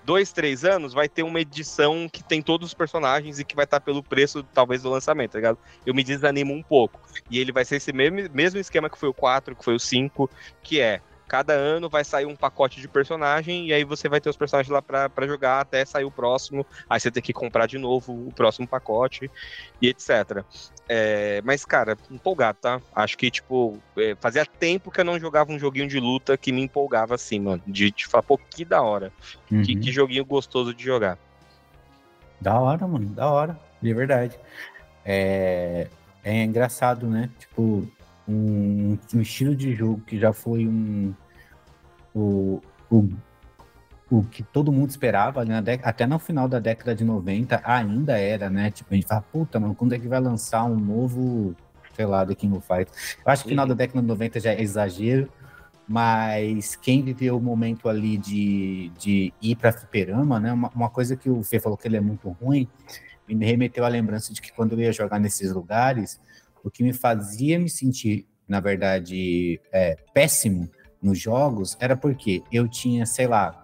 dois, 0.04 0.32
três 0.32 0.64
anos, 0.64 0.92
vai 0.94 1.08
ter 1.08 1.22
uma 1.22 1.40
edição 1.40 2.08
que 2.10 2.24
tem 2.24 2.40
todos 2.40 2.68
os 2.68 2.74
personagens 2.74 3.38
e 3.38 3.44
que 3.44 3.54
vai 3.54 3.64
estar 3.64 3.80
pelo 3.80 4.02
preço, 4.02 4.42
talvez, 4.42 4.82
do 4.82 4.90
lançamento, 4.90 5.32
tá 5.32 5.38
ligado? 5.38 5.58
Eu 5.84 5.94
me 5.94 6.02
desanimo 6.02 6.54
um 6.54 6.62
pouco. 6.62 7.00
E 7.30 7.38
ele 7.38 7.52
vai 7.52 7.64
ser 7.64 7.76
esse 7.76 7.92
mesmo, 7.92 8.18
mesmo 8.32 8.58
esquema 8.58 8.88
que 8.88 8.98
foi 8.98 9.08
o 9.08 9.14
4, 9.14 9.54
que 9.54 9.64
foi 9.64 9.74
o 9.74 9.78
5, 9.78 10.30
que 10.62 10.80
é 10.80 11.02
cada 11.30 11.52
ano 11.52 11.88
vai 11.88 12.02
sair 12.02 12.26
um 12.26 12.34
pacote 12.34 12.80
de 12.80 12.88
personagem 12.88 13.68
e 13.68 13.72
aí 13.72 13.84
você 13.84 14.08
vai 14.08 14.20
ter 14.20 14.28
os 14.28 14.36
personagens 14.36 14.68
lá 14.68 14.82
para 14.82 15.28
jogar 15.28 15.60
até 15.60 15.84
sair 15.84 16.04
o 16.04 16.10
próximo. 16.10 16.66
Aí 16.88 16.98
você 16.98 17.08
tem 17.08 17.22
que 17.22 17.32
comprar 17.32 17.66
de 17.66 17.78
novo 17.78 18.12
o 18.12 18.32
próximo 18.32 18.66
pacote 18.66 19.30
e 19.80 19.86
etc. 19.86 20.44
É, 20.88 21.40
mas, 21.44 21.64
cara, 21.64 21.96
empolgado, 22.10 22.58
tá? 22.60 22.82
Acho 22.92 23.16
que, 23.16 23.30
tipo, 23.30 23.78
é, 23.96 24.16
fazia 24.20 24.44
tempo 24.44 24.90
que 24.90 25.00
eu 25.00 25.04
não 25.04 25.20
jogava 25.20 25.52
um 25.52 25.58
joguinho 25.58 25.86
de 25.86 26.00
luta 26.00 26.36
que 26.36 26.50
me 26.50 26.62
empolgava 26.62 27.14
assim, 27.14 27.38
mano. 27.38 27.62
De, 27.64 27.92
de 27.92 28.08
falar, 28.08 28.24
pô, 28.24 28.36
que 28.36 28.64
da 28.64 28.82
hora. 28.82 29.12
Uhum. 29.48 29.62
Que, 29.62 29.76
que 29.76 29.92
joguinho 29.92 30.24
gostoso 30.24 30.74
de 30.74 30.82
jogar. 30.82 31.16
Da 32.40 32.58
hora, 32.58 32.88
mano, 32.88 33.06
da 33.06 33.30
hora, 33.30 33.56
de 33.80 33.94
verdade. 33.94 34.36
É, 35.04 35.86
é 36.24 36.42
engraçado, 36.42 37.06
né? 37.06 37.30
Tipo, 37.38 37.88
um, 38.30 38.98
um 39.14 39.20
estilo 39.20 39.54
de 39.54 39.74
jogo 39.74 40.00
que 40.06 40.18
já 40.18 40.32
foi 40.32 40.66
um 40.66 41.14
o, 42.14 42.60
o, 42.90 43.08
o 44.10 44.22
que 44.24 44.42
todo 44.42 44.72
mundo 44.72 44.90
esperava, 44.90 45.44
né? 45.44 45.62
até 45.82 46.06
no 46.06 46.18
final 46.18 46.48
da 46.48 46.58
década 46.58 46.94
de 46.94 47.04
90 47.04 47.60
ainda 47.64 48.18
era, 48.18 48.50
né? 48.50 48.70
Tipo, 48.70 48.92
a 48.92 48.96
gente 48.96 49.06
fala, 49.06 49.22
puta, 49.22 49.60
mano, 49.60 49.74
quando 49.74 49.94
é 49.94 49.98
que 49.98 50.08
vai 50.08 50.20
lançar 50.20 50.64
um 50.64 50.76
novo, 50.76 51.54
sei 51.94 52.06
lá, 52.06 52.26
The 52.26 52.34
King 52.34 52.56
of 52.56 52.66
Fighters? 52.66 53.16
Eu 53.24 53.32
acho 53.32 53.44
que 53.44 53.50
final 53.50 53.66
da 53.66 53.74
década 53.74 54.00
de 54.00 54.06
90 54.08 54.40
já 54.40 54.52
é 54.52 54.60
exagero, 54.60 55.30
mas 55.86 56.74
quem 56.76 57.02
viveu 57.02 57.36
o 57.36 57.40
momento 57.40 57.88
ali 57.88 58.16
de, 58.16 58.90
de 58.98 59.32
ir 59.40 59.56
para 59.56 59.72
fliperama, 59.72 60.40
né? 60.40 60.52
Uma, 60.52 60.70
uma 60.74 60.90
coisa 60.90 61.16
que 61.16 61.30
o 61.30 61.42
Fê 61.42 61.60
falou 61.60 61.78
que 61.78 61.86
ele 61.86 61.96
é 61.96 62.00
muito 62.00 62.28
ruim, 62.30 62.68
me 63.28 63.46
remeteu 63.46 63.84
à 63.84 63.88
lembrança 63.88 64.34
de 64.34 64.40
que 64.40 64.52
quando 64.52 64.72
eu 64.72 64.80
ia 64.80 64.92
jogar 64.92 65.20
nesses 65.20 65.52
lugares, 65.52 66.20
o 66.64 66.70
que 66.70 66.82
me 66.82 66.92
fazia 66.92 67.58
me 67.58 67.68
sentir, 67.68 68.26
na 68.48 68.60
verdade, 68.60 69.60
é, 69.72 69.96
péssimo 70.12 70.68
nos 71.02 71.18
jogos 71.18 71.76
era 71.80 71.96
porque 71.96 72.42
eu 72.52 72.68
tinha, 72.68 73.06
sei 73.06 73.26
lá, 73.26 73.60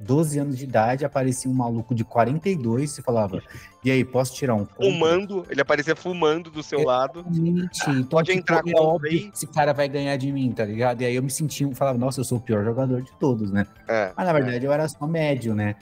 12 0.00 0.38
anos 0.38 0.58
de 0.58 0.64
idade, 0.64 1.04
aparecia 1.04 1.50
um 1.50 1.54
maluco 1.54 1.94
de 1.94 2.04
42 2.04 2.98
e 2.98 3.02
falava: 3.02 3.42
E 3.84 3.90
aí, 3.90 4.04
posso 4.04 4.34
tirar 4.34 4.54
um? 4.54 4.66
Fumando, 4.66 5.46
ele 5.48 5.60
aparecia 5.60 5.96
fumando 5.96 6.50
do 6.50 6.62
seu 6.62 6.82
lado. 6.82 7.24
Então, 7.30 8.08
Pode 8.08 8.26
tipo, 8.28 8.38
entrar 8.38 8.62
com 8.62 8.72
óbvio 8.78 9.30
esse 9.32 9.46
cara 9.46 9.72
vai 9.72 9.88
ganhar 9.88 10.16
de 10.16 10.30
mim, 10.30 10.52
tá 10.52 10.64
ligado? 10.64 11.02
E 11.02 11.06
aí 11.06 11.14
eu 11.14 11.22
me 11.22 11.30
sentia, 11.30 11.72
falava, 11.74 11.98
nossa, 11.98 12.20
eu 12.20 12.24
sou 12.24 12.38
o 12.38 12.40
pior 12.40 12.64
jogador 12.64 13.02
de 13.02 13.10
todos, 13.18 13.50
né? 13.50 13.66
É, 13.88 14.12
Mas 14.16 14.26
na 14.26 14.32
verdade 14.32 14.64
é. 14.64 14.68
eu 14.68 14.72
era 14.72 14.88
só 14.88 15.06
médio, 15.06 15.54
né? 15.54 15.76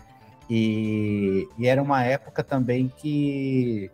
E, 0.49 1.49
e 1.59 1.67
era 1.67 1.83
uma 1.83 2.05
época 2.05 2.45
também 2.45 2.93
que 2.97 3.91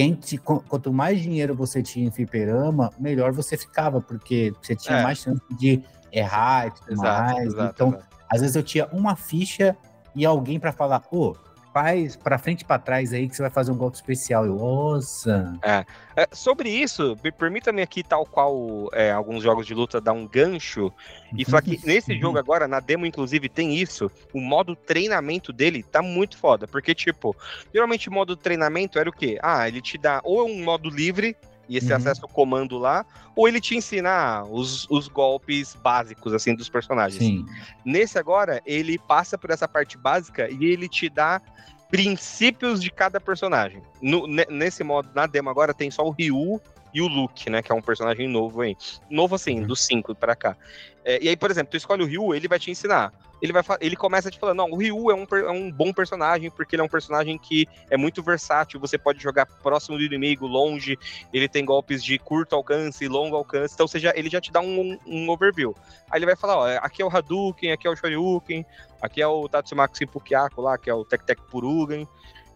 quem 0.00 0.14
te, 0.14 0.38
quanto 0.38 0.90
mais 0.90 1.20
dinheiro 1.20 1.54
você 1.54 1.82
tinha 1.82 2.08
em 2.08 2.10
fliperama, 2.10 2.90
melhor 2.98 3.32
você 3.32 3.54
ficava, 3.54 4.00
porque 4.00 4.50
você 4.62 4.74
tinha 4.74 4.98
é. 4.98 5.02
mais 5.02 5.18
chance 5.18 5.42
de 5.50 5.82
errar 6.10 6.68
e 6.68 6.70
tudo 6.70 6.92
exato, 6.92 7.34
mais. 7.34 7.46
Exato, 7.46 7.72
então, 7.74 7.88
exato. 7.88 8.04
às 8.26 8.40
vezes 8.40 8.56
eu 8.56 8.62
tinha 8.62 8.86
uma 8.92 9.14
ficha 9.14 9.76
e 10.16 10.24
alguém 10.24 10.58
para 10.58 10.72
falar, 10.72 11.02
ô, 11.12 11.36
faz 11.72 12.16
para 12.16 12.38
frente 12.38 12.62
e 12.62 12.64
para 12.64 12.78
trás 12.78 13.12
aí 13.12 13.28
que 13.28 13.36
você 13.36 13.42
vai 13.42 13.50
fazer 13.50 13.70
um 13.70 13.76
golpe 13.76 13.96
especial. 13.96 14.44
Eu, 14.44 14.56
nossa. 14.56 15.58
É. 15.62 15.84
é 16.16 16.28
sobre 16.32 16.68
isso, 16.68 17.16
permita-me 17.38 17.82
aqui, 17.82 18.02
tal 18.02 18.26
qual 18.26 18.88
é, 18.92 19.10
alguns 19.10 19.42
jogos 19.42 19.66
de 19.66 19.74
luta, 19.74 20.00
dar 20.00 20.12
um 20.12 20.26
gancho 20.26 20.92
e 21.36 21.44
falar 21.44 21.62
que 21.62 21.80
nesse 21.84 22.18
jogo 22.18 22.38
agora, 22.38 22.66
na 22.66 22.80
demo, 22.80 23.06
inclusive, 23.06 23.48
tem 23.48 23.74
isso. 23.76 24.10
O 24.32 24.40
modo 24.40 24.74
treinamento 24.74 25.52
dele 25.52 25.82
tá 25.82 26.02
muito 26.02 26.36
foda. 26.36 26.66
Porque, 26.66 26.94
tipo, 26.94 27.36
geralmente 27.72 28.08
o 28.08 28.12
modo 28.12 28.36
treinamento 28.36 28.98
era 28.98 29.08
o 29.08 29.12
quê? 29.12 29.38
Ah, 29.42 29.68
ele 29.68 29.80
te 29.80 29.96
dá 29.96 30.20
ou 30.24 30.46
um 30.48 30.62
modo 30.64 30.90
livre, 30.90 31.36
e 31.70 31.76
esse 31.76 31.88
uhum. 31.90 31.96
acesso 31.96 32.22
ao 32.24 32.28
comando 32.28 32.76
lá, 32.76 33.06
ou 33.36 33.46
ele 33.46 33.60
te 33.60 33.76
ensina 33.76 34.42
os, 34.42 34.90
os 34.90 35.06
golpes 35.06 35.76
básicos, 35.76 36.34
assim, 36.34 36.52
dos 36.52 36.68
personagens. 36.68 37.22
Sim. 37.22 37.46
Nesse 37.84 38.18
agora, 38.18 38.60
ele 38.66 38.98
passa 38.98 39.38
por 39.38 39.50
essa 39.50 39.68
parte 39.68 39.96
básica 39.96 40.50
e 40.50 40.64
ele 40.64 40.88
te 40.88 41.08
dá 41.08 41.40
princípios 41.88 42.82
de 42.82 42.90
cada 42.90 43.20
personagem. 43.20 43.82
No, 44.02 44.26
nesse 44.26 44.82
modo, 44.82 45.08
na 45.14 45.26
demo 45.26 45.48
agora, 45.48 45.72
tem 45.72 45.92
só 45.92 46.04
o 46.04 46.10
Ryu 46.10 46.60
e 46.92 47.00
o 47.00 47.08
Luke, 47.08 47.48
né? 47.50 47.62
Que 47.62 47.72
é 47.72 47.74
um 47.74 47.82
personagem 47.82 48.28
novo 48.28 48.60
aí. 48.60 48.76
Novo 49.08 49.34
assim, 49.34 49.60
uhum. 49.60 49.66
dos 49.66 49.84
5 49.84 50.14
para 50.14 50.34
cá. 50.36 50.56
É, 51.04 51.22
e 51.22 51.28
aí, 51.28 51.36
por 51.36 51.50
exemplo, 51.50 51.70
tu 51.70 51.76
escolhe 51.76 52.02
o 52.02 52.06
Ryu, 52.06 52.34
ele 52.34 52.48
vai 52.48 52.58
te 52.58 52.70
ensinar 52.70 53.12
ele, 53.40 53.52
vai, 53.52 53.62
ele 53.80 53.96
começa 53.96 54.30
te 54.30 54.38
falando, 54.38 54.58
não, 54.58 54.70
o 54.70 54.76
Ryu 54.76 55.10
é 55.10 55.14
um, 55.14 55.26
é 55.38 55.50
um 55.50 55.70
bom 55.70 55.92
personagem, 55.92 56.50
porque 56.50 56.76
ele 56.76 56.82
é 56.82 56.84
um 56.84 56.88
personagem 56.88 57.38
que 57.38 57.66
é 57.88 57.96
muito 57.96 58.22
versátil, 58.22 58.78
você 58.78 58.98
pode 58.98 59.22
jogar 59.22 59.46
próximo 59.46 59.96
do 59.96 60.04
inimigo, 60.04 60.46
longe, 60.46 60.98
ele 61.32 61.48
tem 61.48 61.64
golpes 61.64 62.04
de 62.04 62.18
curto 62.18 62.54
alcance 62.54 63.06
longo 63.08 63.34
alcance, 63.34 63.74
então 63.74 63.86
já, 63.94 64.12
ele 64.14 64.28
já 64.28 64.40
te 64.40 64.52
dá 64.52 64.60
um, 64.60 64.98
um, 65.06 65.30
overview. 65.30 65.74
Aí 66.10 66.18
ele 66.18 66.26
vai 66.26 66.36
falar, 66.36 66.58
ó, 66.58 66.66
aqui 66.82 67.02
é 67.02 67.04
o 67.04 67.08
Hadouken, 67.08 67.72
aqui 67.72 67.86
é 67.86 67.90
o 67.90 67.96
Shoryuken, 67.96 68.66
aqui 69.00 69.22
é 69.22 69.26
o 69.26 69.48
Tatsumaki 69.48 70.06
Pukiako 70.06 70.60
lá, 70.60 70.76
que 70.76 70.90
é 70.90 70.94
o 70.94 71.04
Tek 71.04 71.24
Tek 71.24 71.40
Purugen, 71.50 72.06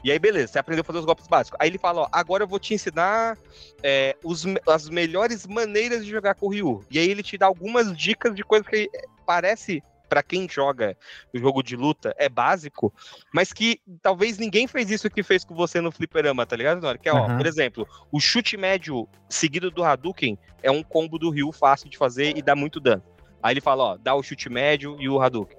e 0.04 0.12
aí, 0.12 0.18
beleza, 0.18 0.52
você 0.52 0.58
aprendeu 0.58 0.82
a 0.82 0.84
fazer 0.84 0.98
os 0.98 1.06
golpes 1.06 1.26
básicos. 1.26 1.58
Aí 1.58 1.68
ele 1.68 1.78
fala, 1.78 2.02
ó, 2.02 2.08
agora 2.12 2.44
eu 2.44 2.48
vou 2.48 2.58
te 2.58 2.74
ensinar 2.74 3.38
é, 3.82 4.14
os, 4.22 4.44
as 4.68 4.90
melhores 4.90 5.46
maneiras 5.46 6.04
de 6.04 6.10
jogar 6.10 6.34
com 6.34 6.46
o 6.46 6.50
Ryu. 6.50 6.84
E 6.90 6.98
aí 6.98 7.08
ele 7.08 7.22
te 7.22 7.38
dá 7.38 7.46
algumas 7.46 7.96
dicas 7.96 8.34
de 8.34 8.44
coisas 8.44 8.68
que 8.68 8.90
parece 9.24 9.82
para 10.08 10.22
quem 10.22 10.48
joga 10.48 10.96
o 11.32 11.38
jogo 11.38 11.62
de 11.62 11.74
luta 11.74 12.14
é 12.18 12.28
básico, 12.28 12.92
mas 13.32 13.52
que 13.52 13.80
talvez 14.02 14.38
ninguém 14.38 14.66
fez 14.66 14.90
isso 14.90 15.10
que 15.10 15.22
fez 15.22 15.44
com 15.44 15.54
você 15.54 15.80
no 15.80 15.90
fliperama, 15.90 16.46
tá 16.46 16.54
ligado, 16.54 16.80
Nora? 16.80 16.98
Que 16.98 17.08
é, 17.08 17.12
ó, 17.12 17.26
uhum. 17.26 17.36
por 17.38 17.46
exemplo, 17.46 17.88
o 18.12 18.20
chute 18.20 18.56
médio 18.56 19.08
seguido 19.28 19.70
do 19.70 19.82
Hadouken 19.82 20.38
é 20.62 20.70
um 20.70 20.82
combo 20.82 21.18
do 21.18 21.30
Ryu 21.30 21.50
fácil 21.50 21.88
de 21.88 21.96
fazer 21.96 22.36
e 22.36 22.42
dá 22.42 22.54
muito 22.54 22.78
dano. 22.78 23.02
Aí 23.42 23.54
ele 23.54 23.60
fala, 23.60 23.84
ó, 23.84 23.96
dá 23.96 24.14
o 24.14 24.22
chute 24.22 24.48
médio 24.48 24.96
e 25.00 25.08
o 25.08 25.20
Hadouken. 25.20 25.58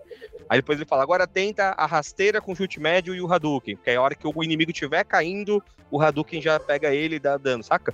Aí 0.50 0.60
depois 0.60 0.78
ele 0.78 0.88
fala, 0.88 1.04
agora 1.04 1.26
tenta 1.26 1.74
a 1.78 1.86
rasteira 1.86 2.42
com 2.42 2.56
chute 2.56 2.80
médio 2.80 3.16
e 3.16 3.22
o 3.22 3.32
Hadouken, 3.32 3.78
que 3.78 3.90
é 3.90 3.96
a 3.96 4.02
hora 4.02 4.16
que 4.16 4.28
o 4.28 4.44
inimigo 4.44 4.72
estiver 4.72 5.04
caindo, 5.04 5.64
o 5.90 6.02
Hadouken 6.02 6.42
já 6.42 6.60
pega 6.60 6.94
ele 6.94 7.16
e 7.16 7.20
dá 7.20 7.38
dano, 7.38 7.64
saca? 7.64 7.94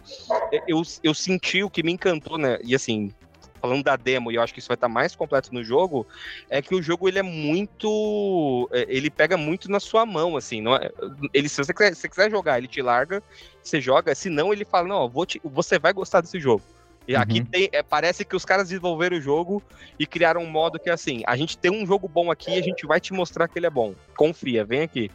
Eu, 0.68 0.82
eu 1.04 1.14
senti 1.14 1.64
o 1.64 1.70
que 1.70 1.84
me 1.84 1.92
encantou, 1.92 2.38
né? 2.38 2.58
E 2.64 2.76
assim, 2.76 3.14
falando 3.62 3.84
da 3.84 3.96
demo, 3.96 4.32
e 4.32 4.36
eu 4.36 4.42
acho 4.42 4.54
que 4.54 4.60
isso 4.60 4.68
vai 4.68 4.76
estar 4.76 4.89
mais 4.89 5.16
completo 5.16 5.54
no 5.54 5.64
jogo, 5.64 6.06
é 6.50 6.62
que 6.62 6.74
o 6.74 6.82
jogo 6.82 7.08
ele 7.08 7.20
é 7.20 7.24
muito. 7.24 8.68
É, 8.72 8.86
ele 8.89 9.10
pega 9.10 9.38
muito 9.38 9.70
na 9.70 9.80
sua 9.80 10.06
mão, 10.06 10.36
assim. 10.36 10.62
Não 10.62 10.76
é, 10.76 10.89
ele, 11.34 11.48
se 11.48 11.58
você 11.64 11.74
quiser, 11.74 11.94
se 11.94 12.02
você 12.02 12.10
quiser 12.10 12.32
jogar, 12.32 12.58
ele 12.58 12.68
te 12.68 12.82
larga, 12.82 13.22
você 13.62 13.80
joga, 13.80 14.16
se 14.16 14.30
não, 14.30 14.52
ele 14.52 14.66
fala, 14.66 14.88
não, 14.88 15.08
vou 15.08 15.26
te, 15.26 15.39
você 15.44 15.78
vai 15.78 15.94
gostar 15.94 16.22
desse 16.22 16.39
jogo. 16.39 16.64
E 17.08 17.16
aqui 17.16 17.39
uhum. 17.39 17.45
tem, 17.45 17.70
é, 17.72 17.82
parece 17.82 18.24
que 18.24 18.36
os 18.36 18.45
caras 18.45 18.70
desenvolveram 18.70 19.18
o 19.18 19.22
jogo 19.22 19.62
e 19.97 20.06
criaram 20.06 20.41
um 20.41 20.49
modo 20.49 20.80
que 20.80 20.89
é 20.89 20.93
assim: 20.93 21.24
a 21.26 21.36
gente 21.36 21.58
tem 21.58 21.72
um 21.72 21.86
jogo 21.86 22.08
bom 22.08 22.30
aqui, 22.30 22.58
a 22.58 22.62
gente 22.62 22.86
vai 22.86 22.99
te 22.99 23.14
mostrar 23.14 23.47
que 23.47 23.58
ele 23.58 23.66
é 23.66 23.70
bom. 23.72 23.95
Confia, 24.16 24.64
vem 24.64 24.82
aqui. 24.82 25.10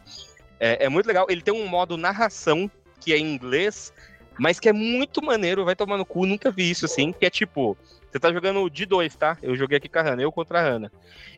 É, 0.59 0.85
é 0.85 0.89
muito 0.89 1.07
legal. 1.07 1.25
Ele 1.29 1.41
tem 1.41 1.53
um 1.53 1.67
modo 1.67 1.97
narração 1.97 2.69
que 2.99 3.13
é 3.13 3.17
em 3.17 3.33
inglês, 3.33 3.93
mas 4.37 4.59
que 4.59 4.67
é 4.67 4.73
muito 4.73 5.23
maneiro, 5.23 5.63
vai 5.63 5.75
tomar 5.75 5.97
no 5.97 6.05
cu, 6.05 6.25
nunca 6.25 6.51
vi 6.51 6.69
isso 6.69 6.85
assim, 6.85 7.11
que 7.11 7.25
é 7.25 7.29
tipo, 7.29 7.77
você 8.11 8.19
tá 8.19 8.31
jogando 8.31 8.69
de 8.69 8.85
dois, 8.85 9.15
tá? 9.15 9.37
Eu 9.41 9.55
joguei 9.55 9.77
aqui 9.77 9.87
com 9.87 9.99
a 9.99 10.01
Hanna, 10.01 10.21
eu 10.21 10.31
contra 10.31 10.59
a 10.59 10.63
Hanna. 10.63 10.91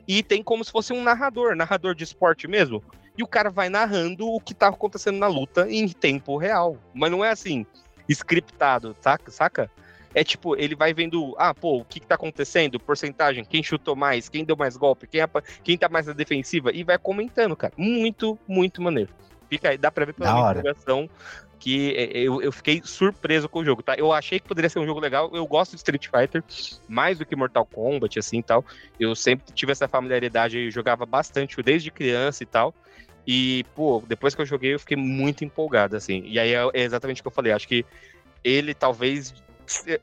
E 0.08 0.24
tem 0.24 0.42
como 0.42 0.64
se 0.64 0.72
fosse 0.72 0.94
um 0.94 1.04
narrador, 1.04 1.56
narrador 1.56 1.94
de 1.94 2.04
esporte 2.04 2.48
mesmo. 2.48 2.84
E 3.18 3.24
o 3.24 3.28
cara 3.28 3.50
vai 3.50 3.70
narrando 3.70 4.28
o 4.28 4.40
que 4.40 4.54
tá 4.54 4.70
acontecendo 4.70 5.18
na 5.18 5.28
luta 5.28 5.70
em 5.70 5.88
tempo 5.90 6.38
real. 6.38 6.78
Mas 6.94 7.12
não 7.12 7.24
é 7.24 7.32
assim, 7.32 7.66
scriptado, 8.08 8.96
saca? 9.02 9.30
saca? 9.30 9.72
É 10.14 10.24
tipo, 10.24 10.56
ele 10.56 10.76
vai 10.76 10.94
vendo, 10.94 11.36
ah, 11.38 11.54
pô, 11.54 11.78
o 11.78 11.86
que, 11.86 12.00
que 12.00 12.08
tá 12.08 12.16
acontecendo, 12.16 12.80
porcentagem, 12.80 13.44
quem 13.46 13.62
chutou 13.62 13.96
mais, 13.96 14.28
quem 14.28 14.44
deu 14.44 14.56
mais 14.56 14.76
golpe, 14.76 15.08
quem, 15.08 15.22
quem 15.64 15.78
tá 15.78 15.88
mais 15.88 16.08
na 16.08 16.14
defensiva, 16.14 16.72
e 16.74 16.84
vai 16.84 16.98
comentando, 16.98 17.56
cara. 17.56 17.74
Muito, 17.78 18.38
muito 18.48 18.82
maneiro. 18.82 19.12
Fica 19.50 19.70
aí, 19.70 19.78
dá 19.78 19.92
pra 19.92 20.06
ver 20.06 20.14
pela 20.14 20.54
divulgação 20.54 21.10
que 21.60 21.94
é, 21.96 22.18
eu, 22.18 22.42
eu 22.42 22.52
fiquei 22.52 22.82
surpreso 22.84 23.50
com 23.50 23.60
o 23.60 23.66
jogo, 23.66 23.84
tá? 23.84 23.94
Eu 23.96 24.14
achei 24.14 24.40
que 24.40 24.48
poderia 24.48 24.70
ser 24.70 24.80
um 24.80 24.86
jogo 24.86 25.00
legal. 25.00 25.30
Eu 25.34 25.46
gosto 25.46 25.72
de 25.72 25.78
Street 25.78 26.08
Fighter 26.08 26.42
mais 26.88 27.20
do 27.20 27.26
que 27.26 27.36
Mortal 27.36 27.66
Kombat, 27.66 28.18
assim 28.18 28.42
tal. 28.42 28.64
Eu 29.00 29.14
sempre 29.14 29.54
tive 29.54 29.74
essa 29.74 29.88
familiaridade 29.88 30.58
e 30.58 30.72
jogava 30.72 31.06
bastante 31.06 31.62
desde 31.62 31.92
criança 31.92 32.42
e 32.44 32.46
tal. 32.46 32.74
E, 33.28 33.66
pô, 33.76 34.02
depois 34.08 34.34
que 34.34 34.42
eu 34.42 34.46
joguei, 34.46 34.74
eu 34.74 34.80
fiquei 34.80 34.98
muito 34.98 35.44
empolgado, 35.44 35.96
assim. 35.96 36.24
E 36.26 36.40
aí 36.40 36.54
é, 36.54 36.70
é 36.74 36.82
exatamente 36.82 37.20
o 37.20 37.24
que 37.24 37.28
eu 37.28 37.34
falei. 37.34 37.52
Acho 37.52 37.68
que 37.68 37.86
ele 38.44 38.74
talvez. 38.74 39.34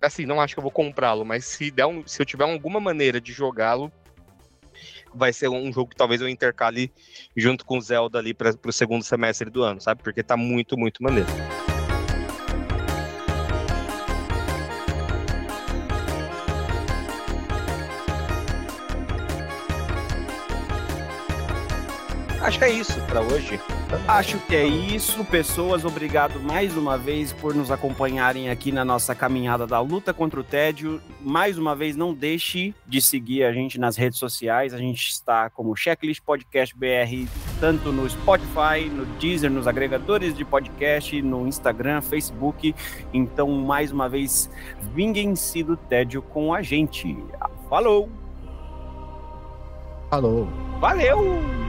Assim, 0.01 0.27
não 0.27 0.41
acho 0.41 0.55
que 0.55 0.59
eu 0.59 0.63
vou 0.63 0.71
comprá-lo, 0.71 1.25
mas 1.25 1.45
se, 1.45 1.71
der 1.71 1.87
um, 1.87 2.07
se 2.07 2.21
eu 2.21 2.27
tiver 2.27 2.45
alguma 2.45 2.79
maneira 2.79 3.21
de 3.21 3.33
jogá-lo, 3.33 3.91
vai 5.15 5.33
ser 5.33 5.49
um 5.49 5.73
jogo 5.73 5.91
que 5.91 5.97
talvez 5.97 6.21
eu 6.21 6.29
intercale 6.29 6.93
junto 7.37 7.65
com 7.65 7.79
o 7.79 7.81
Zelda 7.81 8.19
ali 8.19 8.35
para 8.35 8.55
o 8.65 8.73
segundo 8.73 9.03
semestre 9.03 9.51
do 9.51 9.63
ano, 9.63 9.81
sabe? 9.81 10.03
Porque 10.03 10.23
tá 10.23 10.37
muito, 10.37 10.77
muito 10.77 11.03
maneiro. 11.03 11.29
Acho 22.47 22.61
que 22.61 22.65
é 22.65 22.71
isso 22.71 23.01
para 23.09 23.21
hoje. 23.21 23.61
Acho 24.07 24.39
que 24.39 24.55
é 24.55 24.65
isso, 24.65 25.25
pessoas. 25.25 25.85
Obrigado 25.85 26.39
mais 26.39 26.77
uma 26.77 26.97
vez 26.97 27.33
por 27.33 27.53
nos 27.53 27.73
acompanharem 27.73 28.49
aqui 28.49 28.71
na 28.71 28.85
nossa 28.85 29.17
caminhada 29.17 29.67
da 29.67 29.81
luta 29.81 30.15
contra 30.15 30.39
o 30.39 30.45
tédio. 30.45 31.03
Mais 31.21 31.59
uma 31.59 31.75
vez, 31.75 31.97
não 31.97 32.15
deixe 32.15 32.73
de 32.87 33.03
seguir 33.03 33.43
a 33.43 33.53
gente 33.53 33.81
nas 33.81 33.97
redes 33.97 34.21
sociais. 34.21 34.73
A 34.73 34.79
gente 34.79 35.09
está 35.09 35.51
como 35.51 35.75
Checklist 35.75 36.23
Podcast 36.23 36.73
BR, 36.77 37.29
tanto 37.59 37.91
no 37.91 38.09
Spotify, 38.09 38.89
no 38.93 39.05
Deezer, 39.19 39.51
nos 39.51 39.67
agregadores 39.67 40.33
de 40.33 40.45
podcast, 40.45 41.21
no 41.23 41.49
Instagram, 41.49 42.01
Facebook. 42.01 42.73
Então, 43.13 43.51
mais 43.51 43.91
uma 43.91 44.09
vez, 44.09 44.49
vinguem-se 44.95 45.65
do 45.65 45.77
tédio 45.77 46.23
com 46.23 46.55
a 46.55 46.63
gente. 46.63 47.17
Falou! 47.69 48.09
Falou! 50.09 50.47
Valeu! 50.79 51.67